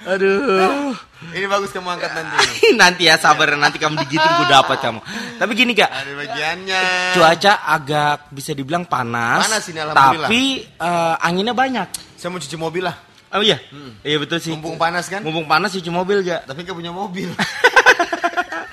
Aduh. 0.04 0.92
Ini 1.32 1.48
bagus 1.48 1.72
kamu 1.72 1.96
angkat 1.96 2.12
nanti. 2.12 2.36
nanti 2.82 3.08
ya 3.08 3.16
sabar 3.16 3.56
nanti 3.56 3.80
kamu 3.80 4.04
digiting 4.04 4.34
gue 4.44 4.48
dapat 4.52 4.84
kamu. 4.84 5.00
Tapi 5.40 5.52
gini 5.56 5.72
gak. 5.72 5.88
Ada 5.88 6.12
bagiannya. 6.12 6.82
Cuaca 7.16 7.54
agak 7.64 8.16
bisa 8.36 8.52
dibilang 8.52 8.84
panas. 8.84 9.48
Panas 9.48 9.64
ini, 9.72 9.80
alhamdulillah. 9.80 10.28
Tapi 10.28 10.44
eh, 10.76 11.16
anginnya 11.24 11.56
banyak. 11.56 11.88
Saya 12.20 12.36
mau 12.36 12.44
cuci 12.44 12.58
mobil 12.60 12.84
lah. 12.84 13.00
Oh 13.34 13.42
iya, 13.42 13.58
iya 14.06 14.22
betul 14.22 14.38
sih. 14.38 14.54
Mumpung 14.54 14.78
panas 14.78 15.10
kan? 15.10 15.26
Mumpung 15.26 15.50
panas 15.50 15.74
cuci 15.74 15.90
mobil 15.90 16.22
gak? 16.22 16.46
Tapi 16.46 16.68
nggak 16.68 16.78
punya 16.78 16.92
mobil. 16.92 17.32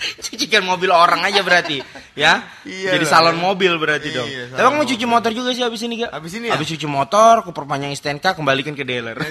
Cucikan 0.25 0.65
mobil 0.65 0.89
orang 0.89 1.21
aja 1.23 1.41
berarti, 1.41 1.81
ya? 2.15 2.41
Iya 2.65 2.97
Jadi 2.97 3.05
lah. 3.05 3.13
salon 3.13 3.37
mobil 3.37 3.77
berarti 3.77 4.09
Iya, 4.09 4.17
dong. 4.17 4.29
Tapi 4.57 4.69
mau 4.73 4.85
cuci 4.85 5.05
motor 5.05 5.31
juga 5.31 5.51
sih 5.53 5.61
habis 5.61 5.81
ini 5.85 6.01
gak? 6.01 6.11
Habis 6.11 6.33
ini 6.37 6.47
ya? 6.49 6.57
Habis 6.57 6.69
cuci 6.73 6.87
motor, 6.87 7.45
aku 7.45 7.53
perpanjang 7.53 7.93
STNK, 7.93 8.33
kembalikan 8.33 8.73
ke 8.73 8.83
dealer. 8.83 9.17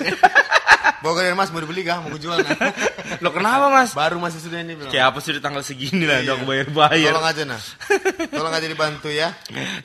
Bawa 0.99 1.15
ke 1.15 1.31
mas 1.31 1.47
mau 1.47 1.63
dibeli 1.63 1.87
kah? 1.87 2.03
Mau 2.03 2.11
nah? 2.19 2.43
Lo 3.23 3.31
kenapa 3.31 3.71
mas? 3.71 3.95
Baru 3.95 4.19
masih 4.19 4.43
sudah 4.43 4.59
ini 4.59 4.75
belum. 4.75 4.91
Kayak 4.91 5.15
apa 5.15 5.19
sudah 5.23 5.39
tanggal 5.39 5.63
segini 5.63 6.03
lah, 6.03 6.19
Iya. 6.19 6.35
dong 6.35 6.43
bayar-bayar. 6.43 7.15
Tolong 7.15 7.23
aja 7.23 7.43
nah. 7.47 7.61
Tolong 8.27 8.51
aja 8.51 8.67
dibantu 8.67 9.07
ya. 9.07 9.31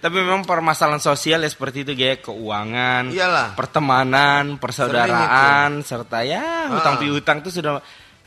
Tapi 0.03 0.17
memang 0.19 0.43
permasalahan 0.43 0.99
sosial 0.99 1.47
ya 1.47 1.51
seperti 1.51 1.87
itu 1.87 1.95
kayak 1.95 2.27
keuangan, 2.27 3.15
Iyalah. 3.15 3.55
pertemanan, 3.55 4.59
persaudaraan, 4.59 5.87
serta 5.87 6.27
ya 6.27 6.75
hutang 6.75 6.99
Ah. 6.99 7.01
piutang 7.01 7.39
itu 7.47 7.51
sudah 7.55 7.79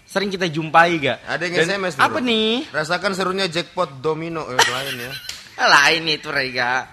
sering 0.07 0.31
kita 0.31 0.47
jumpai 0.47 0.97
gak? 1.03 1.19
Ada 1.27 1.43
yang 1.45 1.53
Dan 1.53 1.67
SMS 1.67 1.93
dulu. 1.99 2.05
Apa 2.07 2.19
nih? 2.23 2.49
Rasakan 2.71 3.11
serunya 3.13 3.45
jackpot 3.51 3.99
domino 3.99 4.47
eh, 4.47 4.55
lain 4.57 4.95
ya. 4.97 5.11
Lain 5.73 6.03
itu 6.05 6.29
Rega. 6.29 6.85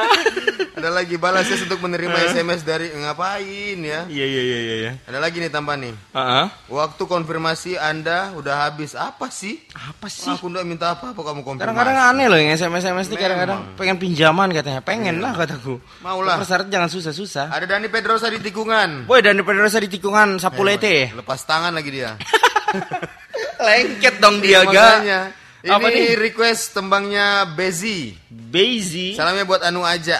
Ada 0.80 0.88
lagi 0.88 1.20
balasnya 1.20 1.60
untuk 1.68 1.84
menerima 1.84 2.32
SMS 2.32 2.64
dari 2.64 2.88
ngapain 2.96 3.76
ya. 3.76 4.08
Iya 4.08 4.24
iya 4.24 4.42
iya 4.42 4.58
iya. 4.58 4.74
iya. 4.80 4.92
Ada 5.04 5.20
lagi 5.20 5.36
nih 5.44 5.52
tambah 5.52 5.76
nih. 5.76 5.92
Heeh. 5.92 6.44
Waktu 6.72 7.02
konfirmasi 7.04 7.76
Anda 7.76 8.32
udah 8.32 8.64
habis. 8.64 8.96
Apa 8.96 9.28
sih? 9.28 9.60
Apa 9.76 10.08
sih? 10.08 10.32
Aku 10.32 10.48
udah 10.48 10.64
minta 10.64 10.96
apa 10.96 11.12
apa 11.12 11.20
kamu 11.20 11.44
konfirmasi. 11.44 11.68
Kadang-kadang 11.68 11.96
aneh 12.00 12.26
loh 12.32 12.40
yang 12.40 12.56
SMS 12.56 12.88
SMS 12.88 13.12
ini 13.12 13.20
Memang. 13.20 13.20
kadang-kadang 13.20 13.58
pengen 13.76 13.96
pinjaman 14.00 14.48
katanya. 14.56 14.80
Pengen 14.80 15.16
lah 15.20 15.32
kataku. 15.36 15.76
Maulah. 16.00 16.40
Persyarat 16.40 16.72
jangan 16.72 16.88
susah-susah. 16.88 17.52
Ada 17.52 17.76
Dani 17.76 17.92
Pedrosa 17.92 18.32
di 18.32 18.40
tikungan. 18.40 19.04
Boy 19.04 19.20
dan 19.20 19.36
Pedrosa 19.44 19.76
di 19.76 19.92
tikungan 19.92 20.40
Sapulete. 20.40 21.12
Lepas 21.12 21.44
tangan 21.44 21.76
lagi 21.76 21.92
dia. 21.92 22.16
Lengket 23.68 24.16
dong 24.24 24.40
dia 24.40 24.64
Iya, 24.64 24.72
ga. 25.04 25.20
Ini 25.60 25.76
Apa 25.76 25.86
nih? 25.92 26.16
request 26.16 26.72
tembangnya 26.72 27.44
Bezi. 27.44 28.16
Bezi. 28.32 29.12
Salamnya 29.12 29.44
buat 29.44 29.60
Anu 29.60 29.84
aja. 29.84 30.16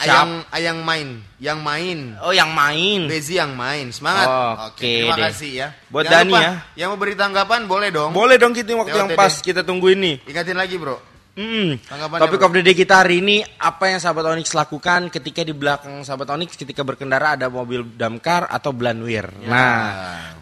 Ayang 0.00 0.40
ayang 0.48 0.80
main, 0.80 1.20
yang 1.36 1.60
main. 1.60 2.16
Oh 2.24 2.32
yang 2.32 2.56
main. 2.56 3.04
Bezi 3.04 3.36
yang 3.36 3.52
main. 3.52 3.92
Semangat. 3.92 4.26
Oke 4.72 5.04
terima 5.04 5.14
deh. 5.20 5.28
kasih 5.28 5.50
ya. 5.52 5.68
Buat 5.92 6.08
Jangan 6.08 6.24
Dani 6.24 6.32
lupa, 6.32 6.40
ya. 6.40 6.52
Yang 6.74 6.88
mau 6.88 6.98
beri 6.98 7.14
tanggapan 7.20 7.60
boleh 7.68 7.88
dong. 7.92 8.10
Boleh 8.16 8.36
dong 8.40 8.56
kita 8.56 8.72
waktu 8.80 8.96
yang 8.96 9.12
pas 9.12 9.44
kita 9.44 9.60
tunggu 9.60 9.92
ini. 9.92 10.16
Ingatin 10.24 10.56
lagi, 10.56 10.80
Bro. 10.80 10.96
Hmm. 11.36 11.78
Tanggapannya, 11.84 12.20
Topik 12.26 12.42
of 12.42 12.52
the 12.56 12.62
day 12.64 12.74
kita 12.74 13.06
hari 13.06 13.22
ini 13.22 13.44
apa 13.60 13.86
yang 13.86 14.02
sahabat 14.02 14.24
Onyx 14.34 14.50
lakukan 14.50 15.14
ketika 15.14 15.46
di 15.46 15.54
belakang 15.54 16.02
sahabat 16.02 16.26
Onyx 16.26 16.58
ketika 16.58 16.82
berkendara 16.82 17.38
ada 17.38 17.46
mobil 17.46 17.86
damkar 17.86 18.50
atau 18.50 18.74
blanwir. 18.74 19.30
Ya. 19.38 19.48
Nah, 19.48 19.78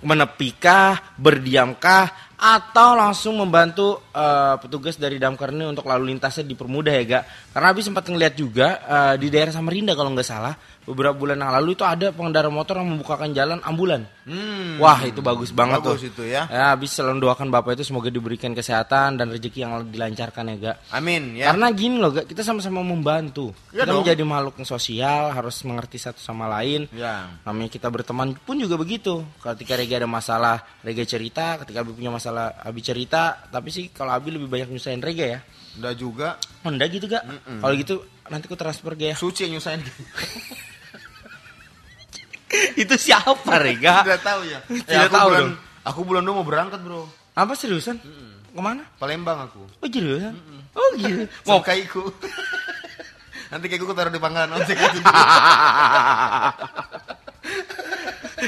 menepikah, 0.00 1.18
berdiamkah 1.20 2.27
atau 2.38 2.94
langsung 2.94 3.35
membantu 3.35 3.98
eh, 4.14 4.55
petugas 4.62 4.94
dari 4.94 5.18
damkar 5.18 5.51
ini 5.51 5.66
untuk 5.66 5.90
lalu 5.90 6.14
lintasnya 6.14 6.46
dipermudah 6.46 6.94
ya, 6.94 7.03
Gak? 7.18 7.24
Karena 7.51 7.66
habis 7.74 7.85
sempat 7.90 8.07
ngeliat 8.07 8.35
juga 8.38 8.79
eh, 8.87 9.14
di 9.18 9.27
daerah 9.27 9.51
Samarinda 9.51 9.98
kalau 9.98 10.14
nggak 10.14 10.29
salah 10.29 10.55
beberapa 10.87 11.18
bulan 11.18 11.42
yang 11.42 11.51
lalu 11.51 11.74
itu 11.74 11.83
ada 11.83 12.14
pengendara 12.14 12.46
motor 12.48 12.79
yang 12.79 12.94
membukakan 12.94 13.35
jalan 13.35 13.59
ambulan. 13.66 14.07
Hmm. 14.28 14.76
Wah, 14.76 15.00
itu 15.02 15.24
bagus 15.24 15.48
banget 15.50 15.80
Bagus 15.80 16.04
tuh. 16.04 16.12
itu 16.12 16.22
ya. 16.28 16.44
Ya, 16.46 16.76
habis 16.76 16.92
selalu 16.92 17.24
doakan 17.24 17.48
Bapak 17.48 17.80
itu 17.80 17.88
semoga 17.88 18.12
diberikan 18.12 18.52
kesehatan 18.52 19.16
dan 19.16 19.32
rezeki 19.32 19.64
yang 19.64 19.72
dilancarkan 19.88 20.52
ya, 20.52 20.56
Gak. 20.60 20.76
Amin 20.92 21.32
ya. 21.32 21.48
Karena 21.48 21.72
gini 21.72 21.96
loh, 21.96 22.12
Gak, 22.12 22.28
kita 22.28 22.44
sama-sama 22.44 22.84
membantu. 22.84 23.56
Iya 23.72 23.82
kita 23.82 23.90
dong. 23.90 24.04
menjadi 24.04 24.22
makhluk 24.28 24.54
sosial, 24.62 25.32
harus 25.32 25.56
mengerti 25.64 25.96
satu 25.96 26.20
sama 26.20 26.44
lain. 26.46 26.84
Ya. 26.92 27.32
Namanya 27.48 27.72
kita 27.72 27.88
berteman 27.88 28.36
pun 28.36 28.60
juga 28.60 28.76
begitu. 28.76 29.24
Ketika 29.40 29.80
Rega 29.80 30.04
ada 30.04 30.08
masalah, 30.10 30.60
Rega 30.84 31.08
cerita. 31.08 31.56
Ketika 31.64 31.80
Abi 31.80 31.96
punya 31.96 32.12
masalah, 32.12 32.52
Abi 32.60 32.84
cerita. 32.84 33.48
Tapi 33.48 33.72
sih 33.72 33.88
kalau 33.88 34.12
Abi 34.12 34.28
lebih 34.28 34.52
banyak 34.52 34.68
nyusahin 34.68 35.00
Rega 35.00 35.24
ya. 35.24 35.40
Udah 35.80 35.94
juga 35.94 36.28
Honda 36.66 36.84
gitu 36.84 37.08
gak? 37.08 37.22
Kalau 37.62 37.72
gitu 37.72 37.96
nanti 38.28 38.44
aku 38.44 38.58
transfer 38.60 38.92
Ga 38.92 39.12
ya. 39.12 39.16
suci 39.16 39.48
yang 39.48 39.56
nyusahin. 39.56 39.80
Itu 42.82 42.94
siapa 42.96 43.61
Rega? 43.61 44.04
Tidak 44.04 44.20
tahu 44.24 44.40
ya. 44.48 44.58
Tidak 44.64 45.08
aku 45.08 45.14
tahu 45.14 45.28
bulan, 45.28 45.40
dong. 45.40 45.52
Aku 45.84 46.00
bulan 46.04 46.22
dua 46.24 46.34
mau 46.37 46.46
berangkat 46.46 46.80
bro. 46.80 47.08
Apa 47.37 47.52
seriusan? 47.54 48.00
Ke 48.50 48.61
mana? 48.61 48.82
Palembang 48.98 49.46
aku. 49.46 49.62
Oh 49.78 49.88
seriusan? 49.88 50.34
Oh 50.74 50.88
gitu. 50.98 51.26
Mau 51.48 51.61
kaiku. 51.62 52.02
Nanti 53.50 53.66
kaiku 53.72 53.88
aku 53.88 53.94
taruh 53.96 54.12
di 54.12 54.20
pangkalan 54.20 54.61
ojek. 54.61 54.76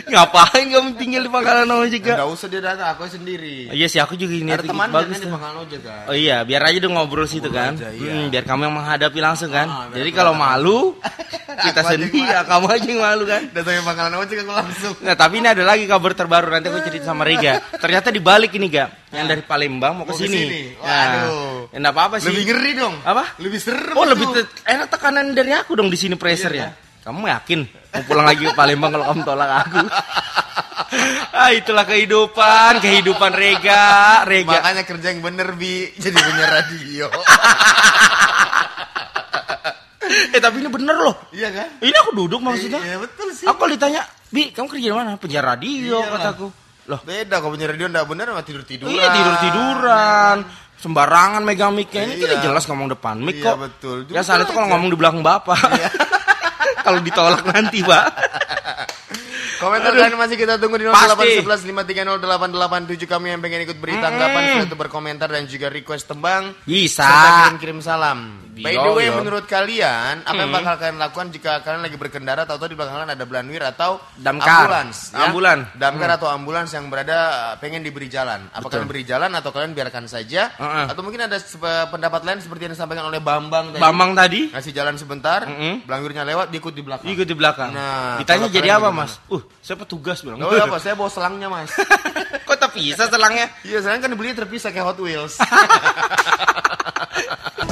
Ngapain 0.07 0.67
kamu 0.67 0.89
tinggal 0.95 1.23
di 1.23 1.31
pangkalan 1.31 1.69
ojek? 1.81 2.01
Enggak 2.05 2.29
usah 2.29 2.47
dia 2.47 2.61
datang, 2.61 2.89
aku 2.91 3.07
sendiri. 3.07 3.69
Iya 3.69 3.87
sih 3.87 3.99
aku 3.99 4.15
juga 4.15 4.33
ini 4.33 4.51
Ada 4.51 4.65
teman 4.65 4.89
bagus 4.89 5.17
di 5.17 5.27
tuh. 5.27 5.33
pangkalan 5.33 5.57
ojek 5.63 5.81
kan. 5.81 6.03
Oh 6.07 6.15
iya, 6.15 6.43
biar 6.43 6.63
aja 6.63 6.79
dong 6.79 6.95
ngobrol 6.95 7.27
situ 7.27 7.49
kan. 7.49 7.75
aja, 7.75 7.91
iya. 7.91 8.11
Hmm, 8.13 8.27
biar 8.29 8.45
kamu 8.45 8.61
yang 8.65 8.75
menghadapi 8.75 9.19
langsung 9.19 9.51
kan. 9.51 9.67
Ah, 9.67 9.87
Jadi 9.91 10.11
kalau 10.11 10.33
malu 10.33 10.95
kita 11.67 11.81
sendiri, 11.83 12.23
ya, 12.23 12.41
kamu 12.45 12.67
aja 12.71 12.87
yang 12.87 13.01
malu 13.01 13.25
kan. 13.27 13.43
Datangnya 13.55 13.83
pangkalan 13.83 14.15
ojek 14.19 14.37
aku 14.41 14.53
langsung. 14.53 14.95
Nah, 15.03 15.15
tapi 15.15 15.35
ini 15.39 15.49
ada 15.49 15.63
lagi 15.63 15.85
kabar 15.85 16.13
terbaru 16.15 16.47
nanti 16.49 16.67
aku 16.69 16.81
cerita 16.81 17.05
sama 17.07 17.23
Riga. 17.23 17.59
Ternyata 17.83 18.09
dibalik 18.09 18.55
ini, 18.55 18.67
Ga. 18.67 18.87
Yang 19.11 19.27
dari 19.27 19.43
Palembang 19.43 19.93
mau 19.99 20.07
ke 20.07 20.15
sini. 20.15 20.71
Nah, 20.79 20.87
Waduh. 20.87 21.75
ya 21.75 21.79
enggak 21.79 21.95
apa-apa 21.95 22.17
sih. 22.23 22.31
Lebih 22.31 22.45
ngeri 22.47 22.73
dong. 22.79 22.95
Apa? 23.03 23.25
Lebih 23.43 23.59
serem. 23.59 23.95
Oh, 23.99 24.07
lebih 24.07 24.27
enak 24.63 24.87
tekanan 24.87 25.35
dari 25.35 25.51
aku 25.51 25.75
dong 25.75 25.91
di 25.91 25.99
sini 25.99 26.15
pressure 26.15 26.55
ya. 26.55 26.71
Kamu 27.01 27.25
yakin 27.27 27.61
mau 27.91 28.03
pulang 28.05 28.27
lagi 28.27 28.45
ke 28.45 28.53
Palembang 28.53 28.93
kalau 28.93 29.05
kamu 29.09 29.23
tolak 29.25 29.51
aku? 29.65 29.81
ah, 31.41 31.51
itulah 31.51 31.83
kehidupan, 31.83 32.77
kehidupan 32.79 33.33
Rega, 33.33 33.85
Rega. 34.23 34.61
Makanya 34.61 34.83
kerja 34.85 35.07
yang 35.09 35.21
bener 35.21 35.49
bi 35.55 35.89
jadi 35.95 36.17
punya 36.17 36.47
radio. 36.47 37.07
Eh, 40.31 40.43
tapi 40.43 40.59
ini 40.59 40.67
bener 40.67 40.95
loh. 40.97 41.15
iya 41.31 41.51
kan? 41.51 41.79
Ini 41.79 41.95
aku 41.95 42.11
duduk 42.17 42.43
maksudnya. 42.43 42.83
Iya 42.83 42.99
betul 42.99 43.31
sih. 43.31 43.47
Aku 43.47 43.63
ditanya, 43.67 44.03
Bi, 44.27 44.51
kamu 44.51 44.67
kerja 44.67 44.91
di 44.91 44.95
mana? 44.95 45.15
Penyiar 45.15 45.43
radio, 45.45 46.03
Iyalah. 46.03 46.19
kataku. 46.19 46.47
Loh, 46.87 47.01
Beda 47.03 47.39
kalau 47.39 47.55
punya 47.55 47.71
radio 47.71 47.87
enggak 47.87 48.07
bener 48.07 48.27
sama 48.27 48.43
tidur 48.43 48.63
tiduran. 48.67 48.91
iya 48.91 49.07
tidur-tiduran. 49.11 50.37
Sembarangan 50.77 51.43
megang 51.43 51.71
mic-nya. 51.71 52.03
Ini 52.07 52.15
Iya. 52.17 52.23
tidak 52.27 52.39
jelas 52.43 52.63
ngomong 52.67 52.89
depan 52.91 53.23
mic 53.23 53.39
Iya, 53.39 53.55
kok. 53.55 53.57
betul. 53.61 53.97
Ya 54.11 54.23
salah 54.23 54.43
itu 54.43 54.51
kalau 54.51 54.67
ngomong 54.67 54.89
di 54.91 54.99
belakang 54.99 55.23
bapak. 55.23 55.59
kalau 56.91 57.07
ditolak 57.07 57.47
nanti, 57.47 57.87
Pak. 57.87 58.05
Komentar 59.61 59.93
kalian 59.93 60.17
masih 60.17 60.37
kita 60.37 60.57
tunggu 60.57 60.81
di 60.81 60.89
Pasti. 60.89 61.45
0811 61.45 62.97
530 62.97 63.05
kami 63.05 63.27
yang 63.29 63.41
pengen 63.41 63.61
ikut 63.63 63.77
beri 63.77 63.93
tanggapan 63.95 64.41
selain 64.43 64.67
itu 64.67 64.75
berkomentar 64.75 65.29
dan 65.29 65.45
juga 65.45 65.69
request 65.69 66.09
tembang 66.09 66.57
Bisa. 66.65 67.05
serta 67.05 67.29
kirim-kirim 67.47 67.79
salam. 67.79 68.41
By 68.51 68.77
the 68.77 68.83
Yo, 68.83 68.93
way, 68.93 69.09
yo. 69.09 69.17
menurut 69.17 69.49
kalian 69.49 70.21
apa 70.21 70.37
yang 70.37 70.53
bakal 70.53 70.75
kalian 70.77 71.01
lakukan 71.01 71.33
jika 71.33 71.65
kalian 71.65 71.81
lagi 71.81 71.97
berkendara 71.97 72.45
atau 72.45 72.61
di 72.61 72.77
belakang 72.77 72.93
kalian 72.99 73.13
ada 73.17 73.25
Blanwir 73.25 73.63
atau 73.65 73.97
Damkar. 74.17 74.69
ambulans? 74.69 74.97
Ambulan. 75.17 75.59
Damkar 75.81 76.11
atau 76.21 76.29
ambulans 76.29 76.69
yang 76.69 76.93
berada 76.93 77.17
uh, 77.31 77.55
pengen 77.57 77.81
diberi 77.81 78.13
jalan. 78.13 78.53
Apa 78.53 78.69
kalian 78.69 78.85
beri 78.85 79.09
jalan 79.09 79.33
atau 79.33 79.49
kalian 79.49 79.73
biarkan 79.73 80.05
saja? 80.05 80.53
Heeh. 80.61 80.85
Atau 80.93 81.01
mungkin 81.01 81.25
ada 81.25 81.41
pendapat 81.89 82.21
lain 82.21 82.45
seperti 82.45 82.69
yang 82.69 82.75
disampaikan 82.77 83.09
oleh 83.09 83.17
Bambang 83.17 83.73
tadi. 83.73 83.81
Bambang 83.81 84.13
tadi 84.13 84.41
Ngasih 84.53 84.73
jalan 84.77 84.95
sebentar, 85.01 85.49
Mm-mm. 85.49 85.89
Blanwirnya 85.89 86.29
lewat, 86.29 86.53
diikut 86.53 86.75
di 86.77 86.83
belakang. 86.85 87.09
ikut 87.09 87.25
di 87.25 87.37
belakang. 87.37 87.71
Nah, 87.73 88.21
Ditanya 88.21 88.49
jadi 88.53 88.77
apa, 88.77 88.93
gimana? 88.93 89.09
Mas? 89.09 89.13
Uh, 89.33 89.41
saya 89.61 89.77
petugas 89.77 90.23
bilang. 90.23 90.41
Oh 90.41 90.51
apa? 90.51 90.79
Saya 90.79 90.95
bawa 90.97 91.11
selangnya 91.13 91.51
mas. 91.51 91.71
Kok 92.49 92.57
terpisah 92.57 93.07
selangnya? 93.11 93.51
Iya, 93.63 93.85
sekarang 93.85 94.01
kan 94.01 94.11
dibelinya 94.11 94.37
terpisah 94.47 94.71
kayak 94.71 94.87
Hot 94.89 94.99
Wheels. 94.99 95.37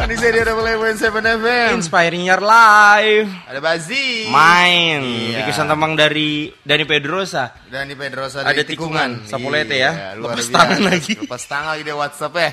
Ini 0.09 0.17
saya 0.17 0.33
di 0.33 0.41
Double 0.41 0.97
7 0.97 1.05
FM. 1.21 1.71
Inspiring 1.85 2.25
your 2.25 2.41
life. 2.41 3.29
Ada 3.45 3.61
Bazi. 3.61 4.33
Main. 4.33 5.05
Iya. 5.05 5.45
Bikisan 5.45 5.69
tembang 5.69 6.01
dari 6.01 6.49
Dani 6.65 6.89
Pedrosa. 6.89 7.53
Dan 7.69 7.93
di 7.93 7.97
Pedrosa 7.99 8.41
Ada 8.41 8.57
dari 8.57 8.73
tikungan, 8.73 9.21
Tikungan. 9.21 9.29
Sapolete 9.29 9.77
Iya, 9.77 10.17
ya. 10.17 10.17
Lepas 10.17 10.49
biasa. 10.49 10.57
tangan 10.57 10.81
lagi. 10.89 11.13
Lepas 11.13 11.43
tangan 11.45 11.69
lagi 11.77 11.85
di 11.85 11.93
WhatsApp 11.93 12.35
ya. 12.41 12.51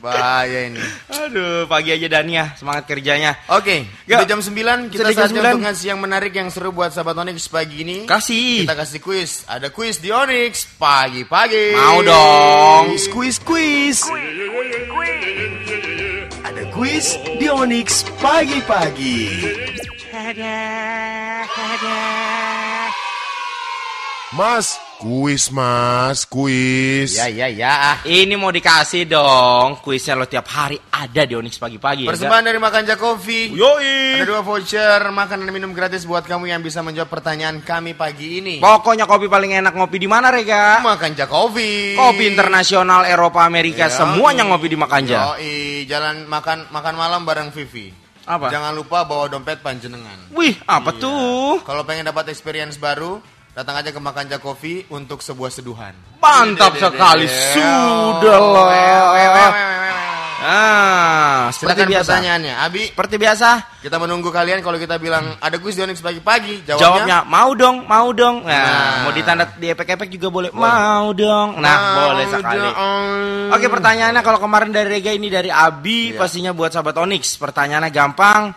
Bahaya 0.00 0.72
ini. 0.72 0.80
Aduh, 1.12 1.68
pagi 1.68 1.92
aja 1.92 2.08
Dani 2.08 2.32
ya, 2.32 2.56
semangat 2.56 2.88
kerjanya. 2.88 3.36
Oke, 3.52 3.84
Ya. 4.08 4.16
udah 4.16 4.26
jam 4.26 4.40
9 4.40 4.88
kita 4.88 5.12
saatnya 5.12 5.28
9. 5.28 5.60
untuk 5.60 5.64
ngasih 5.68 5.86
yang 5.92 6.00
menarik 6.00 6.32
yang 6.32 6.48
seru 6.48 6.72
buat 6.72 6.88
sahabat 6.90 7.20
Onyx 7.20 7.52
pagi 7.52 7.84
ini. 7.84 8.08
Kasih. 8.08 8.64
Kita 8.64 8.72
kasih 8.74 9.00
kuis. 9.04 9.44
Ada 9.44 9.68
kuis 9.68 10.00
di 10.00 10.08
Onyx 10.08 10.64
pagi-pagi. 10.80 11.76
Mau 11.76 12.00
dong. 12.00 12.96
Kuis, 12.96 13.04
kuis, 13.12 13.36
kuis. 13.44 13.98
Ada 16.48 16.62
kuis 16.72 17.06
di 17.36 17.46
Onyx 17.52 18.08
pagi-pagi. 18.24 19.18
Mas, 24.32 24.78
kuis 25.00 25.48
mas, 25.48 26.28
kuis. 26.28 27.16
Ya, 27.16 27.32
ya, 27.32 27.48
ya. 27.48 28.04
Ini 28.04 28.36
mau 28.36 28.52
dikasih 28.52 29.08
dong, 29.08 29.80
kuisnya 29.80 30.12
lo 30.12 30.28
tiap 30.28 30.44
hari 30.52 30.76
ada 30.92 31.24
di 31.24 31.32
Onyx 31.32 31.56
pagi-pagi 31.56 32.04
ya. 32.04 32.12
Persembahan 32.12 32.44
dari 32.44 32.60
Makan 32.60 32.84
Coffee. 33.00 33.48
Yoi. 33.56 34.20
Ada 34.20 34.28
dua 34.28 34.44
voucher 34.44 35.00
makanan 35.08 35.48
dan 35.48 35.54
minum 35.56 35.72
gratis 35.72 36.04
buat 36.04 36.28
kamu 36.28 36.52
yang 36.52 36.60
bisa 36.60 36.84
menjawab 36.84 37.08
pertanyaan 37.08 37.64
kami 37.64 37.96
pagi 37.96 38.44
ini. 38.44 38.54
Pokoknya 38.60 39.08
kopi 39.08 39.24
paling 39.24 39.56
enak 39.56 39.72
ngopi 39.72 39.96
di 39.96 40.04
mana, 40.04 40.28
Rega? 40.28 40.84
Makan 40.84 41.16
Coffee. 41.24 41.96
Kopi 41.96 42.24
internasional 42.28 43.08
Eropa 43.08 43.48
Amerika 43.48 43.88
Yoi. 43.88 43.96
semuanya 43.96 44.44
ngopi 44.44 44.68
di 44.68 44.76
Makanja. 44.76 45.40
Yoi, 45.40 45.88
jalan 45.88 46.28
makan 46.28 46.68
makan 46.68 46.94
malam 47.00 47.24
bareng 47.24 47.48
Vivi. 47.56 47.88
Apa? 48.28 48.52
Jangan 48.52 48.76
lupa 48.76 49.08
bawa 49.08 49.32
dompet 49.32 49.64
panjenengan. 49.64 50.28
Wih, 50.36 50.60
apa 50.68 50.92
tuh? 50.92 51.64
Kalau 51.64 51.88
pengen 51.88 52.04
dapat 52.04 52.28
experience 52.28 52.76
baru, 52.76 53.39
datang 53.52 53.74
aja 53.76 53.90
ke 53.90 54.00
Makan 54.00 54.26
Coffee 54.38 54.86
untuk 54.88 55.20
sebuah 55.20 55.50
seduhan. 55.50 55.94
Mantap 56.18 56.76
sekali. 56.76 57.26
Sudah 57.26 58.38
lah. 58.40 59.52
Ah, 60.40 61.52
seperti 61.52 61.84
biasa. 61.84 62.16
pertanyaannya. 62.16 62.54
Abi, 62.64 62.88
Seperti 62.88 63.20
biasa, 63.20 63.48
kita 63.84 64.00
menunggu 64.00 64.32
kalian 64.32 64.64
kalau 64.64 64.80
kita 64.80 64.96
bilang 64.96 65.36
ada 65.36 65.60
kuis 65.60 65.76
di 65.76 65.84
Onyx 65.84 66.00
pagi-pagi. 66.00 66.64
Jawabnya, 66.64 66.80
jawabnya 66.80 67.18
mau 67.28 67.52
dong, 67.52 67.84
mau 67.84 68.08
dong. 68.16 68.48
Nah, 68.48 68.56
Nah. 68.56 68.96
mau 69.04 69.12
ditanda 69.12 69.44
di 69.52 69.68
epek-epek 69.68 70.08
juga 70.08 70.32
boleh. 70.32 70.48
Mau 70.56 71.12
dong. 71.12 71.60
Nah, 71.60 71.76
boleh 71.92 72.24
sekali. 72.32 72.56
dong. 72.56 73.52
Oke 73.52 73.68
pertanyaannya 73.68 74.22
kalau 74.24 74.40
kemarin 74.40 74.72
dari 74.72 74.88
Rega 74.88 75.12
ini 75.12 75.28
dari 75.28 75.52
Abi 75.52 76.16
Iya. 76.16 76.24
pastinya 76.24 76.52
buat 76.56 76.72
sahabat 76.72 76.96
Onyx 76.96 77.36
pertanyaannya 77.36 77.92
gampang 77.92 78.56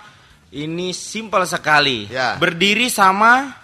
ini 0.56 0.96
simpel 0.96 1.44
sekali 1.44 2.08
Ya. 2.08 2.40
berdiri 2.40 2.88
sama 2.88 3.60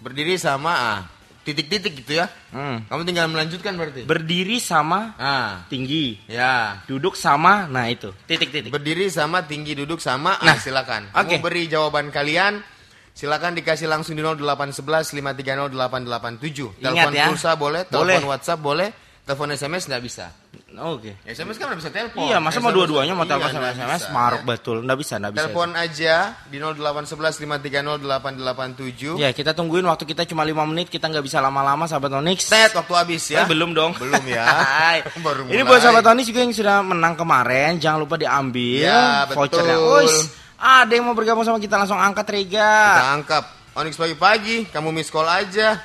Berdiri 0.00 0.34
sama 0.34 0.72
ah, 0.72 0.98
titik-titik 1.40 1.92
gitu 1.98 2.12
ya. 2.14 2.26
hmm, 2.50 2.88
Kamu 2.88 3.02
tinggal 3.02 3.26
melanjutkan 3.26 3.72
berarti. 3.74 4.04
berdiri 4.04 4.56
sama 4.56 5.12
ah, 5.16 5.64
tinggi 5.66 6.20
ya. 6.24 6.80
duduk 6.84 7.14
sama 7.14 7.64
nah 7.66 7.84
itu 7.84 8.12
titik-titik 8.24 8.68
Berdiri 8.68 9.08
sama, 9.08 9.42
tinggi 9.42 9.72
duduk 9.74 9.98
sama. 9.98 10.36
Nah, 10.38 10.52
Nah, 10.52 10.56
silakan. 10.56 11.08
oke. 11.10 11.36
Kamu 11.36 11.40
beri 11.40 11.64
jawaban 11.66 12.08
kalian. 12.08 12.60
Silakan 13.10 13.52
dikasih 13.52 13.84
langsung 13.86 14.14
di 14.14 14.22
0811 14.22 15.12
530 15.12 15.68
887. 15.68 16.72
Ingat 16.72 16.80
Telepon 16.80 17.12
ya. 17.12 17.26
pulsa 17.28 17.50
boleh, 17.54 17.82
telepon. 17.84 18.22
WhatsApp 18.26 18.60
boleh, 18.60 18.88
telepon 19.30 19.54
SMS 19.54 19.86
nggak 19.86 20.02
bisa. 20.02 20.26
oke 20.74 21.22
SMS 21.22 21.54
kan 21.54 21.70
nggak 21.70 21.78
bisa 21.78 21.90
telepon. 21.94 22.26
iya 22.26 22.42
masa 22.42 22.58
mau 22.58 22.74
dua-duanya 22.74 23.14
mau 23.14 23.22
iya, 23.22 23.30
telepon 23.30 23.50
sama 23.54 23.62
nggak 23.62 23.74
SMS 23.78 24.02
bisa. 24.02 24.10
maruk 24.10 24.42
betul 24.42 24.76
nggak 24.82 24.98
bisa 24.98 25.14
nggak 25.22 25.30
bisa 25.30 25.40
Telepon 25.46 25.70
aja 25.78 26.14
di 26.50 26.56
0811 26.58 27.38
530 27.38 29.14
887. 29.14 29.22
ya 29.22 29.30
kita 29.30 29.54
tungguin 29.54 29.86
waktu 29.86 30.02
kita 30.02 30.26
cuma 30.26 30.42
lima 30.42 30.66
menit 30.66 30.90
kita 30.90 31.06
nggak 31.06 31.22
bisa 31.22 31.38
lama-lama 31.38 31.86
sahabat 31.86 32.10
Onyx 32.10 32.50
Tet 32.50 32.74
waktu 32.74 32.94
habis 32.98 33.22
ya. 33.30 33.42
Eh, 33.42 33.46
belum 33.46 33.70
dong. 33.70 33.94
Belum 34.02 34.22
ya. 34.26 34.42
Hai. 34.42 34.98
Baru 35.24 35.46
Ini 35.46 35.62
buat 35.62 35.78
sahabat 35.78 36.02
Tony 36.02 36.26
juga 36.26 36.42
yang 36.42 36.50
sudah 36.50 36.82
menang 36.82 37.14
kemarin, 37.14 37.78
jangan 37.78 38.02
lupa 38.02 38.18
diambil 38.18 38.82
Ya, 38.82 39.30
betul. 39.30 39.46
vouchernya. 39.46 39.78
Ada 40.60 40.92
yang 40.92 41.06
mau 41.08 41.16
bergabung 41.16 41.46
sama 41.46 41.56
kita 41.56 41.78
langsung 41.78 41.96
angkat 41.96 42.26
Kita 42.26 42.34
Rega. 42.36 42.70
angkap. 43.14 43.44
Onyx 43.70 43.94
pagi-pagi, 43.94 44.66
kamu 44.74 44.90
miss 44.90 45.08
call 45.08 45.30
aja. 45.30 45.78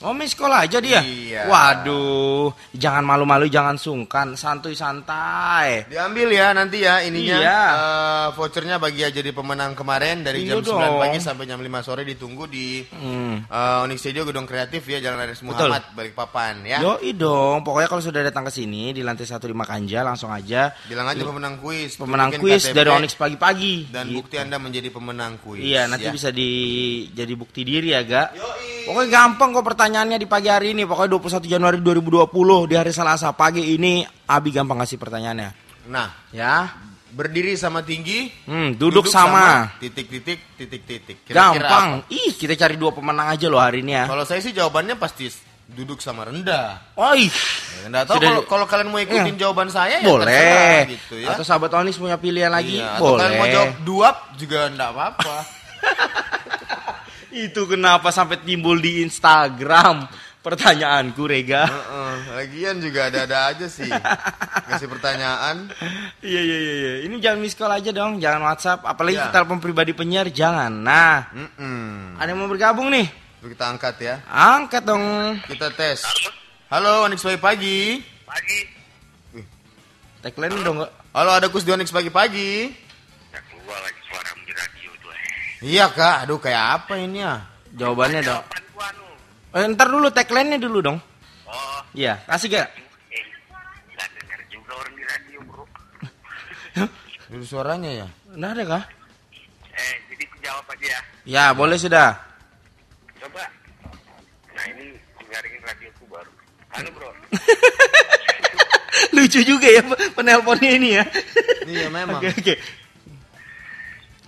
Oh, 0.00 0.12
miss 0.12 0.32
call 0.32 0.48
aja 0.50 0.80
dia. 0.80 1.04
Iya. 1.04 1.44
Waduh, 1.44 2.48
jangan 2.72 3.04
malu-malu, 3.04 3.46
jangan 3.46 3.76
sungkan, 3.76 4.32
santuy-santai. 4.32 5.86
Diambil 5.86 6.28
ya 6.30 6.50
nanti 6.50 6.80
ya 6.80 7.00
ininya 7.00 7.36
Iya. 7.36 7.60
eh, 7.68 8.26
vouchernya 8.32 8.76
bagi 8.76 9.02
aja 9.02 9.12
jadi 9.14 9.28
pemenang 9.30 9.72
kemarin 9.72 10.20
dari 10.20 10.42
Iya 10.42 10.56
jam 10.56 10.64
9 10.66 10.88
dong. 10.88 11.00
pagi 11.00 11.18
sampai 11.18 11.44
jam 11.44 11.58
5 11.58 11.80
sore 11.80 12.02
ditunggu 12.02 12.44
di 12.46 12.80
Hmm. 12.86 13.44
eh, 13.44 13.84
Onyx 13.84 13.98
Studio 14.00 14.24
Gedung 14.24 14.44
Kreatif 14.44 14.82
ya 14.84 14.98
Jalan 14.98 15.20
Aris 15.20 15.42
Muhammad 15.42 15.92
Balikpapan 15.92 16.64
ya. 16.64 16.78
Yoi 16.80 17.12
dong, 17.12 17.60
pokoknya 17.60 17.86
kalau 17.86 18.00
sudah 18.00 18.20
datang 18.20 18.42
ke 18.42 18.52
sini 18.52 18.90
di 18.90 19.00
lantai 19.00 19.24
satu 19.24 19.46
di 19.46 19.54
Makanja 19.54 20.00
langsung 20.02 20.30
aja 20.30 20.72
Bilang 20.86 21.06
aja 21.06 21.20
pemenang 21.22 21.60
kuis. 21.60 21.94
pemenang 21.94 22.32
kuis 22.34 22.64
KTP, 22.64 22.74
dari 22.74 22.88
Onyx 22.90 23.12
pagi-pagi. 23.14 23.92
dan 23.92 24.08
Gitu. 24.08 24.16
bukti 24.16 24.36
Anda 24.36 24.56
menjadi 24.56 24.88
pemenang 24.88 25.36
kuis. 25.38 25.60
Iya, 25.60 25.84
nanti 25.86 26.08
ya. 26.08 26.12
bisa 26.12 26.32
di 26.32 26.50
jadi 27.10 27.32
bukti 27.34 27.62
diri 27.62 27.92
ya, 27.92 28.00
Gak? 28.02 28.28
Pokoknya 28.80 29.08
gampang 29.12 29.52
kok 29.52 29.62
pertanyaannya 29.90 30.22
di 30.22 30.28
pagi 30.30 30.46
hari 30.46 30.70
ini. 30.70 30.86
Pokoknya 30.86 31.18
21 31.18 31.50
Januari 31.50 31.78
2020 31.82 32.70
di 32.70 32.74
hari 32.78 32.94
Selasa 32.94 33.34
pagi 33.34 33.74
ini 33.74 34.06
Abi 34.06 34.54
gampang 34.54 34.78
kasih 34.78 35.02
pertanyaannya. 35.02 35.50
Nah, 35.90 36.30
Ya. 36.30 36.70
Berdiri 37.10 37.58
sama 37.58 37.82
tinggi. 37.82 38.30
Hmm, 38.46 38.78
duduk, 38.78 39.10
sama. 39.10 39.74
Titik-titik, 39.82 40.54
titik-titik. 40.54 41.26
Gampang. 41.26 42.06
apa? 42.06 42.14
Ih, 42.14 42.38
kita 42.38 42.54
cari 42.54 42.78
dua 42.78 42.94
pemenang 42.94 43.34
aja 43.34 43.50
loh 43.50 43.58
hari 43.58 43.82
ini 43.82 43.98
ya. 43.98 44.06
Kalau 44.06 44.22
saya 44.22 44.38
sih 44.38 44.54
jawabannya 44.54 44.94
pasti 44.94 45.26
duduk 45.66 45.98
sama 45.98 46.30
rendah. 46.30 46.94
Oh, 46.94 47.10
ih. 47.10 47.26
Ya, 47.82 47.90
nggak 47.90 48.04
tahu 48.06 48.16
kalau 48.22 48.42
kalau 48.46 48.66
kalian 48.70 48.94
mau 48.94 49.02
ikutin 49.02 49.34
Iya. 49.34 49.42
jawaban 49.42 49.74
saya 49.74 49.98
ya 49.98 50.06
boleh. 50.06 50.86
gitu 50.86 51.18
ya. 51.18 51.34
Atau 51.34 51.42
sahabat 51.42 51.74
Onis 51.74 51.98
punya 51.98 52.14
pilihan 52.14 52.46
lagi? 52.46 52.78
Iya, 52.78 52.94
atau 52.94 53.02
boleh. 53.02 53.18
kalian 53.26 53.34
mau 53.34 53.48
jawab 53.50 53.70
duap 53.82 54.16
juga 54.38 54.58
enggak 54.70 54.90
apa-apa. 54.94 55.36
Itu 57.30 57.64
kenapa 57.64 58.10
sampai 58.10 58.42
timbul 58.42 58.76
di 58.76 59.00
Instagram 59.00 60.06
pertanyaanku, 60.40 61.22
Rega? 61.24 61.62
Heeh, 61.64 62.14
lagian 62.34 62.76
juga 62.78 63.06
ada-ada 63.06 63.54
aja 63.54 63.66
sih. 63.66 63.86
Kasih 64.66 64.88
pertanyaan. 64.88 65.70
Iya 66.20 66.40
iya 66.40 66.58
iya. 66.58 66.74
iya. 66.74 66.92
Ini 67.06 67.14
jangan 67.18 67.38
miss 67.38 67.54
call 67.54 67.70
aja 67.70 67.90
dong, 67.90 68.18
jangan 68.18 68.42
WhatsApp. 68.44 68.82
Apalagi 68.82 69.16
Iya. 69.16 69.30
telepon 69.30 69.58
pribadi 69.58 69.92
penyiar 69.92 70.26
jangan. 70.28 70.72
Nah, 70.72 71.30
Mm-mm. 71.30 72.18
ada 72.18 72.26
yang 72.26 72.38
mau 72.38 72.50
bergabung 72.50 72.90
nih? 72.90 73.06
Kita 73.40 73.70
angkat 73.70 73.94
ya. 74.00 74.14
Angkat 74.26 74.82
dong. 74.82 75.38
Kita 75.46 75.70
tes. 75.70 76.02
Halo, 76.66 77.06
Onyx 77.06 77.22
Pagi 77.22 77.38
Pagi. 77.38 77.78
Pagi. 78.26 78.58
Tagline 80.20 80.60
dong 80.60 80.76
nggak? 80.78 80.92
Halo, 81.10 81.30
ada 81.32 81.48
Kus 81.48 81.64
di 81.64 81.72
Onyx 81.72 81.88
Pagi 81.88 82.10
Pagi. 82.10 82.68
Ya 83.30 83.40
keluar 83.46 83.80
lagi 83.80 84.00
suara 84.04 84.30
di 84.36 84.52
radio 84.52 84.90
tuh. 85.00 85.10
eh. 85.10 85.49
Iya 85.60 85.92
kak, 85.92 86.24
aduh 86.24 86.40
kayak 86.40 86.64
apa 86.82 86.96
ini 86.96 87.20
ya? 87.20 87.44
Jawabannya 87.76 88.20
dong. 88.24 88.42
Eh, 89.50 89.66
ntar 89.74 89.92
dulu 89.92 90.08
tagline-nya 90.08 90.56
dulu 90.56 90.78
dong. 90.80 90.98
Oh, 91.44 91.78
Iya, 91.92 92.22
kasih 92.24 92.48
gak? 92.48 92.68
eh, 93.10 93.24
juga 94.48 94.72
orang 94.78 94.92
di 94.96 95.04
radio 95.04 95.38
bro. 95.44 95.64
Dulu 97.30 97.44
suaranya 97.44 97.90
ya. 97.92 98.06
Nggak 98.30 98.50
ada 98.56 98.62
kah? 98.66 98.84
Eh, 99.74 99.94
jadi 100.10 100.24
jawab 100.42 100.66
aja 100.70 100.86
ya. 100.86 101.00
Ya, 101.26 101.44
boleh 101.52 101.76
sudah. 101.76 102.14
Coba. 103.20 103.42
Nah 104.54 104.64
ini 104.70 104.96
nyaringin 105.28 105.62
radioku 105.62 106.04
baru. 106.08 106.30
Halo 106.74 106.88
bro. 106.94 107.10
Lucu 109.18 109.40
juga 109.42 109.66
ya 109.66 109.82
penelponnya 110.14 110.70
ini 110.78 110.88
ya. 110.96 111.04
Iya 111.66 111.86
memang. 111.90 112.18
Oke, 112.22 112.30
oke. 112.34 112.54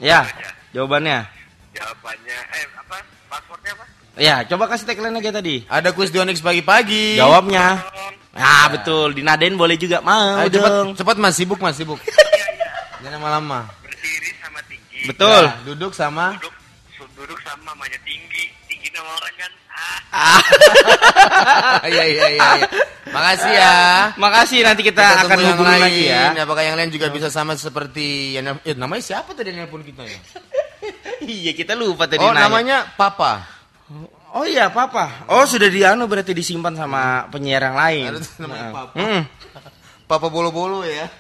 Ya, 0.03 0.27
jawabannya. 0.73 1.19
Jawabannya, 1.73 2.39
eh 2.53 2.65
apa? 2.77 2.97
Passwordnya 3.29 3.73
apa? 3.73 3.85
Ya, 4.13 4.37
coba 4.45 4.69
kasih 4.69 4.85
tagline 4.85 5.17
aja 5.17 5.33
tadi. 5.33 5.65
Ada 5.65 5.97
kuis 5.97 6.13
di 6.13 6.21
Onyx 6.21 6.45
Pagi 6.45 6.61
Pagi. 6.61 7.17
Jawabnya. 7.17 7.81
Ah, 8.37 8.69
betul. 8.69 9.17
Dinadain 9.17 9.57
boleh 9.57 9.81
juga. 9.81 10.05
Mau 10.05 10.37
Ayo 10.37 10.53
cepat, 10.53 10.69
dong. 10.73 10.89
cepat 10.97 11.17
mas 11.17 11.33
sibuk 11.33 11.57
mas 11.61 11.77
sibuk. 11.81 11.97
Iya 12.05 12.47
iya. 12.57 12.69
Jangan 13.01 13.21
lama-lama. 13.21 13.61
Berdiri 13.81 14.31
sama 14.37 14.61
tinggi. 14.69 15.01
Betul. 15.09 15.43
Ya, 15.49 15.57
duduk 15.65 15.93
sama. 15.97 16.37
Duduk, 16.37 16.53
duduk 17.17 17.41
sama 17.41 17.73
mamanya 17.73 17.97
tinggi. 18.05 18.53
Tinggi 18.69 18.89
nama 18.93 19.17
orang 19.17 19.35
kan. 19.37 19.53
Ah, 20.13 20.41
Iya 21.89 22.05
iya 22.05 22.27
iya. 22.37 22.49
iya. 22.61 22.69
Makasih 23.09 23.53
ya. 23.53 23.75
Makasih 24.21 24.59
nanti 24.61 24.83
kita, 24.85 25.01
Kita 25.05 25.25
akan 25.25 25.39
hubungi 25.57 25.77
lagi 25.81 26.03
ya. 26.05 26.37
Apakah 26.37 26.63
yang 26.69 26.77
lain 26.77 26.93
juga 26.93 27.09
bisa 27.09 27.33
sama 27.33 27.57
seperti 27.57 28.37
yang 28.37 28.61
eh, 28.61 28.77
namanya 28.77 29.01
siapa 29.01 29.33
tadi 29.33 29.57
yang 29.57 29.65
nelpon 29.65 29.81
kita 29.81 30.05
ya? 30.05 30.21
Iya, 31.25 31.53
kita 31.53 31.73
lupa 31.73 32.07
tadi 32.07 32.19
Oh 32.19 32.31
nanya. 32.31 32.43
namanya 32.47 32.77
Papa. 32.93 33.43
Oh 34.33 34.43
iya, 34.43 34.69
Papa. 34.69 35.29
Oh, 35.29 35.45
sudah 35.45 35.69
dianu 35.69 36.07
berarti 36.07 36.33
disimpan 36.33 36.73
sama 36.73 37.29
penyiar 37.29 37.63
yang 37.63 37.77
lain. 37.77 38.05
Ada 38.09 38.19
tuh 38.19 38.33
namanya 38.41 38.63
Nah. 38.63 38.73
Papa. 38.73 38.93
Hmm. 38.97 39.21
Papa 40.05 40.27
bolo-bolo 40.29 40.83
ya. 40.83 41.07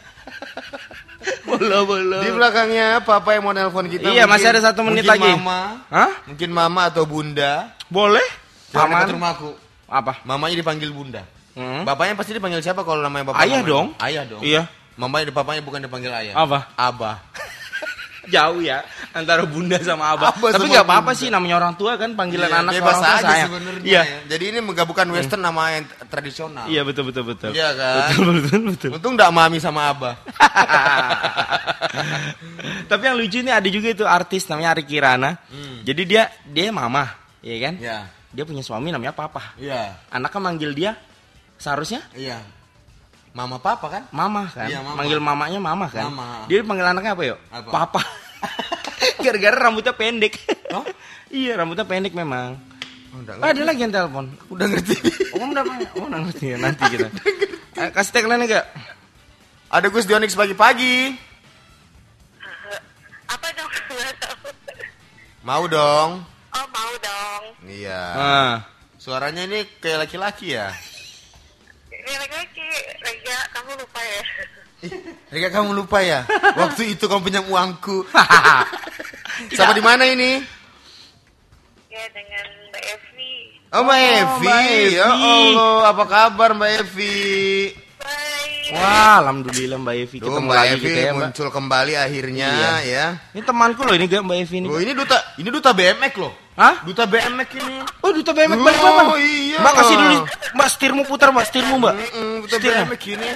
Bolo 1.42 1.86
bolo. 1.86 2.18
Di 2.18 2.30
belakangnya 2.30 2.98
Papa 3.00 3.34
yang 3.34 3.46
mau 3.46 3.54
nelpon 3.54 3.86
kita. 3.86 4.10
Iya, 4.10 4.26
masih 4.26 4.48
ada 4.48 4.60
satu 4.64 4.82
menit 4.82 5.06
mungkin 5.06 5.22
lagi. 5.22 5.30
Mama, 5.38 5.60
Hah? 5.86 6.10
mungkin 6.26 6.50
Mama 6.50 6.90
atau 6.90 7.06
Bunda. 7.06 7.70
Boleh? 7.86 8.24
Jangan 8.70 8.86
Paman. 8.86 8.98
dekat 9.00 9.14
rumahku. 9.14 9.50
Apa? 9.86 10.12
Mamanya 10.24 10.56
dipanggil 10.56 10.90
Bunda. 10.90 11.22
Hmm? 11.52 11.84
Bapaknya 11.84 12.16
pasti 12.16 12.32
dipanggil 12.32 12.58
siapa 12.58 12.82
kalau 12.82 12.98
namanya 12.98 13.30
bapak? 13.30 13.38
Ayah 13.38 13.60
mamanya? 13.60 13.70
dong. 13.70 13.86
Ayah 14.00 14.22
dong. 14.24 14.42
Iya. 14.42 14.62
Mamanya 14.98 15.30
bapaknya 15.30 15.62
bukan 15.62 15.80
dipanggil 15.84 16.10
ayah. 16.10 16.34
Apa? 16.34 16.58
Abah. 16.74 17.16
Jauh 18.22 18.58
ya 18.58 18.86
antara 19.10 19.42
bunda 19.42 19.74
sama 19.82 20.14
abah. 20.14 20.30
Abah 20.30 20.50
Tapi 20.54 20.66
nggak 20.68 20.86
apa-apa 20.86 21.10
sih 21.10 21.26
namanya 21.26 21.58
orang 21.58 21.74
tua 21.74 21.98
kan 21.98 22.14
panggilan 22.14 22.46
Iya, 22.46 22.58
anak 22.62 22.72
bebas 22.72 22.92
orang 22.92 23.02
tua 23.02 23.20
sayang. 23.20 23.48
sebenarnya. 23.50 23.82
Iya. 23.82 24.02
ya. 24.02 24.16
Jadi 24.30 24.44
ini 24.46 24.58
menggabungkan 24.62 25.06
western 25.10 25.42
nama 25.42 25.62
yang 25.72 25.84
tradisional. 26.06 26.64
Iya 26.66 26.80
betul 26.82 27.02
betul 27.10 27.22
betul. 27.26 27.50
Iya 27.50 27.68
kan? 27.74 27.94
Betul 28.14 28.26
betul 28.38 28.60
betul. 28.70 28.90
Untung 28.94 29.12
enggak 29.14 29.30
mami 29.30 29.58
sama 29.58 29.90
abah. 29.90 30.14
Tapi 32.90 33.02
yang 33.02 33.16
lucu 33.16 33.40
ini 33.40 33.50
ada 33.50 33.66
juga 33.66 33.88
itu 33.90 34.04
artis 34.04 34.46
namanya 34.46 34.76
Ari 34.76 34.84
Kirana. 34.84 35.30
Jadi 35.82 36.02
dia 36.06 36.28
dia 36.44 36.70
mama, 36.70 37.08
ya 37.40 37.56
kan? 37.58 37.74
Iya. 37.78 37.98
Dia 38.32 38.44
punya 38.46 38.62
suami 38.62 38.88
namanya 38.88 39.12
Papa. 39.12 39.56
Iya. 39.58 39.98
Anaknya 40.08 40.40
manggil 40.40 40.70
dia 40.72 40.92
seharusnya 41.58 42.00
Iya. 42.14 42.38
Mama 43.32 43.56
papa 43.56 43.86
kan? 43.88 44.02
Mama 44.12 44.44
kan. 44.52 44.68
Iya, 44.68 44.84
mama. 44.84 44.96
Manggil 45.00 45.18
mamanya 45.18 45.58
Mama 45.60 45.86
kan. 45.88 46.04
Mama. 46.12 46.44
Dia 46.52 46.60
panggil 46.60 46.84
anaknya 46.84 47.12
apa 47.16 47.22
yuk? 47.24 47.38
Apa? 47.48 47.68
Papa. 47.72 48.02
Gara-gara 49.24 49.56
rambutnya 49.56 49.96
pendek. 49.96 50.36
Oh? 50.68 50.84
iya, 51.32 51.56
rambutnya 51.56 51.88
pendek 51.88 52.12
memang. 52.12 52.60
Oh, 53.12 53.20
enggak 53.20 53.40
Oh, 53.40 53.48
ada 53.48 53.62
lagi 53.64 53.80
yang 53.80 53.92
telepon. 53.92 54.24
Udah 54.52 54.66
ngerti. 54.68 54.96
Oh, 55.32 55.48
udah 55.48 55.64
oh, 55.96 56.04
udah 56.08 56.20
ngerti 56.28 56.44
ya 56.52 56.56
nanti 56.60 56.84
kita. 56.88 57.08
Eh, 57.72 57.88
kasih 57.88 58.12
tagline 58.12 58.44
enggak? 58.44 58.68
Ada 59.72 59.88
Gus 59.88 60.04
Dionix 60.04 60.36
pagi-pagi. 60.36 61.16
apa 63.24 63.48
dong 63.56 63.70
Mau 65.48 65.64
dong. 65.64 66.20
oh 66.52 66.66
mau 66.68 66.92
dong 67.00 67.42
Iya. 67.64 68.02
Ah. 68.12 68.52
Suaranya 69.00 69.48
ini 69.48 69.64
kayak 69.80 70.04
laki-laki 70.04 70.52
ya. 70.52 70.68
ini 71.88 72.12
lupa 72.12 72.44
ya 74.12 74.22
Rika 75.30 75.48
kamu 75.52 75.72
lupa 75.72 76.02
ya? 76.02 76.26
Waktu 76.60 76.92
itu 76.92 77.04
kamu 77.06 77.22
pinjam 77.22 77.46
uangku. 77.46 78.02
Sama 79.56 79.72
di 79.72 79.80
mana 79.80 80.04
ini? 80.04 80.42
ya 81.88 82.02
dengan 82.08 82.44
Mbak 82.68 82.82
Evi 82.88 83.32
Oh, 83.70 83.80
Mbak 83.82 83.94
Oh, 83.94 84.10
Evi. 84.10 84.42
Mbak 84.42 84.60
Evi. 84.66 84.96
Ya 84.96 85.06
Allah, 85.08 85.80
apa 85.88 86.04
kabar 86.04 86.50
Mbak 86.52 86.70
Evi? 86.78 87.20
baik 87.94 88.72
Wah, 88.72 89.20
alhamdulillah 89.20 89.78
Mbak 89.78 89.94
Evi 89.98 90.16
Tuh, 90.18 90.26
ketemu 90.26 90.42
Mbak 90.42 90.56
lagi 90.56 90.72
Evi 90.72 90.82
kita 90.82 90.98
ya, 90.98 91.10
Mbak. 91.10 91.20
muncul 91.22 91.48
kembali 91.48 91.92
akhirnya 91.94 92.48
Iya. 92.50 92.72
ya. 92.82 93.06
Ini 93.30 93.42
temanku 93.42 93.80
loh 93.82 93.94
ini 93.94 94.04
gak 94.06 94.22
Mbak 94.22 94.38
Evi 94.40 94.56
ini. 94.58 94.66
Oh, 94.66 94.78
ini 94.78 94.92
duta 94.92 95.18
ini 95.36 95.48
duta 95.48 95.70
BMX 95.70 96.12
loh. 96.16 96.32
Hah? 96.52 96.74
Duta 96.82 97.04
BMX 97.04 97.48
ini. 97.54 97.74
Oh, 98.00 98.10
duta 98.10 98.30
BMX 98.32 98.56
Oh, 98.56 98.64
Mbak. 98.64 99.16
iya. 99.20 99.56
Mbak 99.58 99.72
kasih 99.74 99.96
dulu 99.96 100.16
Mbak 100.52 100.68
setirmu 100.68 101.02
putar 101.04 101.28
Mbak 101.30 101.44
setirmu 101.46 101.74
Mbak. 101.78 101.94
Mm, 101.94 102.36
duta 102.42 102.56
Setirnya. 102.56 102.84
BMX 102.84 103.02
ini. 103.06 103.30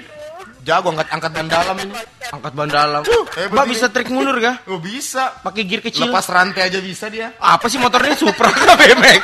Jago 0.67 0.91
angkat 0.91 1.07
angkat 1.09 1.31
ban 1.31 1.47
dalam 1.47 1.77
ini. 1.79 1.95
Angkat 2.27 2.53
ban 2.53 2.67
dalam. 2.67 3.03
hebat 3.07 3.55
Mbak 3.55 3.65
ini. 3.65 3.71
bisa 3.71 3.87
trik 3.87 4.11
mundur 4.11 4.35
gak? 4.37 4.67
Oh, 4.67 4.83
bisa. 4.83 5.39
Pakai 5.39 5.63
gear 5.63 5.79
kecil. 5.79 6.11
Lepas 6.11 6.27
rantai 6.27 6.67
aja 6.67 6.83
bisa 6.83 7.07
dia. 7.07 7.31
Apa 7.39 7.71
sih 7.71 7.79
motornya 7.79 8.19
Supra 8.19 8.51
BMX? 8.83 9.23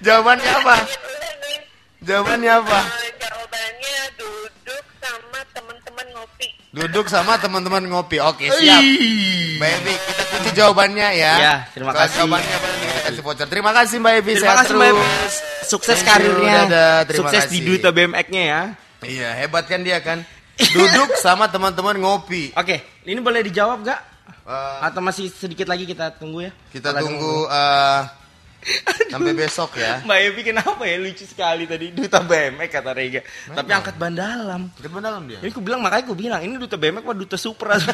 Jawabannya 0.00 0.50
apa? 0.50 0.76
Jawabannya 2.00 2.50
apa? 2.58 2.80
Eh, 2.80 3.12
jawabannya 3.20 3.96
duduk 4.16 4.82
sama 4.98 5.40
teman-teman 5.52 6.06
ngopi 6.10 6.46
Duduk 6.70 7.06
sama 7.06 7.32
teman-teman 7.36 7.82
ngopi. 7.86 8.16
Oke, 8.18 8.50
siap. 8.50 8.82
Mbak 9.60 9.70
Evi, 9.76 9.94
kita 9.94 10.22
kunci 10.26 10.50
jawabannya 10.56 11.08
ya. 11.14 11.34
Ya, 11.36 11.54
terima 11.70 11.92
kasih. 11.92 12.24
Jawabannya 12.24 12.50
apa 12.50 12.66
nih? 12.66 12.78
Kita 12.80 13.00
kasih 13.06 13.22
voucher. 13.22 13.46
Terima 13.46 13.70
kasih 13.70 13.96
Mbak 14.00 14.14
Evi. 14.16 14.32
Terima 14.32 14.42
sehat 14.42 14.56
kasih 14.64 14.74
Mbak 14.74 14.88
Evi. 14.88 15.04
Sukses 15.62 15.98
Thank 16.00 16.08
karirnya. 16.08 16.56
dadah, 16.64 16.94
terima 17.04 17.20
Sukses 17.28 17.44
di 17.46 17.58
kasih. 17.60 17.68
duta 17.68 17.88
BMX-nya 17.92 18.42
ya. 18.42 18.62
Iya, 19.00 19.32
hebat 19.36 19.64
kan 19.64 19.80
dia 19.80 20.00
kan. 20.04 20.20
Duduk 20.60 21.16
sama 21.16 21.48
teman-teman 21.48 21.96
ngopi. 21.96 22.52
Oke, 22.52 22.84
ini 23.08 23.16
boleh 23.20 23.40
dijawab 23.40 23.80
gak? 23.80 24.00
Eh, 24.44 24.78
Atau 24.84 25.00
masih 25.00 25.32
sedikit 25.32 25.64
lagi 25.68 25.88
kita 25.88 26.12
tunggu 26.16 26.44
ya? 26.48 26.52
kita 26.68 26.92
tunggu 27.00 27.48
eh, 27.48 28.00
sampai 29.08 29.32
besok 29.32 29.80
ya. 29.80 30.04
Mbak 30.04 30.18
Evi 30.20 30.42
kenapa 30.44 30.82
ya 30.84 31.00
lucu 31.00 31.24
sekali 31.24 31.64
tadi 31.64 31.96
duta 31.96 32.20
BMX 32.20 32.68
kata 32.68 32.90
Rega. 32.92 33.20
Tapi 33.48 33.70
angkat 33.72 33.96
ban 33.96 34.12
dalam. 34.12 34.68
Kita 34.76 35.00
dalam 35.00 35.24
dia. 35.24 35.40
Ini 35.40 35.48
aku 35.48 35.64
bilang 35.64 35.80
makanya 35.80 36.04
aku 36.04 36.14
bilang 36.16 36.40
ini 36.44 36.60
duta 36.60 36.76
BMX 36.76 37.02
apa 37.08 37.14
duta 37.16 37.36
Supra. 37.40 37.74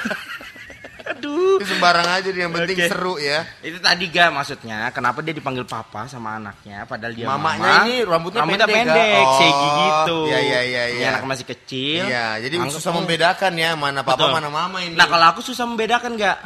Aduh. 1.07 1.63
Itu 1.63 1.71
sembarang 1.71 2.09
aja 2.19 2.29
dia, 2.29 2.43
yang 2.45 2.51
penting 2.51 2.83
Oke. 2.83 2.91
seru 2.91 3.15
ya. 3.17 3.47
Itu 3.63 3.79
tadi 3.79 4.11
ga 4.11 4.35
maksudnya 4.35 4.91
kenapa 4.91 5.23
dia 5.23 5.31
dipanggil 5.31 5.63
papa 5.63 6.11
sama 6.11 6.35
anaknya 6.35 6.83
padahal 6.83 7.15
dia 7.15 7.27
Mamanya 7.31 7.63
mama. 7.63 7.87
ini 7.87 7.95
rambutnya 8.03 8.43
rambutnya 8.43 8.67
pendek, 8.67 8.91
pendek, 8.91 9.15
Kak? 9.15 9.35
segi 9.39 9.55
Oh, 9.55 9.75
gitu. 9.79 10.17
iya, 10.27 10.39
iya, 10.43 10.61
iya, 10.67 10.83
iya. 10.91 11.07
anak 11.15 11.23
masih 11.31 11.47
kecil. 11.47 12.03
Iya, 12.11 12.27
jadi 12.43 12.55
Anggap 12.59 12.75
susah 12.75 12.91
membedakan 12.91 13.53
ya 13.55 13.71
mana 13.79 14.01
papa 14.03 14.19
Betul. 14.19 14.35
mana 14.35 14.49
mama 14.51 14.79
ini. 14.83 14.99
Nah, 14.99 15.07
kalau 15.07 15.27
aku 15.31 15.41
susah 15.47 15.63
membedakan 15.63 16.19
nggak? 16.19 16.39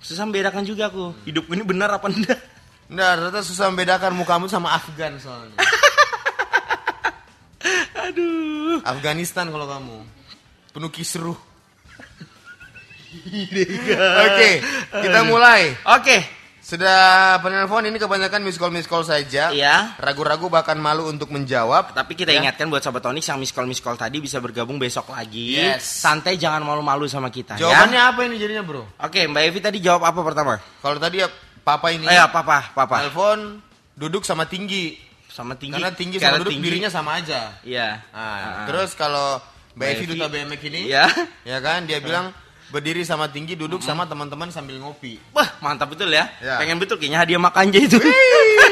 Susah 0.00 0.24
membedakan 0.24 0.62
juga 0.64 0.88
aku. 0.88 1.12
Hidupku 1.28 1.52
ini 1.52 1.64
benar 1.64 1.92
apa 1.92 2.08
enggak? 2.08 2.40
Nah, 2.86 3.18
ternyata 3.18 3.44
susah 3.44 3.68
membedakan 3.68 4.14
mukamu 4.16 4.46
sama 4.48 4.72
Afgan 4.72 5.20
soalnya. 5.20 5.58
Aduh. 8.08 8.80
Afghanistan 8.84 9.50
kalau 9.50 9.66
kamu. 9.66 9.98
Penuh 10.72 10.90
kisruh. 10.92 11.36
Oke, 14.26 14.50
kita 14.98 15.20
mulai. 15.24 15.72
Oke. 15.92 16.18
Sudah 16.58 17.38
penelpon 17.38 17.86
ini 17.86 17.94
kebanyakan 17.94 18.42
miss 18.42 18.58
call 18.58 18.74
miss 18.74 18.90
call 18.90 19.06
saja. 19.06 19.54
Iya. 19.54 19.94
Ragu-ragu 19.96 20.50
bahkan 20.50 20.74
malu 20.74 21.06
untuk 21.06 21.30
menjawab. 21.30 21.94
Tapi 21.94 22.18
kita 22.18 22.34
Ya. 22.34 22.42
ingatkan 22.42 22.66
buat 22.66 22.82
Sobat 22.82 23.06
Onyx 23.06 23.22
yang 23.22 23.38
miss 23.38 23.54
call 23.54 23.70
miss 23.70 23.78
call 23.78 23.94
tadi 23.94 24.18
bisa 24.18 24.42
bergabung 24.42 24.74
besok 24.74 25.14
lagi. 25.14 25.54
Yes. 25.54 25.86
Santai 25.86 26.34
jangan 26.34 26.66
malu-malu 26.66 27.06
sama 27.06 27.30
kita 27.30 27.54
Jawabannya 27.54 28.02
ya. 28.02 28.10
apa 28.10 28.20
ini 28.26 28.34
jadinya, 28.34 28.66
Bro? 28.66 28.82
Oke, 28.98 29.30
Mbak 29.30 29.42
Evi 29.46 29.58
tadi 29.62 29.78
jawab 29.78 30.10
apa 30.10 30.20
pertama? 30.20 30.58
Kalau 30.82 30.98
tadi 30.98 31.22
ya 31.22 31.30
papa 31.62 31.94
ini 31.94 32.02
Eh, 32.02 32.18
apa-apa, 32.18 32.74
papa. 32.74 32.96
telepon 32.98 33.62
duduk 33.94 34.26
sama 34.26 34.42
tinggi. 34.44 34.98
Sama 35.30 35.54
tinggi. 35.54 35.78
Karena 35.78 35.94
tinggi 35.94 36.18
karena 36.18 36.34
sama 36.34 36.42
duduk 36.42 36.50
tinggi. 36.50 36.66
dirinya 36.66 36.90
sama 36.90 37.22
aja. 37.22 37.62
Iya. 37.62 38.02
Nah, 38.10 38.18
Ah. 38.18 38.66
terus 38.66 38.98
kalau 38.98 39.38
Mbak 39.70 39.78
Mbak 39.78 39.86
Evi 39.92 40.04
duta 40.10 40.26
BMX 40.26 40.60
ini, 40.66 40.80
Iya. 40.90 41.06
ya 41.46 41.58
kan 41.62 41.86
dia 41.86 42.02
bilang 42.02 42.34
berdiri 42.76 43.08
sama 43.08 43.32
tinggi 43.32 43.56
duduk 43.56 43.80
sama 43.80 44.04
teman-teman 44.04 44.52
sambil 44.52 44.76
ngopi. 44.76 45.16
Wah, 45.32 45.48
mantap 45.64 45.96
betul 45.96 46.12
ya. 46.12 46.28
Ya. 46.44 46.60
Pengen 46.60 46.76
betul 46.76 47.00
kayaknya 47.00 47.24
hadiah 47.24 47.40
makanja 47.40 47.80
itu. 47.80 47.96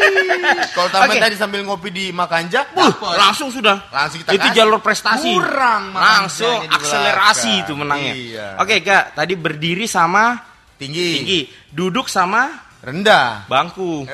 Kalau 0.76 0.92
tambahan 0.92 1.16
Oke. 1.16 1.24
tadi 1.24 1.34
sambil 1.40 1.64
ngopi 1.64 1.88
di 1.88 2.12
Makanja, 2.12 2.68
dapet. 2.76 3.16
langsung 3.16 3.48
sudah. 3.48 3.80
Langsung 3.88 4.20
kita 4.20 4.36
itu 4.36 4.44
kasih. 4.52 4.56
jalur 4.60 4.80
prestasi. 4.84 5.32
Kurang 5.32 5.96
Langsung 5.96 6.68
akselerasi 6.68 7.64
itu 7.64 7.72
menangnya. 7.72 8.12
Iya. 8.12 8.46
Oke, 8.60 8.84
Kak. 8.84 9.16
Tadi 9.16 9.34
berdiri 9.40 9.88
sama 9.88 10.36
tinggi, 10.76 11.08
tinggi, 11.24 11.40
duduk 11.72 12.12
sama 12.12 12.52
rendah. 12.84 13.48
bangku. 13.48 14.04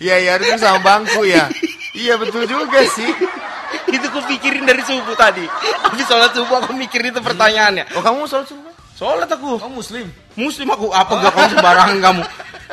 Iya 0.00 0.16
iya 0.20 0.32
itu 0.36 0.60
sama 0.60 0.80
bangku 0.80 1.24
ya. 1.24 1.48
iya 2.04 2.16
betul 2.20 2.44
juga 2.44 2.84
sih. 2.84 3.08
Itu 3.92 4.06
ku 4.08 4.20
pikirin 4.22 4.62
dari 4.62 4.82
subuh 4.82 5.14
tadi. 5.14 5.44
Habis 5.82 6.06
sholat 6.06 6.30
subuh 6.32 6.60
aku 6.60 6.72
mikirin 6.72 7.10
itu 7.10 7.20
pertanyaannya. 7.20 7.94
Oh 7.94 8.02
kamu 8.02 8.26
sholat 8.26 8.46
subuh? 8.46 8.70
Sholat 8.94 9.26
aku. 9.26 9.56
Kamu 9.56 9.80
muslim? 9.80 10.06
Muslim 10.36 10.68
aku. 10.68 10.92
Apa 10.92 11.12
gak 11.18 11.32
kamu 11.32 11.48
sembarangan 11.56 11.98
kamu? 11.98 12.22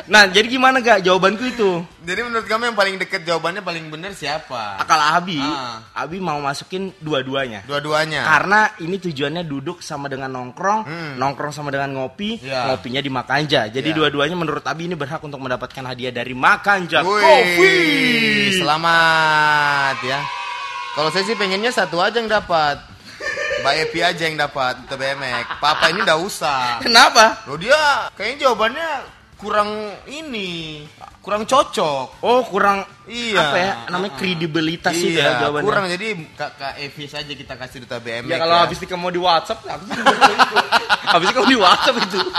Nah, 0.08 0.24
jadi 0.24 0.44
gimana 0.48 0.80
gak 0.80 1.00
jawabanku 1.00 1.44
itu? 1.44 1.84
Jadi 2.00 2.20
menurut 2.20 2.44
kamu 2.44 2.72
yang 2.72 2.76
paling 2.76 2.96
deket 2.96 3.24
jawabannya 3.24 3.60
paling 3.60 3.88
benar 3.88 4.12
siapa? 4.12 4.80
Akal 4.80 4.96
Abi, 4.96 5.36
Ah. 5.36 5.84
Abi 5.92 6.16
mau 6.16 6.36
masukin 6.38 6.92
dua-duanya. 6.96 7.64
Dua-duanya. 7.64 8.24
Karena 8.24 8.72
ini 8.80 8.96
tujuannya 8.96 9.44
duduk 9.44 9.80
sama 9.80 10.08
dengan 10.08 10.32
nongkrong, 10.32 10.80
Hmm. 10.84 11.12
nongkrong 11.16 11.52
sama 11.52 11.68
dengan 11.68 11.92
ngopi, 11.92 12.40
Ya. 12.40 12.72
ngopinya 12.72 13.00
di 13.00 13.08
Makanja. 13.08 13.68
Jadi 13.68 13.88
Ya. 13.88 13.96
dua-duanya 13.96 14.32
menurut 14.32 14.64
Abi 14.64 14.84
ini 14.84 14.96
berhak 14.96 15.20
untuk 15.20 15.40
mendapatkan 15.40 15.84
hadiah 15.84 16.12
dari 16.12 16.32
Makanja 16.32 17.04
Wih, 17.04 17.20
Coffee. 17.20 18.52
Selamat 18.58 19.96
ya. 20.00 20.20
Kalau 20.98 21.14
saya 21.14 21.22
sih 21.22 21.38
pengennya 21.38 21.70
satu 21.70 22.02
aja 22.02 22.18
yang 22.18 22.26
dapat. 22.26 22.82
Mbak 23.62 23.74
Epi 23.86 24.02
aja 24.02 24.22
yang 24.26 24.34
dapat 24.34 24.82
ke 24.82 24.94
BMX. 24.94 25.62
Papa 25.62 25.94
ini 25.94 26.02
nggak 26.02 26.18
usah. 26.18 26.82
Kenapa? 26.82 27.46
Loh 27.46 27.54
dia 27.54 28.10
kayaknya 28.18 28.50
jawabannya 28.50 28.88
kurang 29.38 29.70
ini, 30.10 30.82
kurang 31.22 31.46
cocok. 31.46 32.18
Oh, 32.18 32.42
kurang 32.42 32.82
Iya. 33.06 33.38
apa 33.38 33.56
ya? 33.56 33.72
Namanya 33.86 34.18
kredibilitas 34.18 34.90
itu 34.90 35.14
ya 35.14 35.22
Iya, 35.22 35.30
jawabannya. 35.46 35.66
kurang 35.70 35.84
jadi 35.86 36.06
Kak, 36.34 36.74
Evi 36.82 37.04
saja 37.06 37.30
kita 37.30 37.54
kasih 37.54 37.86
duta 37.86 38.02
BMX. 38.02 38.30
Ya 38.30 38.38
kalau 38.42 38.56
habis 38.58 38.78
kamu 38.82 39.14
di 39.14 39.20
WhatsApp, 39.22 39.62
habis 39.70 39.90
habis 41.14 41.28
kamu 41.30 41.46
di 41.46 41.58
WhatsApp 41.58 41.96
itu. 42.02 42.18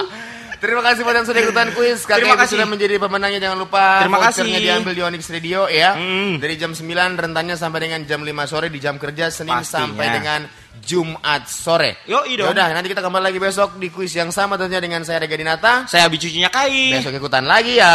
Terima 0.60 0.84
kasih 0.84 1.02
buat 1.02 1.16
yang 1.16 1.24
sudah 1.24 1.42
ikutan 1.42 1.68
kuis. 1.72 2.04
Kakak 2.04 2.20
Terima 2.20 2.36
kasih. 2.36 2.52
sudah 2.60 2.68
menjadi 2.68 2.96
pemenangnya. 3.00 3.40
Jangan 3.40 3.58
lupa 3.58 4.04
Terima 4.04 4.18
vouchernya 4.20 4.60
kasih. 4.60 4.68
diambil 4.68 4.94
di 4.94 5.02
Onyx 5.08 5.24
Radio 5.32 5.60
ya. 5.66 5.96
Mm. 5.96 6.32
Dari 6.38 6.56
jam 6.56 6.72
9 6.72 6.86
rentannya 7.16 7.56
sampai 7.56 7.80
dengan 7.80 8.00
jam 8.04 8.20
5 8.20 8.44
sore 8.44 8.68
di 8.68 8.78
jam 8.78 9.00
kerja 9.00 9.32
Senin 9.32 9.56
Pastinya. 9.56 9.88
sampai 9.88 10.06
dengan 10.12 10.42
Jumat 10.80 11.44
sore. 11.46 12.00
Yoi 12.08 12.40
dong. 12.40 12.52
Yaudah, 12.52 12.72
nanti 12.72 12.88
kita 12.88 13.00
kembali 13.00 13.24
lagi 13.26 13.40
besok 13.40 13.76
di 13.76 13.88
kuis 13.88 14.12
yang 14.12 14.32
sama 14.32 14.56
tentunya 14.56 14.80
dengan 14.80 15.04
saya 15.04 15.20
Rega 15.20 15.36
Dinata. 15.36 15.84
Saya 15.88 16.08
Abi 16.08 16.16
cucinya 16.16 16.48
kain. 16.48 16.96
Besok 17.00 17.20
ikutan 17.20 17.44
lagi 17.44 17.76
ya. 17.76 17.94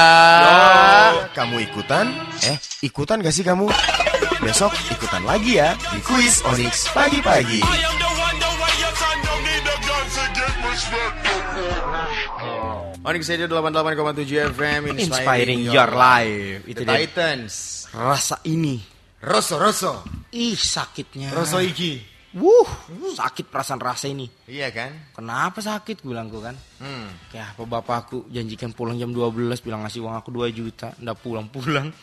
Kamu 1.32 1.56
ikutan? 1.64 2.12
Eh, 2.44 2.56
ikutan 2.82 3.24
gak 3.24 3.32
sih 3.32 3.40
kamu? 3.40 3.68
Besok 4.40 4.72
ikutan 4.92 5.24
lagi 5.24 5.56
ya 5.56 5.72
di 5.92 6.00
kuis 6.04 6.44
Onyx 6.44 6.92
pagi-pagi. 6.92 7.64
Onyx 13.04 13.28
Radio 13.28 13.52
88,7 13.52 14.56
FM 14.56 14.96
Inspiring 14.96 15.60
your 15.68 15.92
life. 15.92 16.64
Itu 16.64 16.88
dia. 16.88 17.04
Titans. 17.04 17.84
Rasa 17.92 18.40
ini. 18.48 18.80
Rosso, 19.20 19.60
Rosso. 19.60 20.00
Ih, 20.32 20.56
sakitnya. 20.56 21.28
Rosso 21.36 21.60
iki. 21.60 22.00
Wuh, 22.34 22.66
sakit 23.14 23.46
perasaan 23.52 23.78
rasa 23.78 24.08
ini. 24.08 24.26
Iya 24.48 24.72
kan? 24.72 24.90
Kenapa 25.14 25.60
sakit 25.60 26.00
gue 26.02 26.16
bilangku 26.16 26.40
kan? 26.40 26.56
Hmm. 26.82 27.12
Kayak 27.30 27.54
apa 27.54 27.62
bapakku 27.62 28.26
janjikan 28.26 28.72
pulang 28.74 28.98
jam 28.98 29.12
12 29.14 29.54
bilang 29.62 29.86
ngasih 29.86 30.02
uang 30.02 30.18
aku 30.18 30.34
2 30.34 30.50
juta, 30.50 30.90
ndak 30.98 31.20
pulang-pulang. 31.22 31.94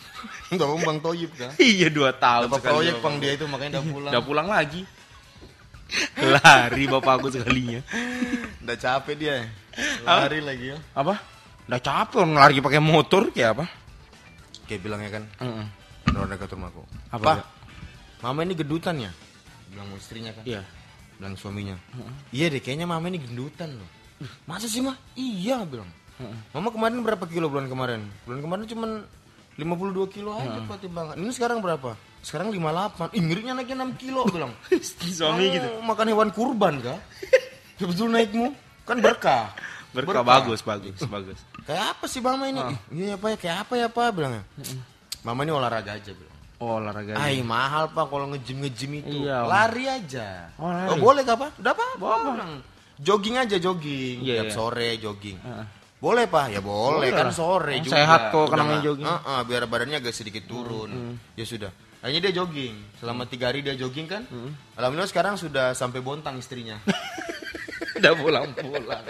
Udah 0.56 0.68
Bang 0.86 1.04
Toyib 1.04 1.36
kan? 1.36 1.52
iya 1.60 1.92
2 1.92 1.98
tahun 2.16 2.48
Dapat 2.48 2.60
sekali 2.62 2.72
proyek 2.72 2.94
bapak. 2.96 3.04
pang 3.04 3.16
dia 3.20 3.32
itu 3.36 3.46
makanya 3.50 3.72
udah 3.76 3.84
pulang. 3.90 4.12
Ndak 4.14 4.24
pulang 4.24 4.48
lagi. 4.48 4.82
Lari 6.34 6.84
bapakku 6.88 7.28
sekalinya. 7.32 7.84
Udah 8.64 8.78
capek 8.78 9.16
dia. 9.18 9.36
Lari 10.08 10.40
lagi 10.40 10.66
ya. 10.76 10.78
Apa? 10.96 11.20
Ndak 11.68 11.82
capek 11.84 12.18
orang 12.24 12.36
lari 12.36 12.60
pakai 12.60 12.82
motor 12.84 13.32
kayak 13.32 13.60
apa? 13.60 13.66
Kayak 14.68 14.82
bilangnya 14.88 15.10
kan, 15.12 15.24
Heeh. 15.44 15.66
orang 16.16 16.32
dekat 16.32 16.56
rumahku. 16.56 16.84
Apa, 17.12 17.24
Pak, 17.24 17.38
mama 18.24 18.40
ini 18.48 18.56
gendutan 18.56 18.96
ya? 19.04 19.12
Bilang 19.68 19.88
istrinya 20.00 20.32
kan. 20.32 20.44
Iya. 20.48 20.64
Bilang 21.20 21.36
suaminya. 21.36 21.76
Iya 22.32 22.52
deh, 22.52 22.64
kayaknya 22.64 22.88
mama 22.88 23.12
ini 23.12 23.20
gendutan 23.20 23.76
loh. 23.76 23.90
Masa 24.48 24.72
sih 24.72 24.80
mah? 24.80 24.96
Iya 25.16 25.64
bilang. 25.68 25.92
Mama 26.54 26.70
kemarin 26.70 27.04
berapa 27.04 27.26
kilo 27.28 27.50
bulan 27.50 27.68
kemarin? 27.68 28.08
Bulan 28.24 28.40
kemarin 28.40 28.64
cuman 28.70 28.92
52 29.60 30.16
kilo 30.16 30.38
aja 30.38 30.60
Pak 30.64 30.78
timbangan. 30.82 31.16
Ini 31.20 31.32
sekarang 31.36 31.60
berapa? 31.60 31.98
Sekarang 32.22 32.50
58. 32.50 33.12
Ih, 33.12 33.22
ngerinya 33.22 33.54
naiknya 33.54 33.78
6 33.84 33.98
kilo 33.98 34.22
bilang. 34.26 34.54
Suami 35.18 35.52
gitu. 35.52 35.68
Makan 35.82 36.06
hewan 36.08 36.30
kurban 36.30 36.78
kah? 36.80 37.00
Ya 37.76 37.90
betul 37.90 38.08
naikmu. 38.08 38.54
Kan 38.86 39.02
berkah. 39.02 39.58
Berkah 39.90 40.22
bagus, 40.22 40.62
bagus, 40.62 41.02
bagus. 41.04 41.42
Kayak 41.68 41.98
apa 41.98 42.06
sih 42.06 42.22
mama 42.22 42.46
ini? 42.46 42.62
Ih, 42.62 42.78
Iya 42.94 43.06
ya 43.08 43.16
pak, 43.18 43.42
kayak 43.42 43.58
apa 43.60 43.74
ya 43.76 43.88
pak 43.88 44.14
bilangnya. 44.14 44.46
Mama 45.22 45.42
ini 45.42 45.50
olahraga 45.50 45.98
aja 45.98 46.14
bilang. 46.14 46.38
Oh, 46.58 46.78
olahraga. 46.78 47.18
Ay 47.18 47.42
mahal 47.42 47.90
pak 47.90 48.06
kalau 48.06 48.30
ngejim 48.30 48.62
ngejim 48.62 48.92
itu. 48.96 49.26
Iya, 49.26 49.44
lari 49.44 49.90
aja. 49.90 50.54
Oh, 50.56 50.70
lari. 50.70 50.94
boleh 50.96 51.22
kah 51.22 51.34
pak? 51.36 51.58
Udah 51.58 51.74
pak? 51.74 51.90
Bilang. 51.98 52.62
Jogging 53.02 53.36
aja 53.36 53.58
jogging. 53.58 54.18
Iya, 54.22 54.34
Tiap 54.38 54.46
iya. 54.46 54.54
sore 54.54 54.90
jogging. 54.96 55.38
Heeh. 55.42 55.66
Boleh 55.98 56.26
pak? 56.26 56.46
Ya 56.50 56.62
boleh, 56.62 57.02
Boleh 57.02 57.10
kan 57.14 57.30
sore 57.30 57.74
Oh, 57.74 57.82
juga. 57.82 57.94
sehat 57.94 58.22
kok 58.30 58.46
nggak- 58.48 58.86
jogging. 58.86 59.10
Heeh, 59.10 59.40
biar 59.44 59.64
badannya 59.66 59.98
agak 59.98 60.14
sedikit 60.14 60.46
turun. 60.46 61.18
Ya 61.34 61.46
sudah. 61.46 61.74
Akhirnya 62.02 62.22
dia 62.30 62.34
jogging. 62.42 62.76
Selama 62.98 63.30
tiga 63.30 63.54
hari 63.54 63.62
dia 63.62 63.78
jogging 63.78 64.10
kan. 64.10 64.26
Alhamdulillah 64.74 65.10
sekarang 65.10 65.38
sudah 65.38 65.78
sampai 65.78 66.02
bontang 66.02 66.42
istrinya. 66.42 66.82
Udah 68.02 68.14
pulang-pulang. 68.18 69.06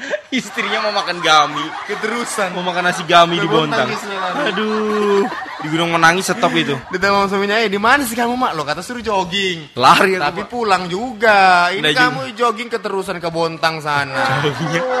Istrinya 0.30 0.80
mau 0.88 0.92
makan 0.96 1.20
gami. 1.20 1.64
Keterusan. 1.90 2.56
Mau 2.56 2.64
makan 2.64 2.88
nasi 2.88 3.02
gami 3.04 3.36
di 3.36 3.48
Bontang 3.48 3.90
Bontang. 3.90 4.48
Aduh. 4.48 5.26
Di 5.60 5.68
gunung 5.68 5.92
menangis 5.92 6.32
stop 6.32 6.54
itu. 6.56 6.72
Ditanya 6.94 7.20
sama 7.20 7.26
suaminya, 7.28 7.60
eh 7.60 7.68
di 7.68 7.76
mana 7.76 8.00
sih 8.08 8.16
kamu 8.16 8.32
mak? 8.32 8.56
Lo 8.56 8.64
kata 8.64 8.80
suruh 8.80 9.04
jogging. 9.04 9.76
Lari 9.76 10.16
aku. 10.16 10.24
Tapi 10.24 10.40
Pak. 10.46 10.48
pulang 10.48 10.88
juga. 10.88 11.68
Ini 11.68 11.84
Udah 11.84 11.92
kamu 11.92 12.20
jogging 12.32 12.68
keterusan 12.72 13.20
ke 13.20 13.28
Bontang 13.28 13.84
sana. 13.84 14.40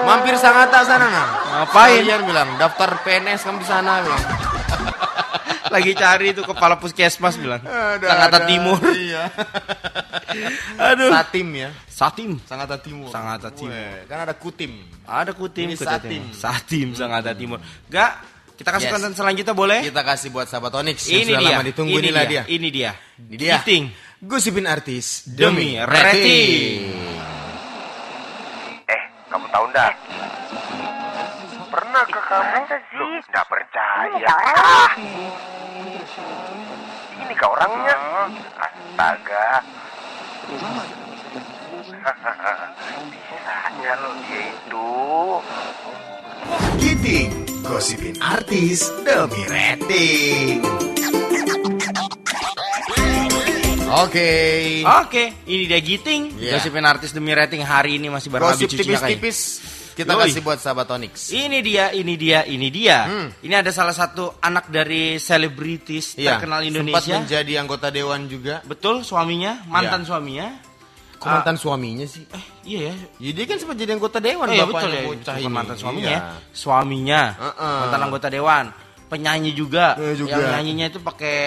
Mampir 0.04 0.36
Sangatta 0.36 0.84
sana 0.84 1.06
nah. 1.08 1.28
Ngapain? 1.64 2.04
Kalian 2.04 2.22
bilang 2.28 2.48
daftar 2.60 3.00
PNS 3.00 3.40
kamu 3.48 3.56
di 3.64 3.68
sana 3.70 4.04
bilang. 4.04 4.24
Lagi 5.70 5.92
cari 5.94 6.26
itu 6.30 6.42
kepala 6.42 6.74
puskesmas 6.76 7.34
bilang. 7.34 7.62
Ada, 7.62 8.02
Sangatta 8.04 8.38
ada. 8.38 8.46
Timur. 8.46 8.78
Iya. 8.90 9.22
Aduh. 10.90 11.10
Satim 11.10 11.48
ya. 11.54 11.70
Satim. 11.86 12.30
Sangatta 12.42 12.76
Timur. 12.76 13.08
Sangatta 13.08 13.50
Timur. 13.50 13.70
Weh, 13.70 14.02
Kan 14.04 14.18
ada 14.20 14.34
Kutim. 14.34 14.72
Ada 15.02 15.30
kutim, 15.32 15.70
Ini. 15.70 15.74
Satim. 15.76 16.22
Satim 16.32 16.88
Sangatta 16.94 17.32
Timur. 17.32 17.58
Gak, 17.86 18.10
kita 18.54 18.70
kasih 18.70 18.86
Yes. 18.86 18.94
konten 18.94 19.12
selanjutnya 19.14 19.54
boleh? 19.54 19.80
Kita 19.82 20.02
kasih 20.02 20.28
buat 20.30 20.46
sahabat 20.46 20.74
Onyx 20.76 20.98
yang 21.06 21.22
ini 21.22 21.32
sudah 21.32 21.40
dia. 21.40 21.50
lama 21.52 21.62
ditunggu 21.64 21.94
ini 21.94 22.02
inilah 22.08 22.24
dia. 22.24 22.42
dia. 22.42 22.42
Ini 22.50 22.68
dia. 22.68 22.90
Ini 23.18 23.36
dia. 23.36 23.56
Giting. 23.58 23.84
Gosipin 24.20 24.66
artis 24.66 25.24
Demi 25.24 25.74
demi 25.74 25.80
rating. 25.80 25.96
rating. 25.96 26.80
Eh, 28.84 29.02
kamu 29.28 29.46
tahu 29.48 29.64
ndak? 29.70 29.92
Pernah 31.70 32.02
ke 32.02 32.20
kamu? 32.26 32.60
Nggak 33.30 33.46
percaya. 33.46 34.34
Ah. 34.58 34.90
Ini 37.14 37.32
kau 37.38 37.54
orangnya. 37.54 37.96
Astaga. 38.58 39.62
Bisanya 43.10 43.92
lo 44.02 44.10
dia 44.26 44.42
itu. 44.50 44.90
Giting, 46.82 47.30
gosipin 47.62 48.16
artis 48.18 48.90
demi 49.06 49.42
rating. 49.46 50.58
Oke. 53.90 54.30
Oke, 54.86 55.24
ini 55.46 55.70
dia 55.70 55.78
Giting. 55.78 56.34
Iya. 56.34 56.58
Gosipin 56.58 56.82
artis 56.82 57.14
demi 57.14 57.30
rating 57.30 57.62
hari 57.62 57.98
ini 58.02 58.10
masih 58.10 58.30
baru 58.30 58.50
habis 58.50 58.66
Gosip 58.66 58.82
tipis-tipis 58.82 59.38
kita 60.00 60.12
Yoi. 60.12 60.22
kasih 60.26 60.40
buat 60.40 60.56
sahabat 60.56 60.88
Onyx. 60.88 61.28
Ini 61.28 61.58
dia, 61.60 61.92
ini 61.92 62.14
dia, 62.16 62.40
ini 62.44 62.68
dia. 62.68 62.98
Hmm. 63.04 63.28
Ini 63.38 63.54
ada 63.56 63.68
salah 63.68 63.92
satu 63.92 64.40
anak 64.40 64.68
dari 64.68 65.16
selebritis 65.16 66.16
Iya, 66.16 66.36
terkenal 66.36 66.60
Sempat 66.60 66.70
Indonesia. 66.72 67.16
menjadi 67.20 67.52
anggota 67.56 67.88
dewan 67.88 68.20
juga. 68.26 68.64
Betul, 68.64 69.02
suaminya, 69.02 69.60
mantan 69.66 70.02
Iya. 70.02 70.08
suaminya. 70.08 70.48
Kok 71.16 71.28
mantan 71.28 71.56
suaminya 71.56 72.06
sih? 72.08 72.24
Eh, 72.26 72.44
iya 72.64 72.80
ya. 72.88 72.94
Ya, 73.20 73.30
dia 73.36 73.44
kan 73.44 73.56
sempat 73.56 73.76
jadi 73.76 73.92
anggota 73.92 74.18
dewan 74.18 74.48
Oh, 74.48 74.56
iya 74.56 74.64
bapaknya 74.64 74.80
betul 74.80 74.90
ya, 74.90 75.02
bocah 75.04 75.36
ini. 75.36 75.52
mantan 75.52 75.76
suaminya 75.76 76.08
Iya. 76.08 76.16
ya. 76.16 76.32
Suaminya, 76.50 77.20
Heeh. 77.36 77.76
mantan 77.84 78.00
anggota 78.02 78.26
dewan, 78.26 78.64
penyanyi 79.06 79.52
juga. 79.52 80.00
Eh, 80.00 80.16
juga. 80.16 80.32
Yang 80.34 80.48
nyanyinya 80.56 80.86
itu 80.88 80.98
pakai 80.98 81.38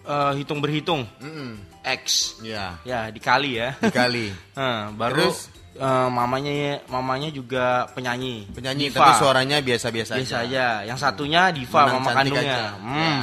eh, 0.00 0.32
hitung 0.38 0.58
berhitung, 0.58 1.04
Mm-mm. 1.18 1.58
X. 1.82 2.38
Iya. 2.40 2.78
Ya, 2.82 3.10
dikali 3.10 3.58
ya. 3.58 3.74
Dikali. 3.76 4.30
Eh, 4.62 4.80
baru 4.94 5.28
Terus? 5.28 5.38
Eh, 5.80 6.08
mamanya 6.12 6.84
mamanya 6.92 7.28
juga 7.32 7.88
penyanyi. 7.96 8.44
Penyanyi 8.52 8.92
Diva. 8.92 9.00
tapi 9.00 9.12
suaranya 9.16 9.56
biasa-biasa 9.64 10.20
biasa 10.20 10.36
aja. 10.44 10.66
Yang 10.84 10.98
satunya 11.00 11.48
Diva 11.50 11.88
Menang 11.88 12.04
mama 12.04 12.10
kandungnya. 12.12 12.44
aja. 12.44 12.62
Hmm. 12.76 13.20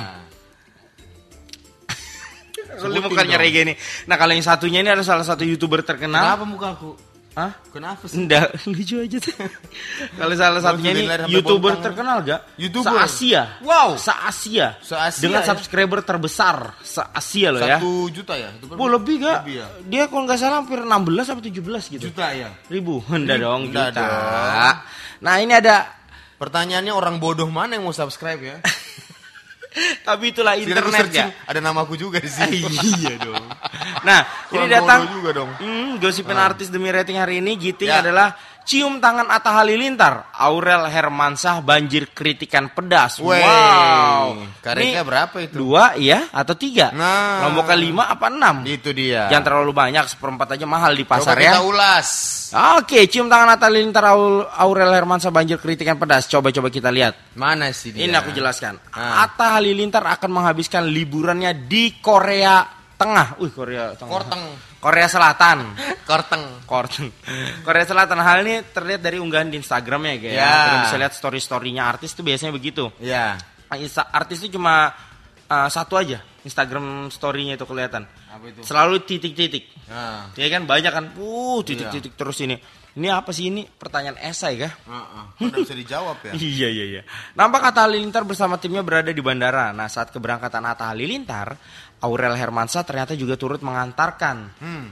Ya. 2.81 2.87
Lu 2.93 2.99
mukanya 3.01 3.37
reggae 3.41 3.63
nih. 3.73 3.77
Nah, 4.05 4.15
kalau 4.21 4.33
yang 4.37 4.45
satunya 4.45 4.79
ini 4.85 4.89
ada 4.91 5.01
salah 5.01 5.25
satu 5.25 5.41
YouTuber 5.45 5.81
terkenal. 5.81 6.37
Kenapa 6.37 6.45
muka 6.45 6.67
aku? 6.77 6.89
Hah? 7.37 7.53
Kenapa 7.69 8.09
sih? 8.09 8.17
Enggak, 8.17 8.49
lucu 8.73 8.97
aja 8.97 9.17
tuh. 9.21 9.35
Kalau 10.19 10.33
salah 10.33 10.57
satunya 10.57 10.89
ini 10.97 11.05
YouTuber 11.29 11.77
terkenal 11.85 12.25
gak? 12.25 12.57
YouTuber? 12.57 12.97
Se-Asia. 12.97 13.61
Wow. 13.61 13.93
Se-Asia. 13.93 14.81
Se-Asia, 14.81 15.21
Dengan 15.21 15.45
ya? 15.45 15.53
subscriber 15.53 16.01
terbesar 16.01 16.73
se-Asia 16.81 17.53
loh 17.53 17.61
ya. 17.61 17.77
Satu 17.77 18.09
juta 18.09 18.33
ya? 18.33 18.49
Bu 18.57 18.89
lebih 18.89 19.21
gak? 19.21 19.45
Lebih 19.45 19.55
ya? 19.61 19.67
Dia 19.85 20.03
kalau 20.09 20.25
nggak 20.25 20.39
salah 20.41 20.65
hampir 20.65 20.81
16 20.81 20.89
atau 21.29 21.43
17 21.45 21.93
gitu. 21.93 22.03
Juta 22.09 22.25
ya? 22.33 22.49
Ribu. 22.73 23.05
Enggak 23.05 23.37
dong, 23.37 23.69
juta. 23.69 23.93
dong. 23.93 24.75
Nah, 25.21 25.35
ini 25.37 25.53
ada 25.53 25.97
Pertanyaannya 26.37 26.93
orang 26.93 27.17
bodoh 27.17 27.49
mana 27.49 27.81
yang 27.81 27.89
mau 27.89 27.95
subscribe 27.97 28.37
ya? 28.37 28.57
tapi 30.07 30.31
itulah 30.31 30.53
Kira 30.55 30.63
aku 30.63 30.89
internet 30.89 31.01
searching, 31.07 31.29
ya. 31.31 31.49
Ada 31.49 31.59
namaku 31.59 31.93
juga 31.95 32.17
di 32.17 32.29
sini. 32.31 32.59
iya 32.97 33.15
dong. 33.19 33.45
Nah, 34.07 34.23
ini 34.53 34.65
datang 34.71 35.09
juga 35.09 35.29
dong. 35.35 35.49
Hmm, 35.59 35.99
gosipin 35.99 36.37
artis 36.37 36.71
demi 36.71 36.87
rating 36.87 37.17
hari 37.19 37.43
ini 37.43 37.59
Giting 37.59 37.91
Ya. 37.91 37.99
adalah 37.99 38.37
cium 38.67 38.99
tangan 38.99 39.31
Atta 39.31 39.55
Halilintar, 39.55 40.27
Aurel 40.35 40.91
Hermansah 40.91 41.63
banjir 41.63 42.11
kritikan 42.11 42.67
pedas. 42.67 43.23
Wey, 43.23 43.39
wow. 43.39 44.35
karetnya 44.59 45.01
Ini 45.01 45.07
berapa 45.07 45.35
itu? 45.39 45.55
Dua 45.55 45.95
ya 45.95 46.27
atau 46.35 46.51
tiga? 46.51 46.91
Nah. 46.91 47.47
Lomboknya 47.47 47.77
lima 47.79 48.03
apa 48.11 48.27
enam? 48.27 48.67
Itu 48.67 48.91
dia. 48.91 49.31
Jangan 49.31 49.45
terlalu 49.47 49.71
banyak, 49.71 50.03
seperempat 50.11 50.59
aja 50.59 50.67
mahal 50.67 50.91
di 50.99 51.07
Coba 51.07 51.23
pasar 51.23 51.39
kita 51.39 51.47
ya. 51.47 51.63
ulas. 51.63 52.07
Oke, 52.77 53.07
cium 53.07 53.31
tangan 53.31 53.55
Atta 53.55 53.71
Halilintar, 53.71 54.03
Aurel 54.59 54.91
Hermansah 54.91 55.31
banjir 55.31 55.63
kritikan 55.63 55.95
pedas. 55.95 56.27
Coba-coba 56.27 56.67
kita 56.67 56.91
lihat. 56.91 57.15
Mana 57.39 57.71
sih 57.71 57.95
dia? 57.95 58.03
Ini 58.03 58.19
aku 58.19 58.35
jelaskan. 58.35 58.75
Ah. 58.91 59.23
Atta 59.23 59.55
Halilintar 59.55 60.03
akan 60.03 60.43
menghabiskan 60.43 60.91
liburannya 60.91 61.55
di 61.71 62.03
Korea 62.03 62.76
Tengah. 62.97 63.37
Wih, 63.37 63.53
Korea 63.53 63.93
Tengah. 63.93 64.09
Korteng. 64.09 64.43
Korea 64.81 65.05
Selatan. 65.05 65.57
Korteng. 66.01 66.43
Korteng. 66.65 67.07
Korea 67.61 67.85
Selatan. 67.85 68.17
Hal 68.17 68.41
ini 68.41 68.65
terlihat 68.73 69.05
dari 69.05 69.21
unggahan 69.21 69.53
di 69.53 69.61
Instagramnya 69.61 70.17
ya. 70.17 70.31
Ya. 70.33 70.53
Kita 70.65 70.77
bisa 70.89 70.97
lihat 70.97 71.13
story-storynya 71.13 71.85
artis 71.85 72.17
tuh 72.17 72.25
biasanya 72.25 72.49
begitu. 72.49 72.89
Ya. 72.97 73.37
Insta- 73.77 74.09
Artis 74.09 74.41
itu 74.41 74.57
cuma 74.57 74.95
uh, 75.45 75.69
satu 75.69 75.99
aja 75.99 76.23
Instagram 76.41 77.11
story-nya 77.11 77.59
itu 77.59 77.67
kelihatan. 77.67 78.07
Apa 78.33 78.45
itu? 78.49 78.63
Selalu 78.65 79.03
titik-titik. 79.05 79.69
Nah. 79.91 80.31
Ya 80.33 80.47
kan 80.49 80.65
banyak 80.65 80.89
kan. 80.89 81.05
Uh, 81.19 81.61
Iya. 81.61 81.67
titik-titik 81.67 82.13
terus 82.17 82.39
ini. 82.41 82.57
Ini 82.97 83.13
apa 83.13 83.29
sih 83.29 83.53
ini? 83.53 83.61
Pertanyaan 83.61 84.17
esai 84.17 84.57
kah? 84.57 84.73
Heeh. 84.73 85.53
Bisa 85.53 85.77
dijawab 85.77 86.17
ya? 86.25 86.33
Iya 86.57 86.67
iya 86.73 86.85
iya. 86.97 87.01
Nampak 87.37 87.69
Atta 87.69 87.85
Halilintar 87.85 88.25
bersama 88.25 88.57
timnya 88.57 88.81
berada 88.81 89.13
di 89.13 89.21
bandara. 89.21 89.69
Nah 89.69 89.85
saat 89.85 90.09
keberangkatan 90.09 90.65
Atta 90.65 90.89
Halilintar, 90.89 91.53
Aurel 91.99 92.33
Hermansah 92.33 92.81
ternyata 92.81 93.13
juga 93.13 93.33
turut 93.35 93.61
mengantarkan 93.61 94.37
Hmm. 94.59 94.87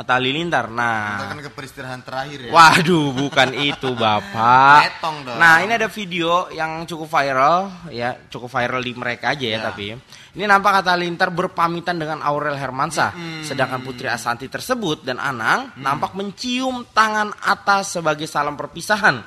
Atta 0.00 0.16
Halilintar. 0.16 0.72
Nah, 0.72 1.36
ke 1.36 1.52
peristirahatan 1.52 2.00
terakhir 2.00 2.48
ya. 2.48 2.50
waduh 2.50 3.12
bukan 3.12 3.52
itu 3.52 3.92
bapak. 4.00 4.96
Dong. 5.04 5.36
Nah 5.36 5.60
ini 5.60 5.76
ada 5.76 5.92
video 5.92 6.48
yang 6.48 6.88
cukup 6.88 7.04
viral 7.10 7.68
ya, 7.92 8.16
cukup 8.32 8.48
viral 8.48 8.80
di 8.80 8.96
mereka 8.96 9.36
aja 9.36 9.44
ya, 9.44 9.60
Ya. 9.60 9.68
tapi 9.68 9.92
ini 10.32 10.44
nampak 10.48 10.80
Atta 10.80 10.96
Halilintar 10.96 11.28
berpamitan 11.28 12.00
dengan 12.00 12.24
Aurel 12.24 12.56
Hermansah. 12.56 13.12
Hmm. 13.12 13.44
Sedangkan 13.44 13.84
Putri 13.84 14.08
Asanti 14.08 14.48
tersebut 14.48 15.04
dan 15.04 15.20
Anang 15.20 15.76
nampak 15.76 16.16
mencium 16.16 16.88
tangan 16.96 17.36
Atta 17.36 17.84
sebagai 17.84 18.24
salam 18.24 18.56
perpisahan. 18.56 19.20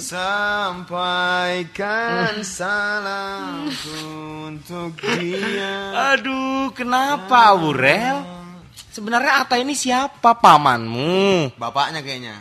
Sampaikan 0.00 1.76
salamku 2.40 4.00
untuk 4.48 4.96
dia. 5.04 6.16
Aduh, 6.16 6.72
kenapa 6.72 7.52
Aurel? 7.52 8.24
Sebenarnya 8.88 9.44
Atta 9.44 9.60
ini 9.60 9.76
siapa 9.76 10.32
pamanmu? 10.32 11.52
Bapaknya 11.60 12.00
kayaknya. 12.00 12.40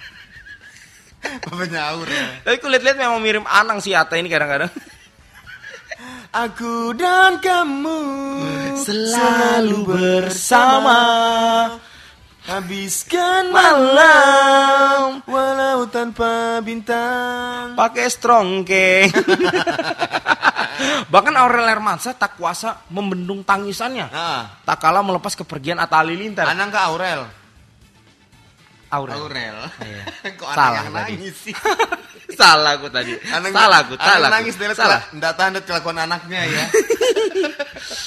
Bapaknya 1.44 1.92
Aurel. 1.92 2.40
Tapi 2.48 2.56
aku 2.56 2.66
lihat-lihat 2.68 2.96
memang 2.96 3.20
mirip 3.20 3.44
Anang 3.44 3.84
si 3.84 3.92
Atta 3.92 4.16
ini 4.16 4.32
kadang-kadang. 4.32 4.72
Aku 6.32 6.96
dan 6.96 7.44
kamu 7.44 8.00
Selalu 8.80 9.84
bersama 9.84 10.96
Habiskan 12.42 13.54
malam 13.54 15.22
Walau 15.30 15.86
tanpa 15.86 16.58
bintang 16.58 17.78
pakai 17.78 18.10
strongke. 18.10 19.06
Bahkan 21.12 21.34
Aurel 21.38 21.70
Hermansah 21.70 22.18
tak 22.18 22.34
kuasa 22.34 22.82
membendung 22.90 23.46
tangisannya. 23.46 24.10
ah, 24.10 24.58
Tak 24.66 24.82
kalah 24.82 25.06
melepas 25.06 25.38
kepergian 25.38 25.78
Atta 25.78 26.02
Halilintar. 26.02 26.50
Anang 26.50 26.74
ke 26.74 26.80
Aurel 26.82 27.22
Aurel. 28.92 29.16
Aurel 29.16 29.56
Iya. 29.80 30.04
Kok 30.40 30.52
Salah 30.52 30.84
yang 30.84 30.92
nangis 30.92 31.36
sih 31.48 31.54
salah 32.40 32.76
aku 32.76 32.88
tadi. 32.88 33.12
Anang, 33.28 33.52
salah 33.52 33.78
aku, 33.82 33.94
salah. 33.96 34.28
aku. 34.28 34.34
nangis 34.38 34.54
dia 34.56 34.72
salah. 34.72 35.00
Nggak 35.12 35.32
tahan 35.34 35.52
kelakuan 35.62 35.98
anaknya 35.98 36.40
ya 36.44 36.64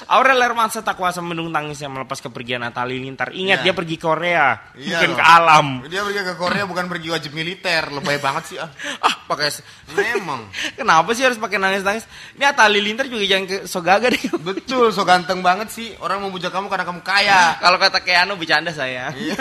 Aurel 0.05 0.37
Hermansyah 0.37 0.81
tak 0.81 0.95
kuasa 0.95 1.17
membendung 1.19 1.49
tangisnya 1.49 1.89
melepas 1.89 2.21
kepergian 2.21 2.61
Atta 2.61 2.85
Halilintar. 2.85 3.33
Ingat 3.33 3.61
Iya. 3.61 3.65
dia 3.65 3.73
pergi 3.73 3.97
Korea, 3.97 4.47
Iya 4.75 4.97
bukan 5.01 5.09
loh. 5.09 5.17
ke 5.17 5.23
alam. 5.25 5.67
Dia 5.87 6.01
pergi 6.03 6.21
ke 6.21 6.33
Korea 6.35 6.63
bukan 6.65 6.85
pergi 6.85 7.07
wajib 7.09 7.31
militer 7.33 7.89
Lebay 7.89 8.17
banget 8.19 8.43
sih 8.45 8.57
ah 8.57 8.69
Ah, 9.05 9.15
pakai 9.25 9.49
Memang 9.91 10.45
Kenapa 10.73 11.09
sih 11.11 11.23
harus 11.23 11.37
pakai 11.37 11.57
nangis-nangis? 11.57 12.05
Ini 12.33 12.43
Atta 12.45 12.65
Halilintar 12.65 13.05
juga 13.05 13.25
jangan 13.25 13.45
ke 13.45 13.57
Sogaga 13.65 14.07
deh. 14.09 14.21
Betul, 14.37 14.89
so 14.91 15.01
ganteng 15.01 15.41
banget 15.41 15.69
sih 15.69 15.93
Orang 15.97 16.21
memuja 16.21 16.49
kamu 16.49 16.67
karena 16.67 16.85
kamu 16.85 17.01
kaya 17.01 17.57
Kalau 17.57 17.77
kata 17.77 17.99
Keanu 18.01 18.35
bercanda 18.35 18.69
saya. 18.69 19.09
Iya. 19.11 19.35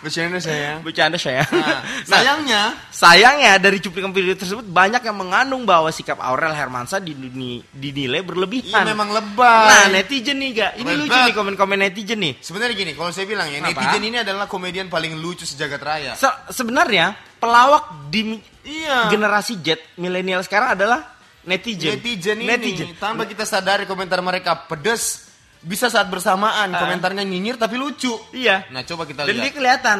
Bercanda 0.00 0.38
saya 0.38 0.70
bercanda 0.80 1.18
saya. 1.18 1.42
Nah, 1.46 1.80
Nah, 2.08 2.20
sayangnya 2.60 2.88
sayangnya 2.90 3.52
dari 3.56 3.78
cuplikan 3.78 4.10
video 4.10 4.32
tersebut 4.32 4.62
banyak 4.62 5.00
yang 5.00 5.14
mengandung 5.14 5.62
bahwa 5.62 5.88
sikap 5.88 6.18
Aurel 6.18 6.52
Hermansyah 6.52 6.98
dini- 6.98 7.64
dinilai 7.66 8.20
Iya 8.20 8.26
berlebihan. 8.26 8.84
memang 8.84 9.10
lebay 9.10 9.66
Nah, 9.66 9.86
netizen 9.90 10.36
nih, 10.36 10.50
Gak. 10.52 10.72
Ini 10.76 10.84
Lebay. 10.86 11.00
lucu 11.00 11.18
nih 11.22 11.34
komen-komen 11.34 11.78
netizen 11.78 12.18
nih. 12.18 12.32
Sebenarnya 12.38 12.74
gini, 12.74 12.92
kalau 12.92 13.10
saya 13.10 13.24
bilang 13.24 13.46
ya, 13.46 13.58
Kenapa? 13.58 13.80
netizen 13.80 14.02
ini 14.04 14.16
adalah 14.18 14.44
komedian 14.44 14.86
paling 14.86 15.16
lucu 15.16 15.42
sejagat 15.42 15.80
raya. 15.80 16.12
Se- 16.14 16.38
sebenarnya 16.50 17.12
pelawak 17.36 18.08
di 18.08 18.36
Iya. 18.62 19.08
generasi 19.08 19.56
Z 19.58 19.96
milenial 19.96 20.40
sekarang 20.40 20.76
adalah 20.76 21.16
netizen. 21.42 21.96
Netizen 21.96 22.36
ini, 22.38 22.50
Netizen. 22.50 22.92
tanpa 22.94 23.24
kita 23.24 23.42
sadari 23.42 23.88
komentar 23.88 24.20
mereka 24.20 24.68
pedes, 24.68 25.32
bisa 25.60 25.88
saat 25.88 26.08
bersamaan 26.08 26.72
komentarnya 26.72 27.20
nyinyir 27.20 27.56
tapi 27.56 27.76
lucu. 27.76 28.12
Iya. 28.32 28.68
Nah, 28.68 28.80
coba 28.82 29.04
kita 29.04 29.24
Dan 29.24 29.36
dia 29.36 29.48
lihat. 29.48 29.54
kelihatan 29.54 29.98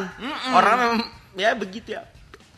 orang 0.51 0.77
memang 0.77 0.99
ya 1.33 1.53
begitu 1.53 1.93
ya. 1.93 2.01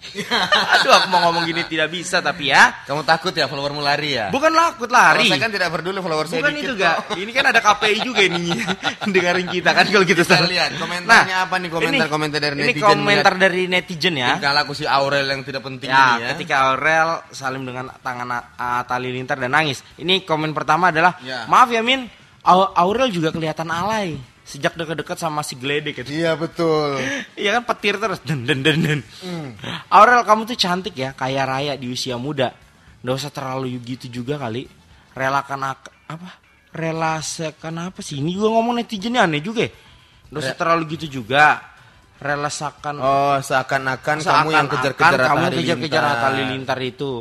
Aduh, 0.73 0.91
aku 0.91 1.07
mau 1.07 1.23
ngomong 1.25 1.43
gini 1.43 1.63
tidak 1.65 1.89
bisa 1.89 2.19
tapi 2.19 2.49
ya. 2.49 2.83
Kamu 2.83 3.01
takut 3.01 3.31
ya 3.31 3.45
followermu 3.45 3.79
lari 3.79 4.15
ya? 4.15 4.27
Bukan 4.29 4.51
takut 4.51 4.85
Kalau 4.85 4.99
lari. 5.15 5.27
saya 5.27 5.39
kan 5.39 5.49
tidak 5.49 5.69
peduli 5.69 5.99
follower 5.99 6.25
saya 6.25 6.39
Bukan 6.39 6.53
dikit 6.53 6.63
itu 6.63 6.73
kok. 6.75 6.81
gak. 6.83 6.95
Ini 7.17 7.31
kan 7.31 7.45
ada 7.47 7.59
KPI 7.59 7.97
juga 8.01 8.21
ini 8.21 8.43
dengerin 9.13 9.47
kita 9.49 9.69
kan 9.71 9.85
kalau 9.87 10.05
kita 10.05 10.21
Kita 10.21 10.45
lihat 10.45 10.71
komentarnya 10.77 11.37
apa 11.43 11.55
nih, 11.57 11.69
komentar-komentar 11.69 12.39
dari 12.39 12.55
ini 12.55 12.63
netizen 12.69 12.89
komentar 12.99 13.33
dari 13.35 13.61
netizen 13.65 14.15
ya. 14.15 14.29
Tingkah 14.37 14.53
laku 14.53 14.73
si 14.73 14.85
Aurel 14.85 15.25
yang 15.25 15.41
tidak 15.41 15.61
penting 15.61 15.87
Ya, 15.87 16.17
ini 16.17 16.21
ya. 16.21 16.27
ketika 16.35 16.55
Aurel 16.69 17.09
salim 17.29 17.63
dengan 17.63 17.89
tangan 17.97 18.27
uh, 18.53 18.81
tali 18.83 19.09
lintar 19.09 19.37
dan 19.37 19.51
nangis. 19.51 19.81
Ini 19.95 20.23
komen 20.23 20.51
pertama 20.51 20.89
adalah, 20.89 21.15
Ya. 21.21 21.47
maaf 21.47 21.69
ya 21.69 21.79
Min, 21.79 22.05
Au- 22.43 22.75
Aurel 22.75 23.07
juga 23.07 23.31
kelihatan 23.31 23.71
alay 23.71 24.19
sejak 24.43 24.75
dekat-dekat 24.75 25.15
sama 25.15 25.39
si 25.41 25.55
Gledek. 25.55 26.03
gitu. 26.03 26.11
Iya 26.11 26.35
betul. 26.35 26.99
Iya 27.41 27.57
kan 27.57 27.63
petir 27.65 27.95
terus, 27.97 28.19
den 28.21 28.43
den 28.43 28.59
den 28.61 28.79
den. 28.79 28.99
Hmm. 29.23 29.55
Aurel 29.89 30.23
kamu 30.23 30.43
tuh 30.45 30.55
cantik 30.55 30.93
ya, 30.93 31.11
kaya 31.11 31.43
raya 31.43 31.73
di 31.73 31.87
usia 31.87 32.15
muda. 32.15 32.51
Nggak 33.03 33.15
usah 33.15 33.31
terlalu 33.31 33.79
gitu 33.83 34.07
juga 34.09 34.37
kali. 34.37 34.67
Relakan 35.13 35.61
ak- 35.63 35.93
apa? 36.07 36.29
relasakan 36.73 37.93
apa 37.93 38.01
sih? 38.01 38.17
Ini 38.17 38.33
gua 38.33 38.49
ngomong 38.49 38.81
netizennya 38.81 39.23
aneh 39.23 39.39
juga. 39.39 39.63
ya. 39.65 39.71
Nggak 40.29 40.41
usah 40.41 40.57
terlalu 40.57 40.83
gitu 40.97 41.21
juga. 41.21 41.61
Relasakan 42.17 42.95
Oh, 42.97 43.35
seakan-akan 43.37 44.17
kamu 44.23 44.49
yang 44.49 44.67
kejar-kejar 44.71 45.19
kamu 45.21 45.43
kejar-kejar 45.53 46.01
Halilintar. 46.01 46.17
Atta 46.17 46.27
Halilintar 46.31 46.79
itu. 46.81 47.11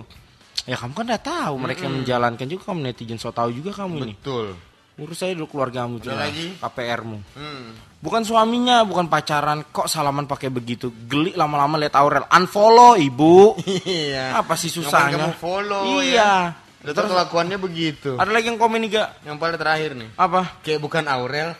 Ya 0.62 0.78
kamu 0.78 0.92
kan 0.94 1.04
udah 1.10 1.20
tahu 1.20 1.54
mereka 1.58 1.80
yang 1.84 1.94
menjalankan 2.00 2.46
juga 2.46 2.62
kamu 2.70 2.78
netizen 2.86 3.18
so 3.18 3.28
tahu 3.28 3.50
juga 3.50 3.74
kamu 3.74 3.94
ini. 3.98 4.14
Betul. 4.14 4.54
Urus 5.00 5.24
aja 5.24 5.32
dulu 5.32 5.48
keluargamu 5.48 5.96
juga. 5.98 6.20
lagi? 6.20 6.52
KPR-mu. 6.60 7.18
Hmm. 7.32 7.72
Bukan 7.98 8.22
suaminya, 8.22 8.82
bukan 8.82 9.06
pacaran, 9.06 9.64
kok 9.64 9.86
salaman 9.86 10.26
pakai 10.26 10.50
begitu. 10.50 10.90
Geli 11.06 11.32
lama-lama 11.32 11.78
lihat 11.78 11.94
Aurel. 11.96 12.26
Unfollow, 12.28 12.98
Ibu. 12.98 13.56
Iya. 13.86 14.36
Apa 14.36 14.52
sih 14.54 14.68
susahnya? 14.68 15.32
kamu 15.32 15.38
follow 15.38 16.02
Iya. 16.02 16.52
ya? 16.52 16.82
Udah 16.82 16.92
tau 16.92 17.06
kelakuannya 17.08 17.56
begitu. 17.56 18.18
Ada 18.18 18.28
lagi 18.28 18.50
yang 18.50 18.58
komen 18.58 18.82
nih, 18.82 18.90
Gak? 18.98 19.08
Yang 19.22 19.36
paling 19.38 19.54
terakhir 19.56 19.90
nih. 19.94 20.08
Apa? 20.18 20.40
Kayak 20.66 20.80
bukan 20.82 21.04
Aurel. 21.06 21.54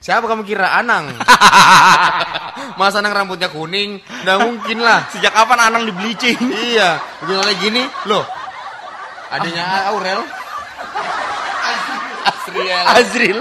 Siapa 0.00 0.24
kamu 0.24 0.42
kira 0.42 0.80
Anang? 0.80 1.12
Masa 2.80 3.04
Anang 3.04 3.12
rambutnya 3.12 3.52
kuning? 3.52 4.00
Nggak 4.24 4.38
mungkin 4.42 4.78
lah. 4.80 5.04
Sejak 5.12 5.32
kapan 5.32 5.60
Anang 5.70 5.84
di 5.84 5.92
bleaching? 5.92 6.38
iya. 6.72 6.96
Begitu 7.20 7.40
lagi 7.42 7.58
gini, 7.60 7.82
loh. 8.08 8.24
Adanya 9.28 9.92
Aurel. 9.92 10.24
Asriel. 12.56 12.84
Azril. 12.96 13.38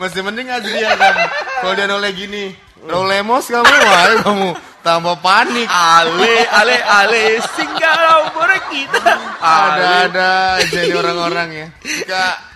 Masih 0.00 0.20
mending 0.24 0.48
Azriel 0.50 0.92
kamu. 0.96 1.24
Kalau 1.60 1.72
dia 1.76 1.86
noleh 1.86 2.12
gini, 2.12 2.44
Raul 2.84 3.06
Lemos 3.06 3.46
kamu, 3.46 3.68
wah 3.68 4.04
kamu 4.24 4.48
tambah 4.80 5.16
panik. 5.20 5.68
Ale, 5.68 6.48
ale, 6.48 6.76
ale, 6.80 7.24
singgah 7.54 8.32
boleh 8.32 8.60
kita. 8.72 9.12
Ada-ada 9.38 10.58
aja 10.58 10.78
nih 10.80 10.96
orang-orang 10.96 11.48
ya. 11.52 11.66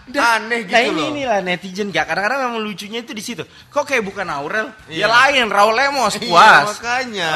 Gak 0.05 0.27
aneh 0.37 0.69
gitu 0.69 0.77
Nah 0.77 0.83
ini 0.85 1.01
loh. 1.01 1.09
inilah 1.17 1.39
netizen 1.41 1.89
gak 1.89 2.05
kadang-kadang 2.05 2.45
memang 2.45 2.61
lucunya 2.61 3.01
itu 3.01 3.17
di 3.17 3.25
situ. 3.25 3.41
Kok 3.73 3.89
kayak 3.89 4.05
bukan 4.05 4.29
Aurel? 4.29 4.69
Iya. 4.85 5.05
Ya 5.05 5.09
lain 5.09 5.49
Raul 5.49 5.73
Lemos 5.73 6.13
Iya, 6.21 6.29
puas. 6.29 6.65
makanya. 6.77 7.33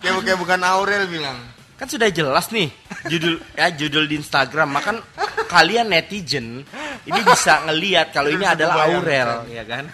Kayak, 0.00 0.24
kayak 0.24 0.38
bukan 0.40 0.60
Aurel 0.64 1.04
bilang. 1.12 1.36
Kan 1.80 1.88
sudah 1.88 2.12
jelas 2.12 2.52
nih 2.52 2.68
judul 3.08 3.40
ya 3.56 3.72
judul 3.72 4.04
di 4.04 4.20
Instagram. 4.20 4.68
Makan 4.68 5.00
kalian 5.48 5.88
netizen 5.88 6.60
ini 7.08 7.20
bisa 7.24 7.64
ngelihat 7.64 8.12
kalau 8.12 8.28
ini 8.28 8.44
adalah 8.44 8.84
Aurel, 8.84 9.48
ya 9.48 9.64
kan? 9.64 9.88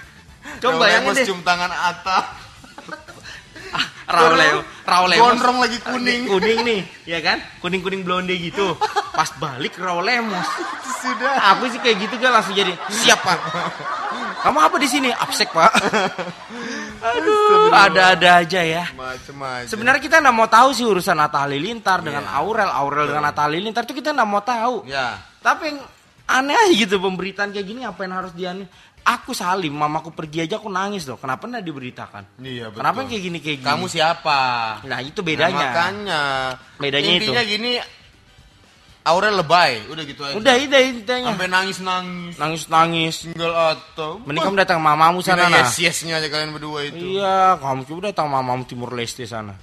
Coba 0.59 0.91
bayangin 0.91 1.15
deh. 1.15 1.27
cium 1.31 1.41
tangan 1.47 1.71
Atta. 1.71 2.46
Raul 4.07 4.39
Lemos, 4.39 4.65
Raul 4.87 5.09
Lemos. 5.11 5.23
Gondrong 5.27 5.59
lagi 5.59 5.79
kuning. 5.83 6.31
Kuning 6.31 6.59
nih, 6.63 6.81
ya 7.11 7.19
kan? 7.19 7.43
Kuning-kuning 7.59 8.07
blonde 8.07 8.35
gitu. 8.39 8.79
Pas 9.11 9.27
balik 9.43 9.75
Raul 9.83 10.07
Lemos. 10.07 10.47
Sudah. 11.03 11.59
Aku 11.59 11.67
sih 11.71 11.83
kayak 11.83 12.07
gitu 12.07 12.15
kan 12.23 12.39
langsung 12.39 12.55
jadi 12.55 12.71
siap 12.87 13.19
pak. 13.27 13.39
Kamu 14.47 14.59
apa 14.63 14.77
di 14.79 14.87
sini? 14.87 15.11
Absek 15.11 15.51
pak. 15.51 15.75
Aduh, 17.03 17.71
ada-ada 17.75 18.47
aja 18.47 18.61
ya. 18.63 18.85
Macem-macem. 18.95 19.71
Sebenarnya 19.75 20.03
kita 20.03 20.23
nggak 20.23 20.35
mau 20.35 20.47
tahu 20.47 20.71
sih 20.71 20.87
urusan 20.87 21.19
Atta 21.19 21.43
Halilintar 21.43 22.03
dengan 22.03 22.31
Aurel, 22.31 22.71
Aurel 22.71 23.11
dengan 23.11 23.27
Atta 23.27 23.51
Halilintar 23.51 23.85
itu 23.85 23.95
kita 23.99 24.15
nggak 24.15 24.29
mau 24.31 24.43
tahu. 24.43 24.87
Ya. 24.87 25.19
Tapi 25.43 25.75
yang 25.75 25.79
aneh 26.27 26.59
aja 26.59 26.75
gitu 26.75 26.99
pemberitaan 26.99 27.55
kayak 27.55 27.67
gini 27.67 27.87
apa 27.87 28.03
yang 28.03 28.15
harus 28.19 28.35
dia 28.35 28.51
Aku 29.07 29.31
salim, 29.31 29.71
mamaku 29.71 30.11
pergi 30.11 30.43
aja 30.43 30.59
aku 30.59 30.67
nangis 30.67 31.07
loh. 31.07 31.15
Kenapa 31.15 31.47
nggak 31.47 31.63
diberitakan? 31.63 32.43
Iya, 32.43 32.75
betul. 32.75 32.79
Kenapa 32.83 32.99
kayak 33.07 33.23
gini 33.23 33.39
kayak 33.39 33.59
gini? 33.63 33.69
Kamu 33.71 33.87
siapa? 33.87 34.41
Nah 34.83 34.99
itu 34.99 35.23
Nah, 35.23 35.27
bedanya. 35.31 35.59
makanya. 35.71 36.23
Bedanya 36.83 37.11
itu. 37.15 37.31
Intinya 37.31 37.43
gini, 37.47 37.71
Aurel 39.07 39.39
lebay, 39.39 39.87
udah 39.87 40.03
gitu 40.03 40.21
aja. 40.27 40.35
Udah 40.35 40.55
itu 40.59 40.75
intinya. 40.75 41.31
Sampai 41.31 41.47
nangis-nangis. 41.47 42.35
Nangis 42.43 42.63
nangis. 42.67 43.15
Tinggal 43.23 43.55
atau. 43.55 44.19
Mending 44.27 44.43
kamu 44.43 44.57
datang 44.67 44.83
mamamu 44.83 45.23
sana 45.23 45.47
nah. 45.47 45.63
yes 45.63 45.79
yesnya 45.79 46.19
aja 46.19 46.27
kalian 46.27 46.51
berdua 46.51 46.91
itu. 46.91 47.23
Iya, 47.23 47.55
kamu 47.63 47.87
coba 47.87 48.11
datang 48.11 48.27
mamamu 48.27 48.67
Timur 48.67 48.91
Leste 48.91 49.23
sana. 49.23 49.55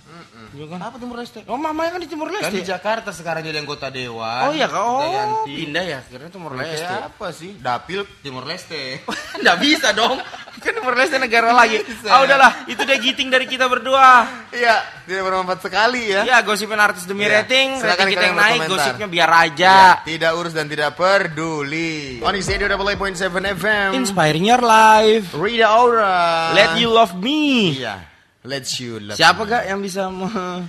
Iya 0.54 0.70
kan? 0.70 0.80
Apa 0.86 0.96
Timur 1.02 1.18
Leste? 1.18 1.42
Oh 1.50 1.58
mamanya 1.58 1.98
kan 1.98 2.02
di 2.06 2.10
Timur 2.10 2.30
Kan 2.30 2.54
di 2.54 2.62
Leste. 2.62 2.70
Jakarta 2.70 3.10
sekarang 3.10 3.42
jadi 3.42 3.58
anggota 3.58 3.90
dewan. 3.90 4.42
Oh 4.48 4.52
iya 4.54 4.70
kak, 4.70 4.86
oh 4.86 5.02
Dayanti. 5.02 5.54
pindah 5.58 5.84
ya, 5.84 6.00
kira 6.06 6.30
Timur 6.30 6.54
Leste. 6.54 6.86
Kayak 6.86 7.10
apa 7.10 7.28
sih? 7.34 7.52
Dapil 7.58 8.00
Timur 8.22 8.46
Leste. 8.46 9.02
Nggak 9.42 9.58
bisa 9.58 9.90
dong, 9.98 10.22
kan 10.60 10.74
Leste 10.94 11.18
negara 11.18 11.50
lagi. 11.50 11.82
Ah 12.06 12.22
udahlah, 12.22 12.70
itu 12.70 12.84
dia 12.84 12.98
giting 12.98 13.28
dari 13.28 13.46
kita 13.46 13.66
berdua. 13.66 14.28
Iya, 14.54 14.78
tidak 15.04 15.24
bermanfaat 15.26 15.60
sekali 15.60 16.14
ya. 16.14 16.22
Ya, 16.24 16.38
gosipin 16.42 16.78
artis 16.78 17.04
demi 17.04 17.26
Iya. 17.26 17.42
rating, 17.42 17.82
Silakan 17.82 17.98
rating 17.98 18.14
kita 18.14 18.24
yang 18.30 18.38
naik, 18.38 18.60
gosipnya 18.70 19.08
biar 19.10 19.30
aja. 19.32 19.74
Ya, 19.74 20.06
tidak 20.06 20.32
urus 20.38 20.54
dan 20.54 20.70
tidak 20.70 20.94
peduli. 20.94 22.22
Onyx 22.22 22.46
Radio 22.48 22.68
Double 22.70 22.94
Point 22.94 23.18
Seven 23.18 23.44
FM. 23.44 23.98
Inspiring 23.98 24.46
your 24.46 24.62
life, 24.62 25.34
Rida 25.34 25.66
Aura. 25.68 26.54
let 26.54 26.78
you 26.78 26.88
love 26.88 27.18
me. 27.18 27.74
Iya. 27.74 28.06
Let's 28.44 28.76
you 28.78 29.00
love. 29.00 29.16
Siapa 29.16 29.44
me. 29.44 29.50
gak 29.50 29.64
yang 29.66 29.80
bisa 29.80 30.12
me- 30.12 30.68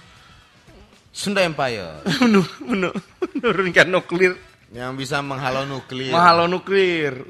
Sunda 1.11 1.43
Empire. 1.43 2.01
menu- 2.25 2.55
menu- 2.65 2.97
menurunkan 3.35 3.87
nuklir, 3.87 4.35
yang 4.73 4.97
bisa 4.97 5.21
menghalau 5.21 5.63
nuklir. 5.63 6.11
menghalau 6.11 6.49
nuklir? 6.49 7.27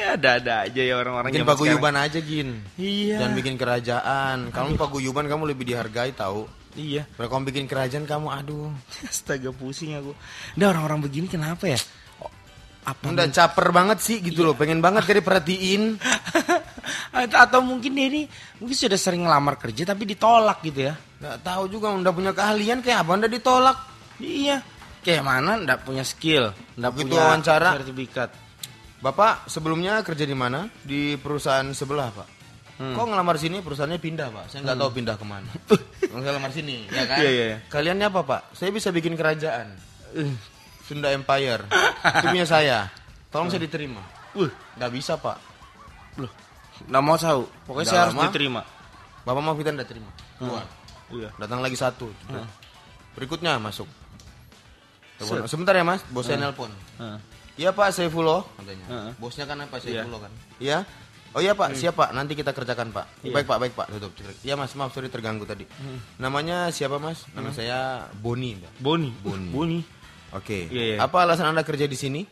Wih, 0.00 0.16
ada-ada 0.16 0.64
aja 0.64 0.80
ya 0.80 0.94
orang-orang 0.96 1.28
Bikin 1.28 1.44
paguyuban 1.44 1.92
aja 1.92 2.18
gin. 2.24 2.64
Iya. 2.80 3.20
Dan 3.20 3.36
bikin 3.36 3.60
kerajaan. 3.60 4.48
Kamu 4.48 4.80
paguyuban 4.80 5.28
kamu 5.28 5.52
lebih 5.52 5.68
dihargai 5.68 6.16
tahu. 6.16 6.48
Iya. 6.72 7.04
Kalau 7.20 7.28
kamu 7.28 7.42
bikin 7.52 7.64
kerajaan 7.68 8.08
kamu 8.08 8.32
aduh. 8.32 8.72
Astaga 9.12 9.52
pusing 9.52 10.00
aku. 10.00 10.16
Udah 10.56 10.72
orang-orang 10.72 11.04
begini 11.04 11.28
kenapa 11.28 11.68
ya? 11.68 11.76
Apa 12.80 13.12
Udah 13.12 13.28
caper 13.28 13.76
banget 13.76 14.00
sih 14.00 14.24
gitu 14.24 14.40
loh. 14.40 14.56
Pengen 14.56 14.80
banget 14.80 15.04
kayak 15.04 15.20
diperhatiin. 15.20 16.00
Atau 17.44 17.60
mungkin 17.60 17.92
dia 17.92 18.08
ini 18.08 18.24
mungkin 18.56 18.72
sudah 18.72 18.96
sering 18.96 19.28
ngelamar 19.28 19.60
kerja 19.60 19.84
tapi 19.84 20.08
ditolak 20.08 20.64
gitu 20.64 20.88
ya. 20.88 20.96
Nggak 21.20 21.44
tahu 21.44 21.68
juga 21.68 21.92
udah 21.92 22.12
punya 22.16 22.32
keahlian 22.32 22.80
kayak 22.80 23.04
apa 23.04 23.20
udah 23.20 23.30
ditolak. 23.30 23.76
Iya. 24.16 24.64
Kayak 25.04 25.22
mana 25.28 25.60
ndak 25.60 25.84
punya 25.84 26.04
skill, 26.08 26.56
ndak 26.80 26.96
punya 26.96 27.20
wawancara. 27.20 27.76
sertifikat. 27.76 28.49
Bapak 29.00 29.48
sebelumnya 29.48 30.04
kerja 30.04 30.28
di 30.28 30.36
mana? 30.36 30.68
Di 30.84 31.16
perusahaan 31.16 31.64
sebelah 31.72 32.12
pak. 32.12 32.28
Hmm. 32.80 32.96
Kok 32.96 33.12
ngelamar 33.12 33.36
sini 33.36 33.60
perusahaannya 33.60 34.00
pindah 34.00 34.28
pak? 34.28 34.44
Saya 34.52 34.60
nggak 34.64 34.76
tahu 34.80 34.90
pindah 34.96 35.16
ke 35.16 35.24
mana. 35.24 35.50
Nggak 36.10 36.26
ngelamar 36.26 36.50
sini, 36.50 36.90
ya 36.90 37.06
kan? 37.06 37.22
Iya, 37.22 37.30
iya, 37.30 37.44
iya. 37.54 37.58
Kaliannya 37.70 38.06
apa 38.10 38.20
pak? 38.26 38.40
Saya 38.50 38.74
bisa 38.74 38.90
bikin 38.90 39.14
kerajaan. 39.14 39.78
Uh. 40.10 40.34
Sunda 40.82 41.14
Empire. 41.14 41.70
Itu 41.70 42.26
punya 42.34 42.42
saya. 42.48 42.90
Tolong 43.30 43.46
saya 43.46 43.62
diterima. 43.62 44.02
Uh, 44.34 44.50
Nggak 44.74 44.90
bisa 44.90 45.14
pak. 45.14 45.38
loh. 46.18 46.32
Nggak 46.90 47.02
mau 47.06 47.14
tahu. 47.14 47.46
Pokoknya 47.62 47.86
Udah 47.86 47.92
saya 47.94 48.00
harus 48.10 48.16
lama. 48.18 48.26
diterima. 48.26 48.62
Bapak 49.22 49.42
mau 49.44 49.54
kita 49.54 49.70
nggak 49.70 49.86
terima. 49.86 50.10
Keluar. 50.34 50.66
Iya. 51.14 51.28
Datang 51.38 51.62
lagi 51.62 51.76
satu. 51.78 52.10
Berikutnya 53.14 53.54
masuk. 53.62 53.86
Sebentar 55.46 55.78
ya 55.78 55.86
mas, 55.86 56.02
bosnya 56.10 56.40
nelpon. 56.42 56.74
Heeh. 56.98 57.18
Iya 57.60 57.76
pak 57.76 57.92
Saifullah 57.92 58.40
katanya. 58.56 58.86
Heeh. 58.88 59.12
Bosnya 59.20 59.44
kan 59.44 59.60
apa 59.60 59.76
Iya. 59.84 60.00
Saifullah 60.00 60.20
kan? 60.24 60.32
Iya. 60.56 60.78
Oh 61.30 61.38
iya 61.38 61.54
pak, 61.54 61.78
siap 61.78 61.94
pak. 61.94 62.10
Nanti 62.10 62.34
kita 62.34 62.50
kerjakan 62.50 62.90
pak. 62.90 63.06
Iya. 63.22 63.36
Baik 63.36 63.46
pak, 63.46 63.58
baik 63.60 63.74
pak. 63.76 63.86
Tutup. 63.92 64.10
Iya 64.42 64.56
mas, 64.56 64.72
maaf 64.74 64.90
sorry 64.90 65.12
terganggu 65.12 65.44
tadi. 65.46 65.68
Namanya 66.18 66.72
siapa 66.72 66.96
mas? 66.98 67.22
Nama 67.36 67.52
saya 67.54 67.78
Boni. 68.18 68.58
Mbak. 68.58 68.72
Boni. 68.82 69.10
Boni. 69.22 69.48
Boni. 69.52 69.78
Oke. 70.34 70.66
Iya, 70.72 70.82
iya. 70.82 70.96
Apa 70.98 71.22
alasan 71.22 71.52
anda 71.52 71.62
kerja 71.62 71.84
di 71.86 71.94
sini? 71.94 72.24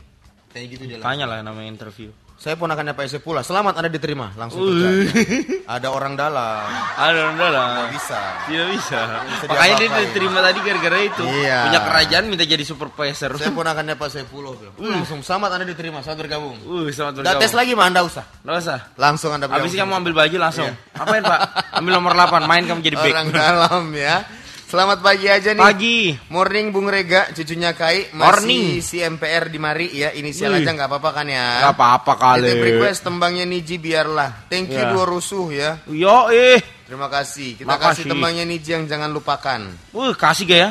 Kayak 0.51 0.67
gitu 0.75 0.83
dia. 0.89 0.97
langsung. 0.99 1.07
Tanya 1.13 1.25
lah 1.29 1.39
namanya 1.45 1.69
interview. 1.69 2.11
Saya 2.39 2.55
ponakannya 2.55 2.95
Pak 2.95 3.11
Saifullah. 3.11 3.43
Selamat 3.43 3.83
anda 3.83 3.91
diterima. 3.91 4.31
Langsung 4.39 4.63
kerja. 4.63 5.11
Ada 5.75 5.91
orang 5.91 6.15
dalam. 6.15 6.71
Ada 6.95 7.35
udah 7.35 7.49
lah. 7.51 7.67
Nggak 7.75 7.89
bisa. 7.99 8.21
Tidak 8.47 8.67
bisa. 8.79 9.01
Bisa 9.27 9.45
Makanya 9.51 9.75
dia 9.75 9.89
diterima 10.07 10.39
tadi 10.47 10.59
gara-gara 10.63 10.99
itu. 11.03 11.25
Iya. 11.27 11.59
Punya 11.67 11.81
kerajaan 11.83 12.25
minta 12.31 12.47
jadi 12.47 12.63
supervisor. 12.63 13.35
Saya 13.43 13.51
ponakannya 13.51 13.99
Pak 13.99 14.09
Saifullah. 14.15 14.55
bilang. 14.55 14.75
Uh, 14.79 15.03
langsung 15.03 15.19
selamat 15.27 15.51
anda 15.59 15.67
diterima. 15.67 15.99
Selamat 16.07 16.31
bergabung. 16.31 16.57
Uh, 16.63 16.87
selamat 16.95 17.13
Udah 17.19 17.23
bergabung. 17.27 17.43
tes 17.43 17.53
lagi 17.59 17.73
mah 17.75 17.87
anda 17.91 18.01
usah. 18.07 18.25
Nggak 18.47 18.57
usah. 18.63 18.79
Langsung 18.95 19.31
anda 19.35 19.47
Habis 19.51 19.75
bergabung. 19.75 19.91
kamu 19.91 19.93
ambil 19.99 20.13
baju 20.23 20.37
langsung. 20.39 20.71
Iya. 20.71 21.03
Apain 21.03 21.23
pak? 21.27 21.41
Ambil 21.75 21.93
nomor 21.99 22.13
8, 22.15 22.47
main 22.47 22.63
kamu 22.71 22.81
jadi 22.87 22.97
back. 23.03 23.15
Orang 23.19 23.29
dalam 23.35 23.85
ya. 23.99 24.23
Selamat 24.69 25.01
pagi 25.01 25.25
aja 25.25 25.57
nih. 25.57 25.65
Pagi. 25.65 25.99
Morning 26.29 26.69
Bung 26.69 26.93
Rega, 26.93 27.33
cucunya 27.33 27.73
Kai 27.73 28.13
masih 28.13 28.21
Morning. 28.21 28.67
si 28.85 29.01
MPR 29.01 29.49
di 29.49 29.57
Mari 29.57 29.89
ya. 29.97 30.13
Inisial 30.13 30.53
Wih. 30.53 30.61
aja 30.61 30.77
nggak 30.77 30.89
apa-apa 30.93 31.11
kan 31.17 31.25
ya. 31.25 31.65
Gak 31.65 31.73
apa-apa 31.73 32.13
kali. 32.21 32.45
Titip 32.45 32.65
request 32.69 33.01
tembangnya 33.01 33.49
Niji 33.49 33.81
biarlah. 33.81 34.45
Thank 34.53 34.69
you 34.69 34.85
Ya. 34.85 34.93
dua 34.93 35.05
rusuh 35.09 35.49
ya. 35.49 35.71
Yo 35.89 36.29
eh. 36.29 36.61
Terima 36.85 37.09
kasih. 37.09 37.57
Kita 37.57 37.65
Makasih. 37.65 38.05
kasih 38.05 38.13
tembangnya 38.13 38.45
Niji 38.45 38.71
yang 38.77 38.85
jangan 38.85 39.09
lupakan. 39.09 39.61
Wah, 39.97 40.13
kasih 40.13 40.45
gak 40.45 40.61
ya? 40.61 40.71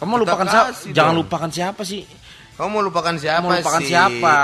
Kamu 0.00 0.12
Kita 0.16 0.22
lupakan 0.24 0.46
siapa? 0.48 0.68
Jangan 0.88 1.14
lupakan 1.14 1.50
siapa 1.52 1.82
sih? 1.84 2.00
Kamu 2.54 2.70
mau 2.70 2.86
lupakan 2.86 3.18
siapa 3.18 3.42
Mau 3.42 3.50
lupakan 3.50 3.82
sih? 3.82 3.90
siapa? 3.90 4.36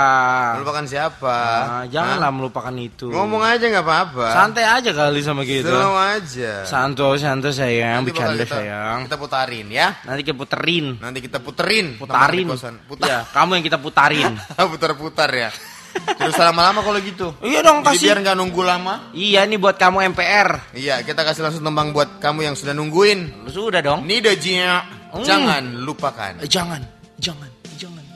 Mau 0.51 0.67
lupakan 0.67 0.83
siapa? 0.83 1.35
Ah, 1.63 1.83
janganlah 1.87 2.27
Hah? 2.27 2.35
melupakan 2.35 2.75
itu. 2.75 3.07
Ngomong 3.07 3.39
aja 3.39 3.63
nggak 3.63 3.85
apa-apa. 3.87 4.25
Santai 4.35 4.67
aja 4.67 4.91
kali 4.91 5.23
sama 5.23 5.47
gitu. 5.47 5.71
Slow 5.71 5.95
aja. 5.95 6.67
Santo, 6.67 7.07
santo 7.15 7.55
sayang, 7.55 8.03
Nanti 8.03 8.11
bakal 8.11 8.35
bercanda 8.35 8.43
kita, 8.43 8.55
sayang. 8.59 8.99
Kita 9.07 9.15
putarin 9.15 9.67
ya. 9.71 9.87
Nanti 10.03 10.21
kita 10.21 10.35
puterin. 10.35 10.85
Nanti 10.99 11.19
kita 11.23 11.37
puterin. 11.39 11.87
Putarin. 11.95 12.47
Putar. 12.83 13.07
Ya, 13.07 13.19
kamu 13.31 13.51
yang 13.55 13.63
kita 13.63 13.79
putarin. 13.79 14.31
Putar-putar 14.75 15.31
ya. 15.31 15.49
Terus 15.91 16.35
lama-lama 16.35 16.79
kalau 16.83 16.99
gitu. 16.99 17.35
iya 17.43 17.59
dong, 17.59 17.83
Jadi 17.83 17.95
kasih. 17.95 18.05
biar 18.07 18.17
nggak 18.23 18.35
nunggu 18.35 18.61
lama. 18.63 18.93
Iya, 19.11 19.43
ini 19.43 19.55
buat 19.55 19.75
kamu 19.75 20.11
MPR. 20.11 20.71
Iya, 20.71 21.03
kita 21.03 21.19
kasih 21.21 21.43
langsung 21.43 21.63
tembang 21.63 21.91
buat 21.91 22.19
kamu 22.19 22.43
yang 22.43 22.55
sudah 22.55 22.71
nungguin. 22.71 23.47
Sudah 23.47 23.79
dong. 23.79 24.03
Nida 24.03 24.31
Jia, 24.35 24.83
Hmm. 25.11 25.19
jangan 25.19 25.63
lupakan. 25.83 26.39
Eh, 26.39 26.47
jangan, 26.47 26.79
jangan. 27.19 27.50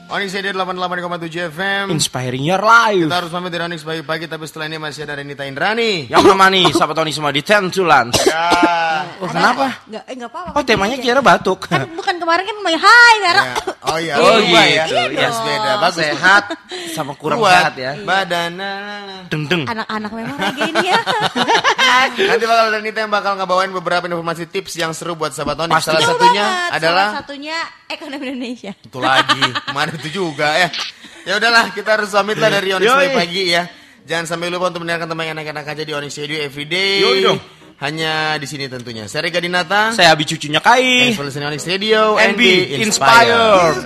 Onyx 0.06 0.38
Radio 0.38 0.54
88,7 0.54 1.50
FM. 1.50 1.84
Inspiring 1.90 2.46
your 2.46 2.62
life. 2.62 3.10
Kita 3.10 3.18
harus 3.18 3.30
pamit 3.34 3.50
dari 3.50 3.66
Onyx 3.66 3.82
pagi-pagi, 3.82 4.30
tapi 4.30 4.46
setelah 4.46 4.70
ini 4.70 4.78
masih 4.78 5.02
ada 5.02 5.18
Renita 5.18 5.42
Indrani. 5.42 6.06
Yang 6.06 6.22
menemani 6.22 6.62
sahabat 6.70 6.94
Tony 6.94 7.10
semua 7.10 7.34
di 7.34 7.42
Tentulan. 7.42 8.14
Ya. 8.22 8.46
Oh, 9.18 9.26
kenapa? 9.26 9.82
Enggak, 9.82 10.02
eh, 10.06 10.14
enggak 10.14 10.30
apa-apa. 10.30 10.50
Oh, 10.54 10.62
temanya 10.62 10.96
kira 10.96 11.18
batuk. 11.18 11.66
Kan 11.66 11.90
bukan 11.98 12.22
kemarin 12.22 12.46
kan 12.46 12.56
main 12.62 12.78
hai, 12.78 13.14
Vera. 13.18 13.42
Ya. 13.42 13.54
Oh 13.82 13.98
iya, 13.98 14.14
Oh, 14.22 14.30
berubah 14.38 14.62
ya. 14.62 14.84
gitu. 14.86 14.94
Iya, 14.94 15.04
Iya 15.10 15.28
beda. 15.42 15.70
Bagus. 15.82 15.98
Sehat 15.98 16.44
sama 16.94 17.12
kurang 17.18 17.38
Kuat. 17.42 17.50
sehat 17.58 17.74
ya. 17.74 17.92
Badan. 18.06 18.50
nah, 18.54 18.74
nah, 18.78 18.98
nah. 19.02 19.20
Deng 19.26 19.42
deng. 19.50 19.62
Anak-anak 19.66 20.10
memang 20.14 20.36
kayak 20.38 20.54
gini 20.54 20.86
ya. 20.86 21.00
Nanti 22.16 22.44
bakal 22.44 22.64
ada 22.68 22.78
Renita 22.78 22.98
yang 23.00 23.12
bakal 23.12 23.32
ngebawain 23.38 23.70
beberapa 23.70 24.04
informasi 24.04 24.46
tips 24.46 24.76
yang 24.76 24.90
seru 24.92 25.14
buat 25.14 25.32
sahabat 25.32 25.66
Onyx. 25.66 25.74
Pasti. 25.78 25.88
Salah 25.92 26.02
satunya 26.04 26.44
banget. 26.44 26.76
adalah 26.76 27.06
Salah 27.08 27.20
satunya 27.22 27.56
ekonomi 27.86 28.24
Indonesia. 28.26 28.72
itu 28.76 28.98
lagi. 28.98 29.42
Mana 29.74 29.90
itu 29.94 30.08
juga 30.10 30.48
ya. 30.56 30.68
Ya 31.26 31.34
udahlah, 31.36 31.74
kita 31.74 31.98
harus 31.98 32.10
pamit 32.10 32.38
lah 32.38 32.50
dari 32.50 32.70
Onyx 32.70 32.86
Yoi. 32.86 33.10
pagi 33.14 33.42
ya. 33.50 33.66
Jangan 34.06 34.24
sampai 34.30 34.46
lupa 34.46 34.70
untuk 34.70 34.86
mendengarkan 34.86 35.10
teman 35.10 35.26
yang 35.26 35.34
enak-enak 35.34 35.66
aja 35.66 35.82
di 35.82 35.92
Onyx 35.92 36.12
Radio 36.22 36.38
Everyday. 36.38 37.02
Yoi 37.02 37.18
dong. 37.26 37.40
Hanya 37.76 38.40
di 38.40 38.48
sini 38.48 38.72
tentunya. 38.72 39.04
Saya 39.04 39.28
Rega 39.28 39.36
Dinata. 39.36 39.92
Saya 39.92 40.16
Abi 40.16 40.24
cucunya 40.24 40.64
Kai. 40.64 41.12
Thanks 41.12 41.20
for 41.20 41.28
listening 41.28 41.44
Onyx 41.50 41.68
Radio 41.68 42.16
And 42.16 42.32
be 42.32 42.72
inspired. 42.72 43.84